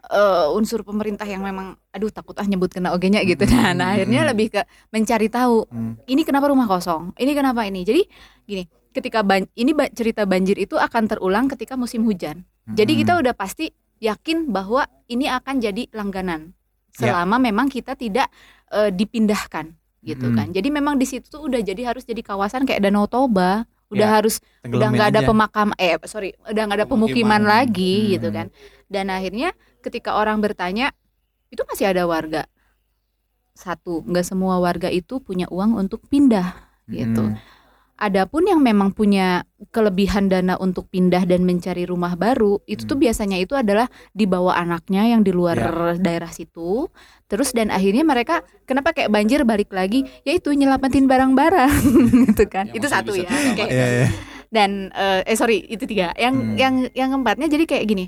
eh, 0.02 0.48
unsur 0.58 0.82
pemerintah 0.82 1.30
yang 1.30 1.46
memang 1.46 1.78
aduh 1.94 2.10
takut 2.10 2.34
ah 2.42 2.46
nyebut 2.46 2.74
kena 2.74 2.90
ogenya 2.90 3.22
gitu. 3.22 3.46
Nah, 3.46 3.70
Hmm. 3.70 3.78
nah, 3.78 3.88
akhirnya 3.94 4.22
lebih 4.34 4.50
ke 4.50 4.62
mencari 4.90 5.30
tahu 5.30 5.70
Hmm. 5.70 5.94
ini 6.10 6.26
kenapa 6.26 6.50
rumah 6.50 6.66
kosong, 6.66 7.14
ini 7.22 7.38
kenapa 7.38 7.70
ini. 7.70 7.86
Jadi 7.86 8.02
gini, 8.50 8.66
ketika 8.90 9.22
ban 9.22 9.46
ini 9.54 9.78
ba- 9.78 9.94
cerita 9.94 10.26
banjir 10.26 10.58
itu 10.58 10.74
akan 10.74 11.06
terulang 11.06 11.46
ketika 11.54 11.78
musim 11.78 12.02
hujan. 12.10 12.46
Jadi 12.74 12.98
kita 13.06 13.14
Hmm. 13.14 13.22
udah 13.26 13.34
pasti 13.38 13.74
yakin 14.02 14.50
bahwa 14.50 14.90
ini 15.06 15.30
akan 15.30 15.62
jadi 15.62 15.86
langganan 15.94 16.58
Ya. 16.94 17.16
selama 17.16 17.40
memang 17.40 17.68
kita 17.68 17.96
tidak 17.96 18.28
eh, 18.68 18.88
dipindahkan 18.88 19.72
gitu 20.02 20.28
Mm. 20.28 20.36
kan. 20.36 20.48
Jadi 20.50 20.70
memang 20.70 20.96
di 20.96 21.06
situ 21.06 21.28
tuh 21.28 21.46
udah 21.46 21.60
jadi 21.60 21.94
harus 21.94 22.04
jadi 22.04 22.20
kawasan 22.20 22.66
kayak 22.66 22.82
Danau 22.82 23.06
Toba, 23.06 23.64
udah 23.88 24.08
Ya, 24.08 24.16
harus 24.18 24.40
udah 24.64 24.88
nggak 24.90 25.08
ada 25.14 25.22
aja. 25.22 25.28
pemakam 25.28 25.70
eh 25.76 26.00
sorry 26.08 26.32
udah 26.44 26.64
nggak 26.66 26.80
ada 26.82 26.88
pemukiman, 26.88 27.38
Pemukiman. 27.38 27.42
lagi 27.44 27.94
Hmm. 27.98 28.10
gitu 28.16 28.28
kan. 28.32 28.48
Dan 28.88 29.06
akhirnya 29.08 29.52
ketika 29.80 30.16
orang 30.16 30.40
bertanya 30.40 30.90
itu 31.48 31.62
masih 31.68 31.92
ada 31.92 32.08
warga 32.08 32.48
satu 33.54 34.02
nggak 34.04 34.26
semua 34.26 34.58
warga 34.58 34.88
itu 34.88 35.20
punya 35.20 35.46
uang 35.52 35.76
untuk 35.78 36.02
pindah 36.08 36.56
gitu. 36.88 37.30
Hmm. 37.30 37.38
Adapun 38.02 38.50
yang 38.50 38.58
memang 38.58 38.90
punya 38.90 39.46
kelebihan 39.70 40.26
dana 40.26 40.58
untuk 40.58 40.90
pindah 40.90 41.22
dan 41.22 41.46
mencari 41.46 41.86
rumah 41.86 42.18
baru, 42.18 42.58
itu 42.66 42.90
tuh 42.90 42.98
Hmm. 42.98 43.06
biasanya 43.06 43.38
itu 43.38 43.54
adalah 43.54 43.86
dibawa 44.10 44.58
anaknya 44.58 45.06
yang 45.06 45.22
di 45.22 45.30
luar 45.30 45.54
daerah 45.96 46.34
situ. 46.34 46.90
Terus 47.30 47.54
dan 47.54 47.70
akhirnya 47.70 48.02
mereka 48.02 48.42
kenapa 48.66 48.92
kayak 48.92 49.14
banjir 49.14 49.46
balik 49.46 49.70
lagi, 49.70 50.02
yaitu 50.26 50.50
nyelamatin 50.50 51.06
barang-barang 51.06 51.70
gitu 52.34 52.50
kan. 52.50 52.74
Yang 52.74 52.78
itu 52.82 52.88
satu 52.90 53.12
ya. 53.14 53.30
Kayak- 53.30 53.70
Iya, 53.70 53.86
iya. 53.86 54.08
dan 54.50 54.90
eh, 54.92 55.22
eh 55.22 55.38
sorry 55.38 55.62
itu 55.70 55.86
tiga. 55.86 56.10
Yang 56.18 56.36
Hmm. 56.36 56.56
yang 56.58 56.76
yang 56.98 57.10
keempatnya 57.14 57.48
jadi 57.48 57.66
kayak 57.70 57.86
gini. 57.86 58.06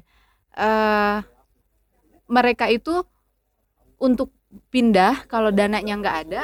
eh 0.54 1.18
mereka 2.26 2.66
itu 2.66 3.06
untuk 3.98 4.34
pindah 4.70 5.26
kalau 5.26 5.50
dananya 5.50 5.98
nggak 5.98 6.18
ada, 6.26 6.42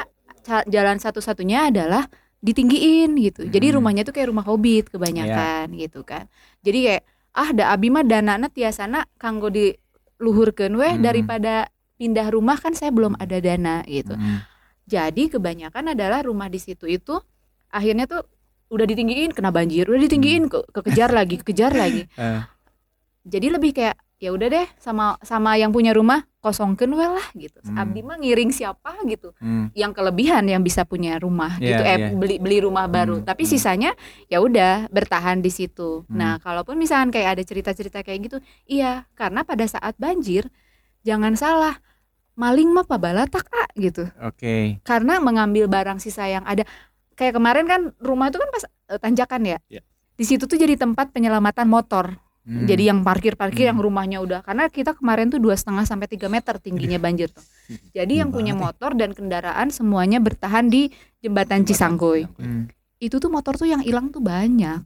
jalan 0.66 0.98
satu-satunya 0.98 1.70
adalah 1.70 2.06
ditinggiin 2.40 3.16
gitu. 3.20 3.44
Jadi 3.46 3.70
Hmm. 3.70 3.76
rumahnya 3.78 4.02
tuh 4.02 4.12
kayak 4.12 4.32
rumah 4.32 4.44
hobbit 4.44 4.88
kebanyakan 4.88 5.76
gitu 5.76 6.00
kan. 6.02 6.26
Jadi 6.60 6.78
kayak 6.88 7.02
ah 7.30 7.50
da 7.52 7.70
abi 7.70 7.88
mah 7.88 8.02
danana 8.02 8.48
tiasana 8.48 9.06
kanggo 9.16 9.52
diluhurkeun 9.52 10.72
weh 10.74 10.94
Hmm. 10.96 11.04
daripada 11.04 11.68
pindah 12.00 12.32
rumah 12.32 12.56
kan 12.56 12.72
saya 12.72 12.90
belum 12.90 13.14
ada 13.16 13.38
dana 13.38 13.84
gitu. 13.84 14.16
Hmm. 14.16 14.40
Jadi 14.88 15.30
kebanyakan 15.30 15.94
adalah 15.94 16.24
rumah 16.24 16.48
di 16.48 16.58
situ 16.58 16.88
itu 16.88 17.20
akhirnya 17.70 18.08
tuh 18.08 18.24
udah 18.70 18.86
ditinggiin 18.86 19.30
kena 19.30 19.50
banjir, 19.50 19.86
udah 19.86 20.00
ditinggiin 20.00 20.48
ke 20.48 20.58
kekejar 20.72 21.10
lagi, 21.10 21.38
kejar 21.38 21.70
lagi. 21.70 22.08
Eh. 22.18 22.42
Jadi 23.20 23.46
lebih 23.52 23.76
kayak 23.76 24.00
ya 24.20 24.30
udah 24.36 24.48
deh 24.52 24.66
sama 24.76 25.16
sama 25.24 25.56
yang 25.56 25.72
punya 25.72 25.96
rumah 25.96 26.28
kosongkeun 26.44 26.92
we 26.92 27.06
lah 27.08 27.28
gitu. 27.32 27.56
Hmm. 27.64 27.80
Abdi 27.80 28.00
mah 28.04 28.20
ngiring 28.20 28.52
siapa 28.52 29.00
gitu. 29.08 29.32
Hmm. 29.40 29.72
Yang 29.72 29.96
kelebihan 29.96 30.44
yang 30.44 30.60
bisa 30.60 30.84
punya 30.84 31.16
rumah 31.16 31.56
Iya, 31.56 31.68
gitu 31.72 31.82
eh 31.82 31.96
iya. 31.96 32.08
beli 32.12 32.36
beli 32.36 32.60
rumah 32.60 32.84
baru. 32.84 33.20
Hmm, 33.20 33.26
Tapi 33.26 33.48
hmm. 33.48 33.52
sisanya 33.56 33.90
ya 34.28 34.44
udah 34.44 34.92
bertahan 34.92 35.40
di 35.40 35.48
situ. 35.48 36.04
Hmm. 36.04 36.16
Nah, 36.20 36.32
kalaupun 36.36 36.76
misalkan 36.76 37.10
kayak 37.10 37.40
ada 37.40 37.42
cerita-cerita 37.42 38.04
kayak 38.04 38.20
gitu, 38.28 38.36
iya 38.68 39.08
karena 39.16 39.40
pada 39.40 39.64
saat 39.64 39.96
banjir 39.96 40.52
jangan 41.00 41.32
salah 41.32 41.80
maling 42.36 42.72
mah 42.72 42.88
pabalatak 42.88 43.44
ah 43.52 43.68
gitu 43.76 44.08
Oke. 44.24 44.80
karena 44.80 45.20
mengambil 45.20 45.68
barang 45.68 46.00
sisa 46.00 46.24
yang 46.24 46.40
ada 46.48 46.64
kayak 47.12 47.36
kemarin 47.36 47.68
kan 47.68 47.80
rumah 48.00 48.32
itu 48.32 48.40
kan 48.40 48.48
pas 48.48 48.64
eh, 48.64 48.96
tanjakan 48.96 49.42
ya 49.44 49.58
Ya. 49.68 49.84
di 50.16 50.24
situ 50.24 50.48
tuh 50.48 50.56
jadi 50.56 50.76
tempat 50.80 51.12
penyelamatan 51.12 51.68
motor 51.68 52.16
Hmm. 52.50 52.66
jadi 52.66 52.90
yang 52.90 53.00
parkir 53.00 53.38
parkir 53.38 53.62
Hmm. 53.62 53.70
yang 53.70 53.78
rumahnya 53.80 54.18
udah 54.18 54.42
karena 54.42 54.66
kita 54.66 54.92
kemarin 54.92 55.30
tuh 55.30 55.38
dua 55.38 55.54
setengah 55.54 55.86
sampai 55.86 56.04
tiga 56.04 56.26
meter 56.26 56.58
tingginya 56.58 56.98
banjir 56.98 57.30
tuh 57.30 57.46
jadi 57.92 58.10
yang 58.20 58.34
punya 58.34 58.52
ya. 58.52 58.58
motor 58.58 58.90
dan 58.92 59.14
kendaraan 59.14 59.70
semuanya 59.70 60.18
bertahan 60.18 60.66
di 60.66 60.90
jembatan 61.20 61.62
Cisangkuy 61.62 62.26
Hmm. 62.34 62.66
itu 62.98 63.16
tuh 63.16 63.30
motor 63.30 63.54
tuh 63.54 63.64
yang 63.64 63.78
hilang 63.78 64.10
tuh 64.10 64.18
banyak 64.18 64.82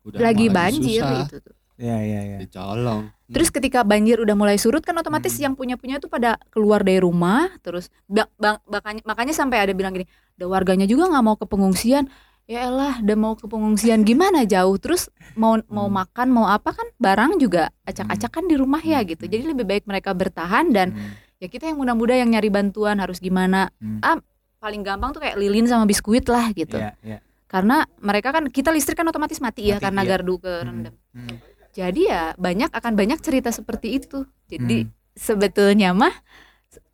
Udah 0.00 0.22
lagi 0.22 0.46
banjir 0.48 1.02
susah, 1.02 1.26
itu 1.26 1.36
tuh 1.40 1.54
Iya, 1.74 1.96
iya, 1.98 2.20
iya. 2.22 2.36
Dicolong. 2.36 3.08
Terus 3.26 3.48
ketika 3.48 3.80
banjir 3.80 4.20
udah 4.20 4.36
mulai 4.36 4.54
surut 4.54 4.84
kan 4.84 4.92
otomatis 4.94 5.32
Hmm. 5.32 5.42
yang 5.42 5.54
punya-punya 5.56 5.96
tuh 5.96 6.06
pada 6.06 6.36
keluar 6.48 6.84
dari 6.84 7.00
rumah 7.00 7.48
terus 7.58 7.88
ba- 8.04 8.28
ba- 8.36 8.60
makanya 8.68 9.00
makanya 9.02 9.32
sampai 9.32 9.64
ada 9.64 9.72
bilang 9.72 9.90
gini, 9.90 10.04
ada 10.36 10.44
warganya 10.44 10.84
juga 10.84 11.08
nggak 11.08 11.24
mau 11.24 11.34
ke 11.34 11.48
pengungsian. 11.48 12.04
Ya 12.50 12.66
elah, 12.66 12.98
udah 12.98 13.14
mau 13.14 13.38
ke 13.38 13.46
pengungsian 13.46 14.02
gimana 14.02 14.42
jauh 14.42 14.74
terus 14.74 15.06
mau 15.38 15.54
mau 15.70 15.86
Hmm. 15.86 16.02
makan 16.02 16.28
mau 16.34 16.50
apa 16.50 16.74
kan 16.74 16.82
barang 16.98 17.38
juga 17.38 17.70
acak-acakan 17.86 18.50
di 18.50 18.58
rumah 18.58 18.82
ya 18.82 19.06
gitu. 19.06 19.22
Hmm. 19.22 19.30
Jadi 19.30 19.44
lebih 19.54 19.62
baik 19.70 19.86
mereka 19.86 20.10
bertahan 20.10 20.74
dan 20.74 20.90
Hmm. 20.90 21.14
ya 21.38 21.46
kita 21.46 21.70
yang 21.70 21.78
muda-muda 21.78 22.18
yang 22.18 22.26
nyari 22.26 22.50
bantuan 22.50 22.98
harus 22.98 23.22
gimana. 23.22 23.70
Hmm. 23.78 24.02
Ah, 24.02 24.18
paling 24.58 24.82
gampang 24.82 25.14
tuh 25.14 25.22
kayak 25.22 25.38
lilin 25.38 25.70
sama 25.70 25.86
biskuit 25.86 26.26
lah 26.26 26.50
gitu. 26.50 26.74
Iya, 26.74 26.98
iya. 27.06 27.18
Karena 27.46 27.86
mereka 28.02 28.34
kan 28.34 28.50
kita 28.50 28.74
listrik 28.74 28.98
kan 28.98 29.06
otomatis 29.06 29.38
mati, 29.38 29.70
ya 29.70 29.78
Mati, 29.78 29.86
karena 29.86 30.02
iya. 30.02 30.10
gardu 30.10 30.34
ke 30.42 30.54
Hmm. 30.66 30.90
Hmm. 31.14 31.36
Jadi 31.70 32.10
ya 32.10 32.34
banyak 32.34 32.74
akan 32.74 32.92
banyak 32.98 33.22
cerita 33.22 33.54
seperti 33.54 33.94
itu. 33.94 34.26
Jadi 34.50 34.90
Hmm. 34.90 34.92
sebetulnya 35.14 35.94
mah 35.94 36.18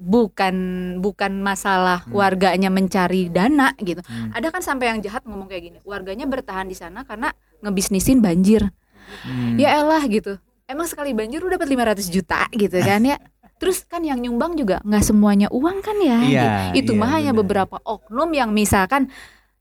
bukan 0.01 0.55
bukan 1.01 1.33
masalah 1.41 2.05
Hmm. 2.05 2.17
warganya 2.17 2.73
mencari 2.73 3.29
dana 3.29 3.77
gitu. 3.77 4.01
Hmm. 4.05 4.33
Ada 4.33 4.49
kan 4.49 4.63
sampai 4.65 4.93
yang 4.95 5.01
jahat 5.01 5.25
ngomong 5.25 5.49
kayak 5.49 5.63
gini, 5.63 5.79
warganya 5.85 6.25
bertahan 6.25 6.65
di 6.65 6.77
sana 6.77 7.05
karena 7.05 7.33
ngebisnisin 7.61 8.21
banjir. 8.21 8.65
Hmm. 9.25 9.61
Ya 9.61 9.77
elah 9.77 10.05
gitu. 10.09 10.41
Emang 10.67 10.89
sekali 10.89 11.13
banjir 11.13 11.39
udah 11.41 11.61
dapat 11.61 11.69
500 11.69 12.09
juta 12.09 12.49
gitu 12.51 12.79
kan 12.81 13.03
ya. 13.05 13.17
Terus 13.61 13.85
kan 13.89 14.05
yang 14.05 14.21
nyumbang 14.21 14.57
juga 14.57 14.81
nggak 14.85 15.05
semuanya 15.05 15.49
uang 15.49 15.81
kan 15.81 15.97
ya. 16.01 16.19
Iya, 16.21 16.43
gitu. 16.73 16.85
Itu 16.85 16.93
iya, 16.93 17.01
mah 17.01 17.11
hanya 17.17 17.33
beberapa 17.33 17.77
oknum 17.81 18.29
yang 18.33 18.53
misalkan 18.53 19.09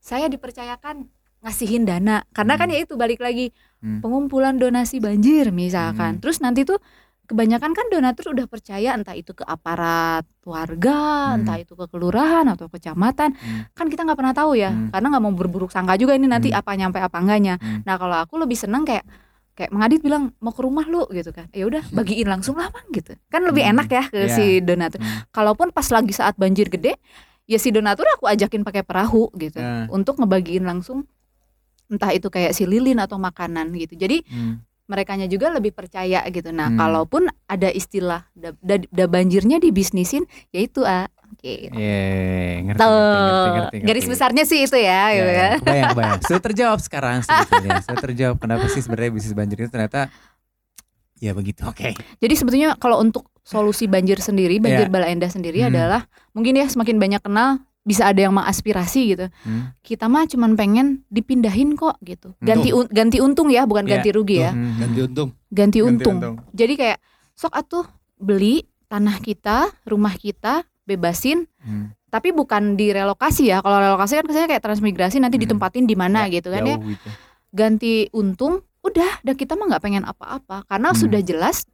saya 0.00 0.28
dipercayakan 0.28 1.08
ngasihin 1.44 1.86
dana 1.86 2.26
karena 2.32 2.58
kan 2.58 2.66
Hmm. 2.68 2.74
ya 2.74 2.78
itu 2.82 2.94
balik 2.98 3.20
lagi 3.22 3.52
Hmm. 3.78 4.00
pengumpulan 4.02 4.56
donasi 4.56 4.98
banjir 4.98 5.52
misalkan 5.54 6.18
Hmm. 6.18 6.22
terus 6.24 6.42
nanti 6.42 6.66
tuh 6.66 6.80
kebanyakan 7.26 7.70
kan 7.70 7.86
donatur 7.86 8.32
udah 8.32 8.46
percaya 8.46 8.94
entah 8.94 9.12
itu 9.12 9.30
ke 9.30 9.42
aparat 9.42 10.24
warga 10.42 11.34
Hmm. 11.34 11.42
entah 11.42 11.58
itu 11.58 11.74
ke 11.74 11.84
kelurahan 11.86 12.46
atau 12.46 12.66
kecamatan 12.66 13.34
Hmm. 13.34 13.66
kan 13.70 13.86
kita 13.86 14.02
nggak 14.02 14.14
pernah 14.14 14.32
tahu 14.32 14.54
ya 14.54 14.70
Hmm. 14.70 14.88
karena 14.88 15.06
nggak 15.10 15.22
mau 15.22 15.34
berburuk 15.34 15.68
sangka 15.68 15.94
juga 15.94 16.14
ini 16.14 16.24
nanti 16.24 16.48
Hmm. 16.48 16.58
apa 16.58 16.70
nyampe 16.72 16.98
apa 16.98 17.16
enggaknya 17.18 17.58
Hmm. 17.58 17.82
nah 17.82 17.98
kalau 17.98 18.16
aku 18.16 18.38
lebih 18.38 18.54
seneng 18.54 18.86
kayak 18.86 19.02
kayak 19.52 19.72
mengadit 19.72 20.00
bilang 20.00 20.36
mau 20.38 20.52
ke 20.52 20.60
rumah 20.60 20.84
lu 20.84 21.08
gitu 21.10 21.32
kan 21.32 21.48
ya 21.50 21.64
udah 21.64 21.82
bagiin 21.96 22.28
langsung 22.28 22.54
lah 22.54 22.68
bang 22.68 22.86
gitu 22.92 23.12
kan 23.26 23.40
lebih 23.42 23.64
Hmm. 23.64 23.72
enak 23.74 23.88
ya 23.88 24.04
ke 24.06 24.20
Iya. 24.24 24.32
si 24.32 24.44
donatur 24.60 25.00
Hmm. 25.00 25.26
kalaupun 25.30 25.68
pas 25.70 25.88
lagi 25.88 26.12
saat 26.12 26.36
banjir 26.36 26.68
gede 26.68 26.94
ya 27.44 27.56
si 27.56 27.70
donatur 27.70 28.04
aku 28.12 28.28
ajakin 28.28 28.62
pakai 28.62 28.82
perahu 28.82 29.32
gitu 29.34 29.58
Nah. 29.58 29.88
untuk 29.88 30.16
ngebagiin 30.16 30.62
langsung 30.62 31.08
entah 31.86 32.10
itu 32.10 32.26
kayak 32.26 32.50
si 32.50 32.66
lilin 32.66 32.98
atau 32.98 33.16
makanan 33.16 33.70
gitu 33.72 33.94
jadi 33.96 34.20
Hmm. 34.26 34.60
Merekanya 34.86 35.26
juga 35.26 35.50
lebih 35.50 35.70
percaya 35.70 36.22
gitu 36.26 36.48
nah 36.48 36.66
Hmm. 36.66 36.78
kalaupun 36.78 37.22
ada 37.44 37.68
istilah 37.68 38.26
da, 38.32 38.54
da, 38.56 38.78
da 38.80 39.04
banjirnya 39.04 39.58
dibisnisin 39.58 40.24
ya 40.50 40.60
itu 40.60 40.80
ah 40.80 41.04
oke 41.28 41.54
Iya, 41.68 42.02
ngerti, 42.64 42.78
Tuh, 42.78 42.86
ngerti, 42.86 43.18
ngerti, 43.18 43.48
ngerti, 43.50 43.76
garis 43.82 44.00
ngerti. 44.00 44.12
besarnya 44.12 44.44
sih 44.44 44.60
itu 44.60 44.76
ya, 44.76 44.86
Ya, 44.86 45.06
gitu 45.12 45.26
ya, 45.26 45.36
kan. 45.36 45.58
kebayang, 45.60 45.88
kebayang. 45.90 46.20
Sudah 46.26 46.42
terjawab 46.42 46.78
sekarang 46.80 47.16
sebetulnya. 47.20 47.70
Sudah 47.80 47.98
terjawab 48.00 48.36
kenapa 48.36 48.64
sih 48.68 48.80
sebenarnya 48.80 49.10
bisnis 49.12 49.32
banjir 49.32 49.58
itu 49.58 49.68
ternyata 49.68 50.00
ya 51.16 51.32
begitu. 51.32 51.64
Oke. 51.64 51.96
Jadi 52.16 52.34
sebetulnya 52.34 52.76
kalau 52.76 53.00
untuk 53.00 53.26
solusi 53.40 53.86
banjir 53.86 54.18
sendiri, 54.18 54.58
banjir 54.58 54.86
Iya. 54.86 54.92
bala 54.92 55.06
endah 55.08 55.28
sendiri 55.28 55.60
Hmm. 55.60 55.70
adalah 55.72 56.02
mungkin 56.30 56.54
ya 56.54 56.66
semakin 56.66 56.96
banyak 56.96 57.20
kenal 57.20 57.58
bisa 57.86 58.10
ada 58.10 58.18
yang 58.18 58.34
mengaspirasi 58.34 59.00
gitu. 59.08 59.26
Hmm. 59.40 59.70
Kita 59.78 60.10
mah 60.10 60.26
cuman 60.26 60.52
pengen 60.52 61.06
dipindahin 61.06 61.78
kok 61.78 61.94
gitu. 62.02 62.34
Ganti 62.40 62.74
un- 62.74 62.90
ganti 62.90 63.22
untung 63.22 63.46
ya, 63.46 63.62
bukan 63.62 63.86
Iya, 63.86 63.90
ganti 63.94 64.08
rugi 64.10 64.36
ya. 64.36 64.50
Hmm. 64.50 64.74
Ganti 64.76 64.98
untung. 65.00 65.28
Ganti 65.48 65.78
Ganti 65.78 66.04
untung. 66.04 66.16
Jadi 66.50 66.74
kayak 66.74 66.98
sok 67.32 67.54
atuh 67.54 67.86
beli 68.16 68.66
tanah 68.86 69.16
kita, 69.18 69.70
rumah 69.84 70.12
kita, 70.12 70.66
bebasin 70.82 71.46
Hmm. 71.58 71.94
tapi 72.08 72.30
bukan 72.30 72.74
direlokasi 72.74 73.48
ya. 73.48 73.58
Kalau 73.60 73.78
relokasi 73.78 74.16
kan 74.16 74.24
kesannya 74.24 74.50
kayak 74.50 74.64
transmigrasi 74.64 75.22
nanti 75.22 75.36
Hmm. 75.36 75.44
ditempatin 75.46 75.86
di 75.86 75.94
mana 75.94 76.26
Ya, 76.26 76.38
gitu 76.38 76.50
kan 76.50 76.62
ya. 76.64 76.76
gitu. 76.76 77.08
Ganti 77.50 78.10
untung, 78.10 78.60
udah, 78.80 79.22
udah 79.22 79.34
kita 79.34 79.54
mah 79.54 79.66
nggak 79.68 79.82
pengen 79.82 80.02
apa-apa 80.02 80.66
karena 80.66 80.90
Hmm. 80.90 80.98
sudah 80.98 81.20
jelas 81.20 81.66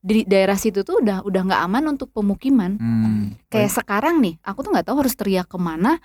di 0.00 0.24
daerah 0.24 0.56
situ 0.56 0.80
tuh 0.80 1.04
udah 1.04 1.20
udah 1.22 1.42
nggak 1.44 1.62
aman 1.62 1.84
untuk 1.92 2.08
pemukiman. 2.10 2.80
Hmm. 2.80 3.36
Kayak 3.46 3.76
sekarang 3.76 4.24
nih, 4.24 4.40
aku 4.40 4.64
tuh 4.64 4.72
nggak 4.72 4.88
tahu 4.88 5.04
harus 5.04 5.12
teriak 5.12 5.44
ke 5.44 5.60
mana 5.60 6.00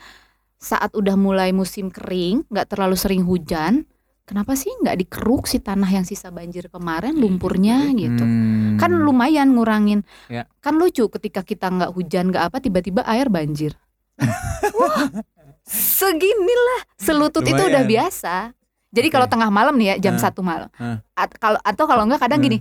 saat 0.55 0.91
udah 0.91 1.15
mulai 1.15 1.55
musim 1.55 1.87
kering, 1.87 2.43
nggak 2.47 2.67
terlalu 2.67 2.95
sering 2.95 3.23
hujan. 3.23 3.87
Kenapa 4.25 4.57
sih 4.57 4.73
nggak 4.81 4.97
dikeruk 4.97 5.45
si 5.45 5.61
tanah 5.61 5.85
yang 5.85 6.01
sisa 6.01 6.33
banjir 6.33 6.65
kemarin 6.67 7.13
lumpurnya 7.15 7.87
gitu? 7.93 8.25
Hmm. 8.25 8.75
Kan 8.75 8.91
lumayan 8.97 9.53
ngurangin. 9.53 10.01
Ya. 10.27 10.49
Kan 10.59 10.75
lucu 10.75 11.05
ketika 11.07 11.45
kita 11.45 11.69
nggak 11.69 11.93
hujan 11.93 12.33
nggak 12.33 12.51
apa 12.51 12.57
tiba-tiba 12.59 13.05
air 13.05 13.29
banjir. 13.29 13.77
Wah, 14.79 15.11
seginilah 15.63 16.81
selutut 16.97 17.43
itu 17.43 17.53
udah 17.53 17.85
Lumayan. 17.85 17.87
biasa. 17.87 18.35
Jadi 18.89 19.07
Oke. 19.07 19.13
kalau 19.13 19.27
tengah 19.27 19.49
malam 19.51 19.75
nih 19.75 19.93
ya 19.93 20.09
jam 20.09 20.15
satu 20.17 20.41
malam. 20.41 20.71
At- 21.13 21.35
kalau 21.37 21.59
atau 21.61 21.83
kalau 21.85 22.03
enggak 22.07 22.23
kadang 22.23 22.39
Hmm. 22.41 22.47
gini, 22.49 22.57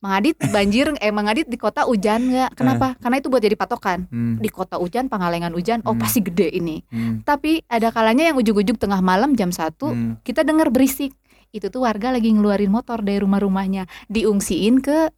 Mengadit 0.00 0.40
banjir, 0.48 0.96
eh 0.96 1.12
Mengadit 1.12 1.44
di 1.44 1.60
kota 1.60 1.84
hujan 1.84 2.32
nggak? 2.32 2.56
Kenapa? 2.56 2.96
Karena 2.96 3.20
itu 3.20 3.28
buat 3.28 3.44
jadi 3.44 3.52
patokan. 3.52 4.08
Hmm. 4.08 4.40
Di 4.40 4.48
kota 4.48 4.80
hujan, 4.80 5.12
Pangalengan 5.12 5.52
hujan, 5.52 5.84
oh 5.84 5.92
Hmm. 5.92 6.00
pasti 6.00 6.24
gede 6.24 6.48
ini. 6.50 6.80
Hmm. 6.88 7.20
Tapi 7.20 7.60
ada 7.68 7.92
kalanya 7.92 8.32
yang 8.32 8.40
ujuk-ujuk 8.40 8.80
tengah 8.80 9.04
malam 9.04 9.36
jam 9.36 9.52
1 9.52 9.92
Hmm. 9.92 10.16
kita 10.24 10.40
dengar 10.40 10.72
berisik. 10.72 11.12
Itu 11.52 11.68
tuh 11.68 11.84
warga 11.84 12.10
lagi 12.10 12.32
ngeluarin 12.32 12.72
motor 12.72 13.04
dari 13.04 13.20
rumah-rumahnya, 13.20 13.84
diungsiin 14.08 14.80
ke 14.80 15.12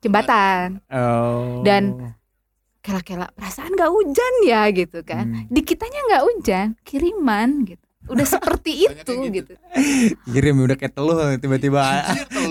jembatan. 0.00 0.82
Oh. 0.90 1.62
Dan- 1.62 2.18
Kela-kela 2.80 3.32
perasaan 3.32 3.72
nggak 3.72 3.88
hujan 3.88 4.34
ya 4.44 4.68
gitu 4.68 5.00
kan. 5.00 5.24
Hmm. 5.24 5.48
Di 5.48 5.64
kitanya 5.64 6.04
nggak 6.04 6.24
hujan, 6.26 6.66
kiriman 6.84 7.64
gitu. 7.64 7.83
Udah 8.04 8.26
seperti 8.26 8.84
itu 8.84 9.12
gitu. 9.30 9.52
kirim 10.26 10.60
udah 10.60 10.74
kayak 10.74 10.92
teluh 10.92 11.16
tiba-tiba 11.36 11.82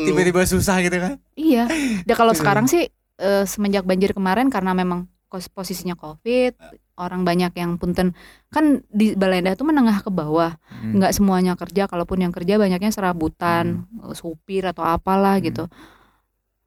tiba-tiba 0.02 0.42
susah 0.44 0.80
gitu 0.80 0.98
kan. 0.98 1.14
Iya. 1.34 1.70
Dan 2.04 2.16
kalau 2.16 2.32
Iya. 2.32 2.40
sekarang 2.40 2.66
sih 2.66 2.90
eh, 3.16 3.46
semenjak 3.46 3.84
banjir 3.84 4.12
kemarin 4.12 4.48
karena 4.48 4.74
memang 4.74 5.06
posisinya 5.50 5.94
Covid, 5.94 6.54
orang 6.96 7.22
banyak 7.22 7.54
yang 7.54 7.76
punten 7.76 8.14
kan 8.48 8.86
di 8.88 9.14
Balenda 9.14 9.50
itu 9.50 9.62
menengah 9.62 10.00
ke 10.00 10.10
bawah. 10.10 10.58
Hmm. 10.70 10.94
nggak 10.96 11.10
semuanya 11.12 11.54
kerja 11.54 11.86
kalaupun 11.86 12.20
yang 12.20 12.30
kerja 12.30 12.58
banyaknya 12.58 12.90
serabutan 12.90 13.86
eh, 14.00 14.14
supir 14.14 14.62
atau 14.64 14.84
apalah 14.84 15.38
Hmm. 15.38 15.46
gitu 15.48 15.64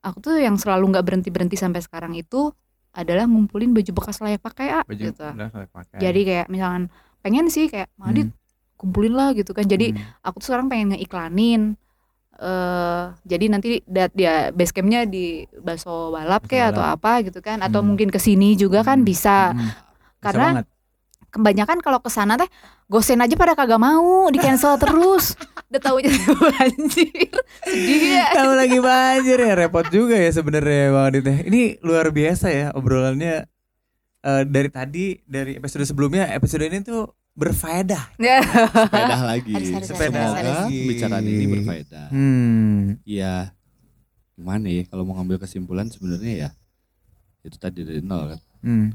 aku 0.01 0.18
tuh 0.20 0.37
yang 0.37 0.55
selalu 0.55 0.89
nggak 0.89 1.05
berhenti 1.05 1.28
berhenti 1.28 1.55
sampai 1.55 1.78
sekarang 1.78 2.14
itu 2.14 2.55
adalah 2.91 3.26
ngumpulin 3.26 3.70
baju 3.70 3.91
bekas 3.93 4.18
layak 4.18 4.41
pakai 4.41 4.72
ah 4.72 4.84
Baju 4.84 4.97
gitu 4.97 5.20
udah 5.20 5.51
layak 5.53 5.70
pakai. 5.70 5.99
jadi 5.99 6.20
kayak 6.22 6.47
misalkan 6.49 6.82
pengen 7.20 7.47
sih 7.47 7.66
kayak 7.66 7.91
Madit 7.97 8.30
kumpulin 8.76 9.12
lah 9.12 9.32
gitu 9.32 9.50
kan 9.50 9.64
jadi 9.64 9.90
Hmm. 9.90 10.00
aku 10.22 10.38
tuh 10.38 10.46
sekarang 10.48 10.68
pengen 10.68 10.92
ngeiklanin 10.92 11.74
eh 12.36 13.04
jadi 13.24 13.44
nanti 13.48 13.80
dat 13.82 14.12
dia 14.12 14.52
base 14.52 14.68
campnya 14.70 15.02
di 15.02 15.24
Baso 15.56 16.12
Balap 16.12 16.44
kayak 16.44 16.76
atau 16.76 16.84
apa 16.84 17.24
gitu 17.24 17.40
kan 17.40 17.58
atau 17.58 17.80
Hmm. 17.80 17.88
mungkin 17.90 18.12
ke 18.12 18.20
sini 18.20 18.52
juga 18.54 18.80
kan 18.80 19.00
Hmm. 19.00 19.08
bisa 19.08 19.50
Hmm. 19.50 19.72
Bisa 20.16 20.20
karena 20.22 20.48
banget. 20.52 20.66
kebanyakan 21.26 21.78
kalau 21.80 21.98
ke 21.98 22.08
sana 22.08 22.36
teh 22.36 22.48
gosen 22.86 23.18
aja 23.18 23.32
pada 23.34 23.52
kagak 23.52 23.76
mau 23.76 24.28
di 24.28 24.36
cancel 24.36 24.76
terus 24.82 25.32
udah 25.66 25.80
tahunya 25.80 26.12
banjir 26.52 27.32
sedih 27.62 28.00
ya 28.14 28.26
Tahu 28.32 28.52
lagi 28.54 28.78
banjir 28.78 29.38
ya 29.38 29.54
repot 29.54 29.86
juga 29.88 30.14
ya 30.14 30.30
sebenarnya 30.30 30.82
Bang 30.90 31.06
Adit 31.10 31.24
ya. 31.24 31.36
Ini 31.42 31.62
luar 31.80 32.08
biasa 32.10 32.46
ya 32.48 32.66
obrolannya 32.70 33.48
eh, 34.22 34.42
dari 34.44 34.68
tadi 34.68 35.06
dari 35.22 35.56
episode 35.56 35.84
sebelumnya 35.84 36.28
episode 36.30 36.62
ini 36.62 36.80
tuh 36.80 37.08
berfaedah. 37.37 38.05
Ya. 38.16 38.41
Sepeda 38.43 39.18
lagi. 39.22 39.53
Semoga 39.84 40.24
harus. 40.32 40.72
pembicaraan 40.72 41.24
ini 41.24 41.45
berfaedah. 41.47 42.07
Hmm. 42.11 42.97
Iya. 43.05 43.53
Gimana 44.37 44.66
ya 44.68 44.82
kalau 44.89 45.05
mau 45.05 45.16
ngambil 45.16 45.41
kesimpulan 45.41 45.89
sebenarnya 45.89 46.34
ya 46.37 46.51
itu 47.41 47.57
tadi 47.57 47.87
dari 47.87 48.03
nol 48.03 48.34
kan. 48.34 48.41
Hmm. 48.64 48.89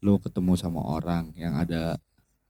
Lu 0.00 0.16
ketemu 0.16 0.56
sama 0.56 0.80
orang 0.80 1.34
yang 1.34 1.54
ada 1.54 1.98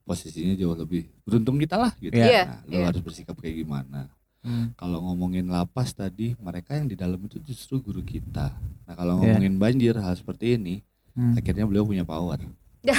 posisinya 0.06 0.54
jauh 0.54 0.78
lebih 0.78 1.10
beruntung 1.26 1.58
kita 1.58 1.74
lah 1.74 1.90
gitu. 1.98 2.14
Iya. 2.14 2.44
Nah, 2.46 2.58
lu 2.70 2.76
Iya. 2.78 2.84
harus 2.86 3.02
bersikap 3.02 3.34
kayak 3.36 3.66
gimana. 3.66 4.06
Hmm. 4.46 4.70
Kalau 4.78 5.02
ngomongin 5.02 5.50
lapas 5.50 5.90
tadi, 5.90 6.38
mereka 6.38 6.78
yang 6.78 6.86
di 6.86 6.94
dalam 6.94 7.18
itu 7.18 7.42
justru 7.42 7.82
guru 7.82 7.98
kita. 8.06 8.54
Nah, 8.86 8.94
kalau 8.94 9.18
Iya. 9.18 9.34
ngomongin 9.34 9.58
banjir 9.58 9.98
hal 9.98 10.14
seperti 10.14 10.54
ini, 10.54 10.86
Hmm. 11.18 11.34
akhirnya 11.34 11.66
beliau 11.66 11.82
punya 11.82 12.06
power. 12.06 12.38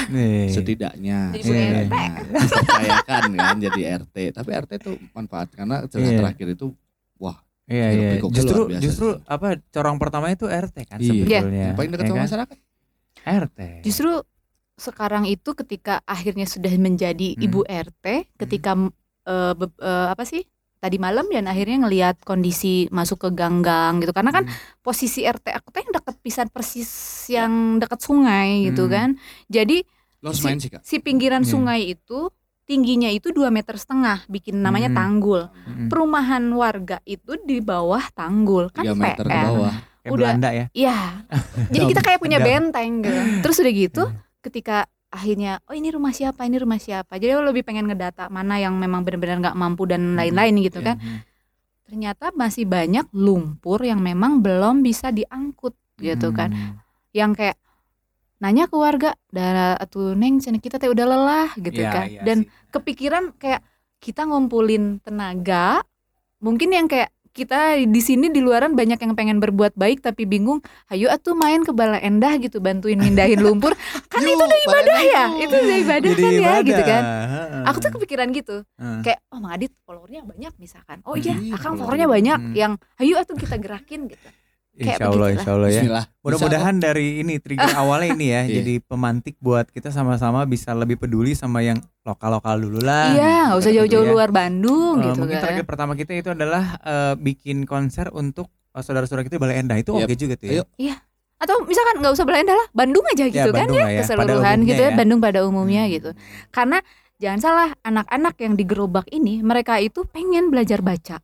Nih. 0.07 0.49
Setidaknya, 0.49 1.17
Jadi 1.29 1.43
punya 1.43 1.61
setidaknya 1.63 2.09
dipercayakan 2.27 3.21
kan 3.33 3.55
jadi 3.59 3.81
RT. 3.97 4.15
Tapi 4.33 4.49
RT 4.57 4.71
itu 4.77 4.91
manfaat 5.11 5.47
karena 5.49 5.85
cerita 5.85 6.09
Iya. 6.09 6.19
terakhir 6.19 6.47
itu 6.51 6.67
wah, 7.15 7.37
Iya 7.65 7.75
iya. 7.75 7.87
Hiruk-pikuknya 8.13 8.37
Justru 8.37 8.61
justru 8.79 9.07
sih. 9.13 9.27
apa 9.27 9.47
corong 9.67 9.97
pertama 9.97 10.27
itu 10.29 10.45
RT 10.45 10.77
kan 10.83 10.97
Iya. 10.97 11.09
sebetulnya. 11.21 11.63
yang 11.65 11.75
paling 11.75 11.91
dekat 11.91 12.03
ya 12.03 12.07
sama 12.07 12.15
kan? 12.15 12.25
masyarakat. 12.25 12.57
RT. 13.27 13.59
justru 13.83 14.11
sekarang 14.73 15.23
itu 15.25 15.49
ketika 15.53 15.99
akhirnya 16.03 16.45
sudah 16.45 16.69
menjadi 16.73 17.33
Hmm. 17.33 17.43
ibu 17.43 17.59
RT 17.61 18.05
ketika 18.37 18.71
eh, 19.25 19.53
be- 19.53 19.75
eh, 19.77 20.07
apa 20.07 20.23
sih 20.23 20.47
tadi 20.77 20.95
malam 20.95 21.25
dan 21.27 21.45
akhirnya 21.45 21.77
ngelihat 21.79 22.21
kondisi 22.21 22.85
masuk 22.89 23.17
ke 23.19 23.29
gang-gang 23.31 23.97
gitu 23.97 24.11
karena 24.11 24.29
kan 24.31 24.43
Hmm. 24.43 24.53
posisi 24.79 25.21
RT 25.21 25.49
aku 25.51 25.67
tuh 25.67 25.79
yang 25.79 25.91
dekat 25.91 26.15
pisan 26.17 26.47
persis 26.47 26.89
yang 27.27 27.51
dekat 27.77 27.99
sungai 27.99 28.65
gitu 28.65 28.85
Hmm. 28.85 28.91
kan 28.91 29.09
jadi 29.47 29.81
Si- 30.29 30.43
main 30.43 30.57
sih 30.57 30.69
kak. 30.69 30.81
si 30.81 30.97
pinggiran 30.97 31.41
Iya. 31.41 31.49
sungai 31.49 31.81
itu 31.87 32.29
tingginya 32.63 33.07
itu 33.07 33.29
dua 33.29 33.47
meter 33.47 33.73
setengah 33.73 34.27
bikin 34.27 34.59
namanya 34.59 34.87
Hmm. 34.87 34.97
tanggul 34.97 35.41
Mm-mm. 35.47 35.87
perumahan 35.87 36.43
warga 36.51 36.99
itu 37.03 37.39
di 37.39 37.57
bawah 37.57 38.03
tanggul 38.11 38.67
kan 38.69 38.83
3 38.83 38.93
meter 38.93 39.23
ke 39.23 39.29
PR. 39.29 39.45
bawah. 39.45 39.73
Kayak 39.97 40.11
udah- 40.13 40.19
Belanda 40.35 40.49
ya. 40.51 40.65
Iya. 40.73 40.97
Jadi 41.69 41.83
kita 41.85 42.01
kayak 42.01 42.19
punya 42.19 42.37
benteng 42.39 42.91
gitu. 43.01 43.19
Terus 43.41 43.57
udah 43.57 43.73
gitu 43.73 44.03
Iya. 44.05 44.19
ketika 44.41 44.77
akhirnya 45.17 45.57
oh 45.65 45.73
ini 45.73 45.89
rumah 45.89 46.13
siapa, 46.13 46.45
ini 46.45 46.61
rumah 46.61 46.77
siapa. 46.77 47.17
Jadi 47.17 47.33
lo 47.33 47.41
lebih 47.49 47.65
pengen 47.65 47.89
ngedata 47.89 48.29
mana 48.29 48.61
yang 48.61 48.77
memang 48.77 49.01
benar-benar 49.01 49.41
nggak 49.41 49.57
mampu 49.57 49.89
dan 49.89 50.13
lain-lain 50.13 50.53
gitu 50.61 50.85
kan. 50.85 51.01
Hmm. 51.01 51.25
Ternyata 51.89 52.29
masih 52.37 52.69
banyak 52.69 53.09
lumpur 53.17 53.81
yang 53.81 53.97
memang 53.97 54.45
belum 54.45 54.85
bisa 54.85 55.09
diangkut 55.09 55.73
gitu 55.97 56.29
kan. 56.29 56.53
Hmm. 56.53 56.73
Yang 57.17 57.31
kayak 57.41 57.57
nanya 58.37 58.69
ke 58.69 58.77
warga, 58.77 59.17
"Dah 59.33 59.73
atuh 59.81 60.13
Neng, 60.13 60.37
kita 60.37 60.77
teh 60.77 60.85
udah 60.93 61.05
lelah" 61.09 61.49
gitu 61.57 61.81
Iya, 61.81 61.89
kan. 61.89 62.05
iya 62.05 62.21
Dan 62.21 62.37
sih. 62.45 62.69
kepikiran 62.69 63.33
kayak 63.41 63.65
kita 63.97 64.29
ngumpulin 64.29 65.01
tenaga 65.01 65.81
mungkin 66.37 66.69
yang 66.69 66.85
kayak 66.85 67.09
kita 67.37 67.59
di 67.77 68.01
sini 68.01 68.27
di 68.27 68.41
luaran 68.41 68.73
banyak 68.73 68.97
yang 68.97 69.13
pengen 69.13 69.37
berbuat 69.37 69.77
baik 69.77 70.01
tapi 70.01 70.25
bingung 70.25 70.57
ayo 70.89 71.05
atuh 71.07 71.31
main 71.31 71.61
ke 71.61 71.69
Bala 71.69 72.01
Endah 72.01 72.33
gitu 72.35 72.57
bantuin 72.57 72.97
mindahin 72.97 73.37
lumpur. 73.37 73.77
Kan 74.11 74.25
Yuk, 74.25 74.33
itu 74.33 74.41
udah 74.41 74.59
ibadah 74.65 74.99
ya? 75.05 75.23
itu 75.37 75.53
udah 75.53 75.77
ibadah 75.77 76.09
Jadi 76.09 76.23
kan 76.23 76.31
ya 76.31 76.39
ibadah. 76.41 76.65
gitu 76.65 76.81
kan? 76.81 77.03
Aku 77.65 77.77
tuh 77.77 77.91
kepikiran 77.93 78.27
gitu. 78.31 78.55
Heeh. 78.75 78.99
kayak 79.05 79.19
oh 79.29 79.37
Mang 79.37 79.53
Adit 79.53 79.69
followernya 79.83 80.25
banyak 80.25 80.53
misalkan. 80.57 80.97
Oh 81.05 81.13
iya 81.13 81.37
Iya, 81.37 81.53
akang 81.53 81.77
followernya 81.77 82.07
banyak. 82.09 82.39
Hmm. 82.41 82.55
yang 82.55 82.73
ayo 82.97 83.13
atuh 83.15 83.37
kita 83.37 83.61
gerakin 83.61 84.09
gitu 84.09 84.25
kayak 84.79 84.95
Insya 84.95 85.05
Allah, 85.07 85.27
insya 85.31 85.51
Allah 85.51 85.69
ya. 85.69 85.81
Mudah-mudahan 86.19 86.75
dari 86.77 87.19
ini 87.19 87.37
trigger 87.37 87.65
awalnya 87.81 88.13
ini 88.13 88.27
ya, 88.27 88.41
Iya. 88.43 88.53
jadi 88.57 88.73
pemantik 88.79 89.35
buat 89.37 89.65
kita 89.67 89.89
sama-sama 89.89 90.45
bisa 90.45 90.71
lebih 90.71 90.95
peduli 90.95 91.33
sama 91.33 91.59
yang 91.59 91.75
lokal-lokal 92.01 92.55
dulu 92.57 92.79
lah. 92.79 93.11
iya 93.11 93.49
nggak 93.49 93.57
usah 93.57 93.69
Gitu 93.69 93.79
jauh-jauh 93.81 94.05
ya. 94.05 94.11
luar 94.11 94.29
Bandung 94.29 94.95
Eh, 94.99 95.05
gitu 95.07 95.19
mungkin 95.19 95.35
kan 95.35 95.45
target 95.47 95.65
pertama 95.65 95.93
kita 95.93 96.11
itu 96.13 96.29
adalah 96.29 96.63
eh, 96.79 97.13
bikin 97.15 97.63
konser 97.63 98.07
untuk 98.11 98.47
eh, 98.69 98.79
saudara-saudara 98.79 99.23
kita 99.23 99.35
di 99.35 99.41
Balai 99.41 99.57
Endah 99.57 99.75
itu 99.75 99.91
Yap. 99.91 100.05
oke 100.05 100.15
juga 100.15 100.33
tuh 100.35 100.45
ya. 100.45 100.61
Ayo. 100.61 100.95
atau 101.37 101.61
misalkan 101.63 101.95
nggak 101.99 102.13
usah 102.13 102.25
Belanda 102.25 102.49
lah 102.51 102.67
Bandung 102.71 103.05
aja 103.07 103.23
Ya, 103.23 103.29
gitu 103.31 103.49
kan 103.51 103.61
Bandung 103.63 103.77
ya 103.77 103.83
lah 103.83 103.89
ya, 103.89 103.93
pada 103.93 104.01
keseluruhan 104.07 104.57
gitu 104.63 104.81
ya 104.81 104.89
ya. 104.89 104.95
Bandung 104.95 105.19
pada 105.19 105.39
umumnya 105.43 105.83
Hmm. 105.83 105.91
gitu 105.91 106.09
karena 106.49 106.77
jangan 107.15 107.39
salah 107.39 107.69
anak-anak 107.81 108.35
yang 108.37 108.53
di 108.53 108.63
gerobak 108.63 109.05
ini 109.07 109.41
mereka 109.41 109.77
itu 109.77 110.01
pengen 110.03 110.49
belajar 110.49 110.81
baca 110.81 111.17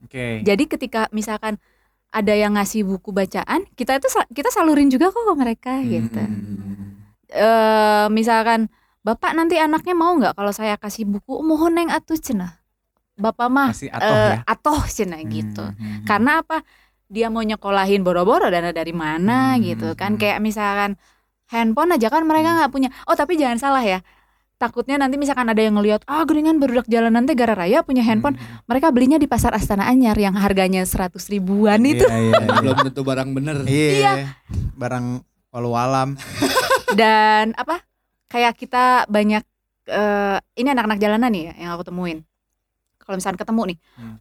Oke. 0.00 0.40
jadi 0.40 0.64
ketika 0.66 1.06
misalkan 1.10 1.62
ada 2.12 2.32
yang 2.36 2.52
ngasih 2.56 2.84
buku 2.84 3.10
bacaan 3.10 3.64
kita 3.74 3.96
itu 3.98 4.08
kita 4.36 4.48
salurin 4.52 4.88
juga 4.92 5.08
kok 5.14 5.24
ke 5.24 5.34
mereka 5.36 5.72
gitu. 5.84 6.20
Hmm. 6.20 7.00
eh 7.32 8.06
misalkan 8.12 8.68
bapak 9.02 9.32
nanti 9.34 9.56
anaknya 9.58 9.94
mau 9.96 10.12
nggak 10.20 10.36
kalau 10.38 10.52
saya 10.52 10.76
kasih 10.76 11.08
buku? 11.08 11.40
Mohon 11.42 11.72
neng 11.84 11.88
atuh 11.92 12.18
cenah 12.20 12.60
bapak 13.16 13.48
mah 13.52 13.70
Masih 13.72 13.90
atoh 13.92 14.16
eh, 14.16 14.30
ya. 14.32 14.38
atoh 14.48 14.80
cenah 14.88 15.20
gitu. 15.28 15.64
Hmm, 15.64 16.04
karena 16.08 16.42
apa? 16.44 16.64
Dia 17.12 17.28
mau 17.28 17.44
nyekolahin 17.44 18.00
boro-boro 18.06 18.48
dana 18.48 18.72
dari 18.72 18.92
mana 18.96 19.56
Hmm, 19.56 19.62
gitu 19.64 19.92
kan. 20.00 20.16
kayak 20.20 20.40
misalkan 20.40 20.96
handphone 21.52 21.92
aja 21.96 22.08
kan 22.12 22.24
mereka 22.24 22.56
nggak 22.56 22.72
punya. 22.72 22.88
Oh 23.08 23.16
tapi 23.16 23.36
jangan 23.40 23.58
salah 23.60 23.84
ya 23.84 24.00
takutnya 24.62 24.94
nanti 24.96 25.18
misalkan 25.18 25.44
ada 25.44 25.58
yang 25.58 25.74
ngelihat 25.74 26.06
ah 26.06 26.22
geningan 26.22 26.56
berudak 26.56 26.86
jalanan 26.86 27.26
teh 27.26 27.34
gara 27.34 27.52
raya 27.52 27.82
punya 27.82 28.00
handphone 28.00 28.34
Hmm. 28.34 28.62
mereka 28.64 28.88
belinya 28.88 29.16
di 29.16 29.26
pasar 29.26 29.50
Astana 29.50 29.84
Anyar 29.84 30.14
yang 30.14 30.32
harganya 30.34 30.86
100 30.86 31.18
ribuan 31.28 31.82
itu 31.82 32.04
Iya, 32.04 32.14
iya, 32.22 32.38
iya. 32.38 32.54
Belum 32.62 32.78
tentu 32.80 33.02
barang 33.02 33.28
bener. 33.32 33.56
Iya. 33.64 34.38
Barang 34.72 35.20
walau 35.50 35.74
alam. 35.74 36.14
dan 36.94 37.50
apa 37.54 37.82
kayak 38.26 38.54
kita 38.54 38.84
banyak 39.06 39.42
eh, 39.84 40.38
ini 40.54 40.68
anak-anak 40.68 40.96
jalanan 40.96 41.28
nih 41.28 41.42
ya 41.42 41.54
yang 41.58 41.70
aku 41.72 41.82
temuin 41.84 42.22
kalau 42.98 43.18
misalkan 43.18 43.36
ketemu 43.36 43.74
nih 43.74 43.78
Hmm. 43.94 44.16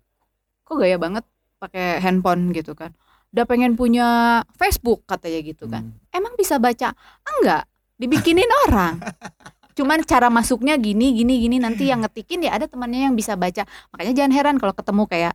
kok 0.64 0.76
gaya 0.76 0.98
banget 0.98 1.24
pakai 1.58 2.00
handphone 2.00 2.50
gitu 2.50 2.74
kan 2.74 2.96
udah 3.30 3.46
pengen 3.46 3.76
punya 3.76 4.08
Facebook 4.54 5.06
katanya 5.06 5.40
gitu 5.46 5.68
kan 5.68 5.86
Hmm. 5.86 6.10
emang 6.12 6.34
bisa 6.34 6.58
baca 6.58 6.92
enggak 7.24 7.64
dibikinin 7.96 8.50
orang 8.66 8.98
cuman 9.82 10.06
cara 10.06 10.30
masuknya 10.30 10.78
gini 10.78 11.18
gini 11.18 11.42
gini 11.42 11.58
nanti 11.58 11.90
yang 11.90 12.06
ngetikin 12.06 12.46
ya 12.46 12.54
ada 12.62 12.70
temannya 12.70 13.10
yang 13.10 13.18
bisa 13.18 13.34
baca 13.34 13.66
makanya 13.90 14.14
jangan 14.14 14.32
heran 14.38 14.56
kalau 14.62 14.78
ketemu 14.78 15.04
kayak 15.10 15.34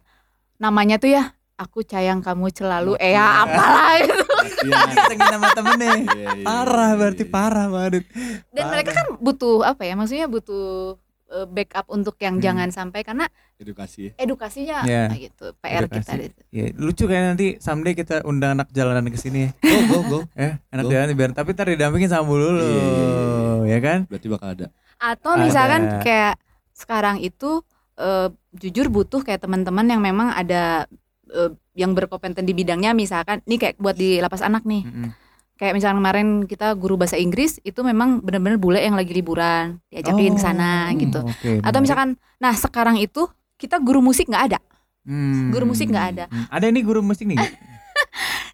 namanya 0.63 1.03
tuh 1.03 1.11
ya 1.11 1.35
aku 1.57 1.83
sayang 1.83 2.21
kamu 2.21 2.53
selalu 2.53 2.95
eh 3.01 3.17
ya 3.17 3.43
apalah 3.49 3.97
gitu. 4.05 4.25
Iya. 4.69 4.81
Ketengin 4.93 5.29
sama 5.33 5.49
temennya. 5.57 5.95
Iya, 6.05 6.29
iya, 6.37 6.45
Parah 6.45 6.91
iya, 6.93 6.99
berarti 7.01 7.25
iya. 7.25 7.33
parah 7.33 7.67
banget. 7.73 8.05
dan 8.53 8.65
mereka 8.69 8.91
kan 8.93 9.07
butuh 9.19 9.65
apa 9.65 9.83
ya 9.89 9.95
maksudnya 9.97 10.29
butuh 10.29 11.01
backup 11.45 11.87
untuk 11.89 12.15
yang 12.19 12.37
Hmm. 12.37 12.45
jangan 12.45 12.69
sampai 12.71 13.01
karena 13.01 13.27
Edukasi. 13.57 14.15
edukasinya 14.15 14.83
Iya. 14.83 15.03
nah 15.07 15.19
gitu 15.19 15.47
PR 15.57 15.85
kita 15.85 15.99
Edukasi. 16.07 16.17
gitu. 16.25 16.41
Ya, 16.51 16.65
lucu 16.73 17.05
kayak 17.05 17.25
nanti 17.29 17.47
someday 17.59 17.93
kita 17.93 18.23
undang 18.23 18.55
anak 18.55 18.71
jalanan 18.71 19.03
ke 19.05 19.17
sini 19.17 19.39
ya. 19.43 19.51
Go 19.57 19.79
go 19.85 19.99
go. 20.03 20.19
Ya, 20.33 20.59
anak 20.73 20.85
Go. 20.85 20.91
jalanan 20.91 21.13
biar 21.13 21.31
tapi 21.33 21.51
ntar 21.51 21.67
didampingin 21.67 22.07
sama 22.07 22.25
Bu 22.25 22.37
Lulu. 22.37 22.61
Iya, 22.61 22.71
iya, 22.71 22.87
iya, 22.87 23.67
Ya 23.67 23.79
kan? 23.81 23.99
Berarti 24.07 24.29
bakal 24.29 24.49
ada. 24.51 24.67
atau 24.97 25.33
Ada. 25.33 25.43
misalkan 25.43 25.83
kayak 26.01 26.35
sekarang 26.73 27.17
itu 27.19 27.61
eh, 27.97 28.29
jujur 28.55 28.87
butuh 28.87 29.21
kayak 29.21 29.41
teman-teman 29.41 29.85
yang 29.87 29.99
memang 29.99 30.31
ada 30.31 30.85
eh, 31.27 31.51
yang 31.75 31.93
berkompeten 31.93 32.43
di 32.43 32.53
bidangnya 32.53 32.93
misalkan 32.93 33.41
nih 33.43 33.59
kayak 33.59 33.77
buat 33.77 33.93
di 33.93 34.21
lapas 34.21 34.41
anak 34.41 34.63
nih 34.63 34.85
Mm-mm. 34.85 35.11
Kayak 35.57 35.73
misalnya 35.73 35.97
kemarin 35.97 36.29
kita 36.45 36.73
guru 36.73 36.97
bahasa 36.97 37.17
Inggris 37.17 37.59
itu 37.61 37.81
memang 37.81 38.21
benar-benar 38.21 38.57
bule 38.57 38.79
yang 38.79 38.93
lagi 38.93 39.11
liburan 39.11 39.81
diajakin 39.89 40.33
ke 40.33 40.43
sana 40.43 40.87
Oh, 40.87 40.95
gitu 40.95 41.21
oke, 41.21 41.51
atau 41.61 41.79
misalkan 41.81 42.09
nah 42.37 42.53
sekarang 42.53 42.97
itu 42.97 43.25
kita 43.57 43.77
guru 43.79 44.01
musik 44.01 44.27
nggak 44.27 44.45
ada 44.47 44.59
Hmm. 45.03 45.49
guru 45.49 45.71
musik 45.71 45.87
nggak 45.87 46.07
ada. 46.11 46.25
Hmm. 46.27 46.51
Ada 46.51 46.67
ini 46.67 46.83
guru 46.83 46.99
musik 46.99 47.25
nih. 47.25 47.39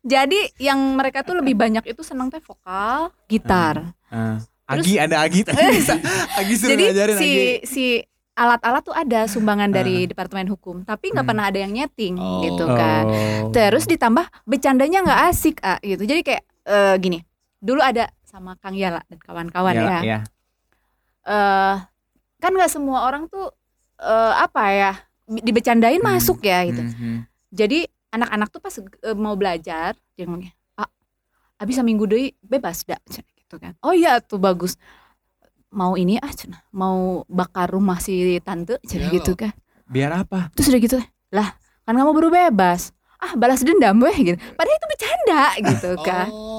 jadi 0.04 0.52
yang 0.58 0.76
mereka 0.94 1.22
tuh 1.22 1.34
lebih 1.34 1.54
banyak 1.54 1.80
itu 1.86 2.02
senang 2.02 2.28
teh 2.28 2.40
vokal 2.40 3.08
gitar 3.24 3.96
Ah, 4.06 4.36
Terus- 4.68 4.84
Agi 4.84 4.94
ada 4.98 5.16
Agi. 5.20 5.40
Agi 6.38 6.54
suruh 6.54 6.70
jadi 6.70 6.82
ngajarin 6.86 7.16
si 7.16 7.24
Agi. 7.24 7.48
si 7.64 7.84
alat-alat 8.32 8.82
tuh 8.82 8.92
ada 8.92 9.24
sumbangan 9.24 9.68
dari 9.68 10.04
departemen 10.04 10.44
hukum 10.46 10.80
tapi 10.82 11.08
nggak 11.08 11.20
Hmm. 11.20 11.30
pernah 11.30 11.44
ada 11.48 11.58
yang 11.58 11.72
nyeting 11.72 12.16
Oh. 12.16 12.40
gitu 12.42 12.64
kan 12.66 13.04
Oh. 13.04 13.48
terus 13.48 13.84
ditambah 13.84 14.24
bercandanya 14.42 15.00
nggak 15.02 15.20
asik 15.28 15.56
ah 15.62 15.80
gitu 15.80 16.04
jadi 16.04 16.20
kayak 16.22 16.44
eh, 16.64 16.94
gini 16.98 17.18
dulu 17.58 17.78
ada 17.78 18.10
sama 18.22 18.58
Kang 18.58 18.74
Yala 18.74 19.02
dan 19.06 19.18
kawan-kawan 19.18 19.74
ya, 19.76 19.98
ya. 20.02 20.18
eh 21.24 21.76
kan 22.38 22.50
nggak 22.50 22.72
semua 22.72 23.06
orang 23.06 23.30
tuh 23.30 23.54
eh, 23.98 24.32
apa 24.34 24.62
ya 24.68 24.92
dibecandain 25.28 26.02
Hmm. 26.02 26.10
masuk 26.10 26.42
ya 26.42 26.66
gitu. 26.66 26.82
Mhm. 26.82 27.24
jadi 27.48 27.86
anak-anak 28.10 28.48
tuh 28.50 28.60
pas 28.60 28.74
eh, 28.76 28.86
mau 29.14 29.38
belajar 29.38 29.94
dia 30.12 30.24
ngomongnya 30.26 30.50
ah 30.74 30.90
abis 31.56 31.78
minggu 31.78 32.04
deui 32.04 32.34
bebas 32.40 32.82
dah 32.82 32.98
gitu 33.06 33.56
kan. 33.56 33.76
Oh 33.80 33.92
iya 33.92 34.18
tuh 34.18 34.36
bagus. 34.36 34.74
Mau 35.70 35.96
ini 35.96 36.18
ah 36.18 36.28
cenah 36.28 36.60
mau 36.72 37.24
bakar 37.28 37.70
rumah 37.70 37.96
si 37.96 38.12
tante 38.42 38.76
cenah 38.82 39.08
Ya 39.08 39.14
gitu 39.14 39.32
kan. 39.32 39.52
Biar 39.86 40.10
apa? 40.12 40.48
terus 40.52 40.68
udah 40.68 40.80
gitu 40.80 40.98
lah 41.30 41.48
kan 41.84 41.94
kamu 41.94 42.12
baru 42.12 42.28
bebas. 42.28 42.90
Ah 43.16 43.38
balas 43.38 43.62
dendam 43.62 44.02
weh 44.02 44.18
gitu. 44.18 44.36
Padahal 44.52 44.74
itu 44.74 44.86
bercanda 44.90 45.42
gitu 45.62 45.90
kan. 46.02 46.28
Oh 46.28 46.51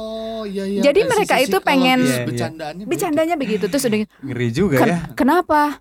iya 0.43 0.63
iya. 0.65 0.81
Jadi 0.81 0.99
Dari 0.99 1.09
mereka 1.09 1.35
itu 1.37 1.57
pengen- 1.59 2.01
Iya, 2.01 2.15
iya. 2.15 2.25
bercandaannya. 2.25 2.85
bercandanya 2.85 3.35
begitu 3.35 3.65
terus 3.65 3.83
udah 3.83 3.99
Ngeri 4.25 4.47
juga 4.49 4.75
"Ken- 4.77 4.89
ya. 4.89 4.99
kenapa 5.13 5.79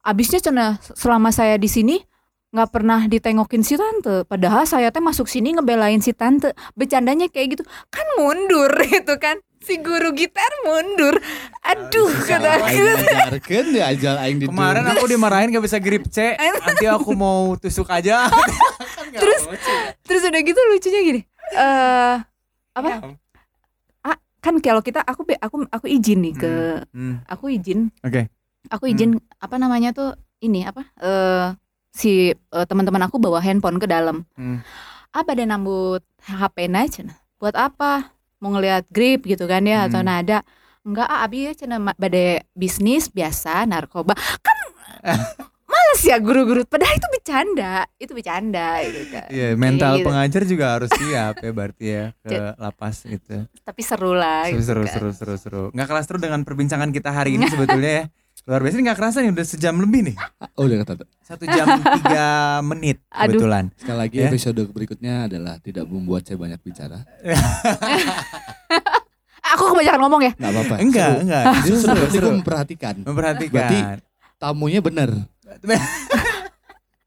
abisnya 0.00 0.40
cenah 0.40 0.72
selama 0.92 1.28
saya 1.28 1.54
di 1.54 1.66
sini 1.66 2.00
nggak 2.48 2.70
pernah 2.70 3.04
ditengokin 3.04 3.60
si 3.60 3.76
tante 3.76 4.24
padahal 4.24 4.64
saya 4.64 4.88
teh 4.88 4.98
masuk 4.98 5.28
sini 5.28 5.52
ngebelain 5.52 6.00
si 6.00 6.12
tante 6.12 6.48
bercandanya 6.72 7.28
kayak 7.28 7.54
gitu 7.54 7.62
kan 7.88 8.06
mundur 8.16 8.72
itu 8.94 9.14
kan 9.16 9.36
si 9.58 9.76
guru 9.76 10.16
gitar 10.16 10.48
mundur 10.64 11.12
aduh 11.60 12.08
kata 12.24 12.56
deh 13.44 13.84
ajal 13.92 14.16
aing 14.16 14.40
Kemarin 14.40 14.80
aku 14.86 15.04
dimarahin 15.04 15.50
gak 15.50 15.60
bisa 15.60 15.76
grip 15.76 16.08
C. 16.08 16.32
Nanti 16.38 16.88
aku 16.88 17.12
mau 17.12 17.52
tusuk 17.54 17.84
aja. 17.86 18.32
Terus 19.12 19.42
terus 20.00 20.22
udah 20.24 20.40
gitu 20.40 20.56
lucunya 20.64 21.00
gini 21.02 21.20
eh 21.50 22.16
apa 22.72 23.12
kan 24.38 24.54
kalau 24.62 24.80
kita 24.80 25.02
aku 25.02 25.26
aku 25.38 25.66
aku 25.68 25.86
izin 25.90 26.22
nih 26.22 26.34
ke 26.38 26.52
Hmm, 26.94 27.20
aku 27.26 27.50
izin. 27.50 27.90
Oke. 28.06 28.30
aku 28.68 28.84
izin 28.90 29.16
apa 29.40 29.56
namanya 29.56 29.90
tuh 29.90 30.12
ini 30.38 30.62
apa 30.62 30.82
eh 31.00 31.46
si 31.90 32.30
eh, 32.30 32.64
teman-teman 32.68 33.02
aku 33.08 33.16
bawa 33.18 33.42
handphone 33.42 33.80
ke 33.82 33.86
dalam. 33.88 34.22
Hmm. 34.38 34.62
apa 35.08 35.32
deh 35.32 35.48
nambut 35.48 36.04
HP 36.20 36.68
aja 36.68 37.02
buat 37.40 37.56
apa? 37.56 38.12
Mau 38.38 38.54
ngelihat 38.54 38.86
grip 38.92 39.24
gitu 39.24 39.48
kan 39.50 39.64
ya 39.64 39.88
atau 39.88 39.98
Hmm. 40.04 40.08
nada? 40.08 40.38
Enggak 40.86 41.08
ah 41.10 41.26
abi 41.26 41.50
ya 41.50 41.52
ma- 41.80 41.96
bade 41.96 42.44
bisnis 42.54 43.08
biasa 43.10 43.66
narkoba. 43.66 44.14
Kan 44.14 44.58
males 45.68 46.00
ya 46.02 46.16
guru-guru 46.18 46.64
padahal 46.64 46.96
itu 46.96 47.08
bercanda 47.10 47.74
itu 47.94 48.08
bercanda 48.10 48.80
gitu 48.82 49.00
kan 49.10 49.28
Iya, 49.28 49.48
mental 49.54 49.92
gitu. 49.94 50.06
pengajar 50.06 50.42
juga 50.42 50.66
harus 50.72 50.90
siap 50.98 51.34
ya 51.38 51.50
berarti 51.50 51.84
ya 51.86 52.04
ke 52.18 52.36
lapas 52.56 53.04
itu. 53.04 53.44
tapi 53.60 53.80
seru 53.82 54.12
lah 54.12 54.48
Seru 54.48 54.56
gitu 54.56 54.64
seru 54.64 54.82
kan. 54.82 54.90
seru 54.90 55.10
seru 55.12 55.34
seru. 55.36 55.64
Nggak 55.70 55.86
kalah 55.86 56.02
seru 56.02 56.18
dengan 56.18 56.40
perbincangan 56.42 56.88
kita 56.88 57.10
hari 57.10 57.36
ini 57.36 57.46
sebetulnya 57.46 57.92
ya. 57.94 58.04
Luar 58.44 58.64
biasa 58.64 58.74
ini 58.74 58.84
nggak 58.86 58.96
kerasa 58.96 59.16
nih 59.20 59.30
udah 59.30 59.44
sejam 59.46 59.76
lebih 59.76 60.00
nih. 60.08 60.16
Oh 60.54 60.64
udah 60.64 60.80
kata. 60.82 61.04
Satu 61.20 61.44
jam 61.44 61.68
tiga 61.68 62.26
menit 62.72 63.04
Aduh. 63.10 63.36
kebetulan. 63.36 63.64
Sekali 63.76 63.98
lagi 63.98 64.16
Ya. 64.16 64.26
episode 64.26 64.62
berikutnya 64.66 65.28
adalah 65.28 65.54
tidak 65.58 65.84
membuat 65.84 66.24
saya 66.24 66.38
banyak 66.38 66.56
bicara. 66.58 67.04
aku 69.48 69.62
kebanyakan 69.66 70.00
ngomong 70.00 70.22
ya 70.22 70.32
Enggak 70.34 70.50
apa-apa. 70.50 70.74
Enggak, 70.78 71.08
Seru. 71.10 71.22
enggak. 71.22 71.44
Justru 71.62 71.92
seru. 72.08 72.24
gue 72.24 72.32
memperhatikan. 72.36 72.94
Memperhatikan. 73.02 73.52
Berarti 73.52 73.78
tamunya 74.38 74.80
benar. 74.80 75.10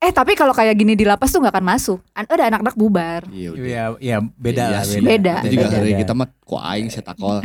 Eh 0.02 0.10
tapi 0.10 0.34
kalau 0.34 0.50
kayak 0.50 0.74
gini 0.74 0.98
di 0.98 1.06
lapas 1.06 1.30
tuh 1.30 1.38
nggak 1.38 1.54
akan 1.54 1.68
masuk. 1.68 2.00
An- 2.12 2.26
Udah 2.26 2.50
anak-anak 2.50 2.74
bubar. 2.74 3.22
Iya. 3.30 3.50
Iya, 3.54 3.84
iya 4.02 4.18
beda 4.18 4.64
Iya 4.64 4.74
lah, 4.74 4.82
sih. 4.82 4.98
beda. 4.98 5.06
Beda. 5.08 5.36
Itu 5.40 5.54
juga 5.54 5.66
Beda. 5.68 5.78
hari 5.78 5.92
kita 5.94 6.14
mah 6.14 6.28
ku 6.42 6.56
aing 6.58 6.90
setakol. 6.90 7.38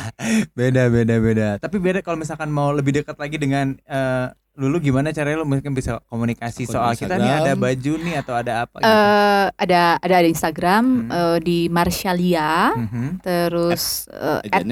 beda 0.58 0.90
beda 0.90 1.14
beda 1.16 1.48
tapi 1.58 1.78
beda 1.78 2.02
kalau 2.02 2.18
misalkan 2.18 2.50
mau 2.50 2.70
lebih 2.70 2.92
dekat 2.96 3.14
lagi 3.14 3.36
dengan 3.36 3.78
eh, 3.80 4.26
Lulu 4.50 4.82
gimana 4.82 5.08
caranya 5.08 5.40
lu 5.40 5.46
mungkin 5.46 5.72
bisa 5.72 6.02
komunikasi 6.04 6.66
Akun 6.66 6.74
soal 6.74 6.92
kita 6.92 7.16
nih 7.16 7.32
ada 7.40 7.54
baju 7.54 7.92
nih 7.96 8.14
atau 8.18 8.34
ada 8.34 8.52
apa 8.66 8.76
gitu. 8.76 8.90
Eh 8.90 9.46
ada 9.56 9.82
ada 9.96 10.14
ada 10.18 10.28
Instagram 10.28 10.84
Hmm. 11.06 11.08
eh, 11.08 11.38
di 11.40 11.58
Marshalia 11.70 12.74
Mhm. 12.74 13.22
terus 13.22 14.10
at 14.44 14.66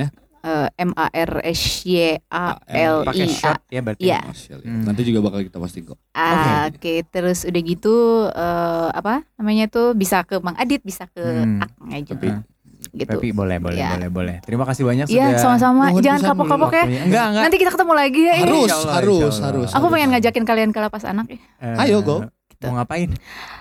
Eh, 0.49 0.69
M 0.81 0.91
A 0.95 1.07
R 1.11 1.45
S 1.45 1.61
Y 1.85 2.17
A 2.27 2.57
L 2.65 3.05
I 3.07 3.21
A. 3.21 3.27
shot 3.29 3.61
ya 3.69 3.81
berarti 3.81 4.01
Iya. 4.03 4.25
Marshall, 4.25 4.61
ya. 4.61 4.71
Hmm. 4.71 4.83
Nanti 4.83 5.01
juga 5.05 5.19
bakal 5.21 5.45
kita 5.45 5.59
posting 5.59 5.85
kok. 5.85 5.99
Ah, 6.11 6.67
Oke, 6.67 7.05
terus 7.05 7.45
udah 7.45 7.63
gitu 7.63 7.95
eh, 8.27 8.89
apa 8.91 9.29
namanya 9.37 9.69
tuh 9.69 9.93
bisa 9.93 10.25
ke 10.25 10.39
Bang 10.39 10.57
Adit, 10.57 10.81
bisa 10.81 11.05
ke 11.07 11.21
Hmm. 11.21 11.61
Aknya 11.61 12.01
juga 12.03 12.17
Tapi- 12.17 12.57
gitu. 12.89 13.11
Pepi 13.11 13.35
boleh 13.35 13.59
boleh 13.59 13.77
Iya. 13.77 13.91
boleh 13.93 14.09
boleh 14.09 14.37
terima 14.41 14.65
kasih 14.65 14.87
banyak 14.87 15.07
Iya, 15.07 15.35
sudah 15.35 15.59
sama-sama. 15.59 15.91
Jangan 15.99 16.33
kapok-kapok 16.33 16.71
ya. 16.73 16.85
enggak 17.03 17.25
enggak 17.29 17.43
Nanti 17.45 17.57
kita 17.59 17.71
ketemu 17.75 17.93
lagi 17.93 18.23
ya. 18.23 18.35
Harus, 18.39 18.73
harus, 18.87 19.35
harus. 19.37 19.69
Aku 19.75 19.87
pengen 19.91 20.09
ngajakin 20.11 20.45
kalian 20.47 20.71
ke 20.71 20.79
lapas 20.79 21.05
anak 21.05 21.27
ya. 21.29 21.39
Eh, 21.61 21.83
Ayo, 21.85 22.01
go. 22.01 22.25
Mau 22.61 22.75
ngapain 22.75 23.11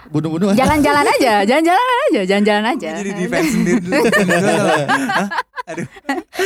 Bunuh-bunuh. 0.07 0.55
Jalan-jalan 0.55 1.05
aja, 1.05 1.43
jalan-jalan 1.43 1.87
aja, 2.07 2.21
jalan-jalan 2.23 2.65
aja. 2.67 2.89
jadi 2.97 3.11
defense 3.13 3.49
sendiri 3.51 3.79
dulu 3.79 3.93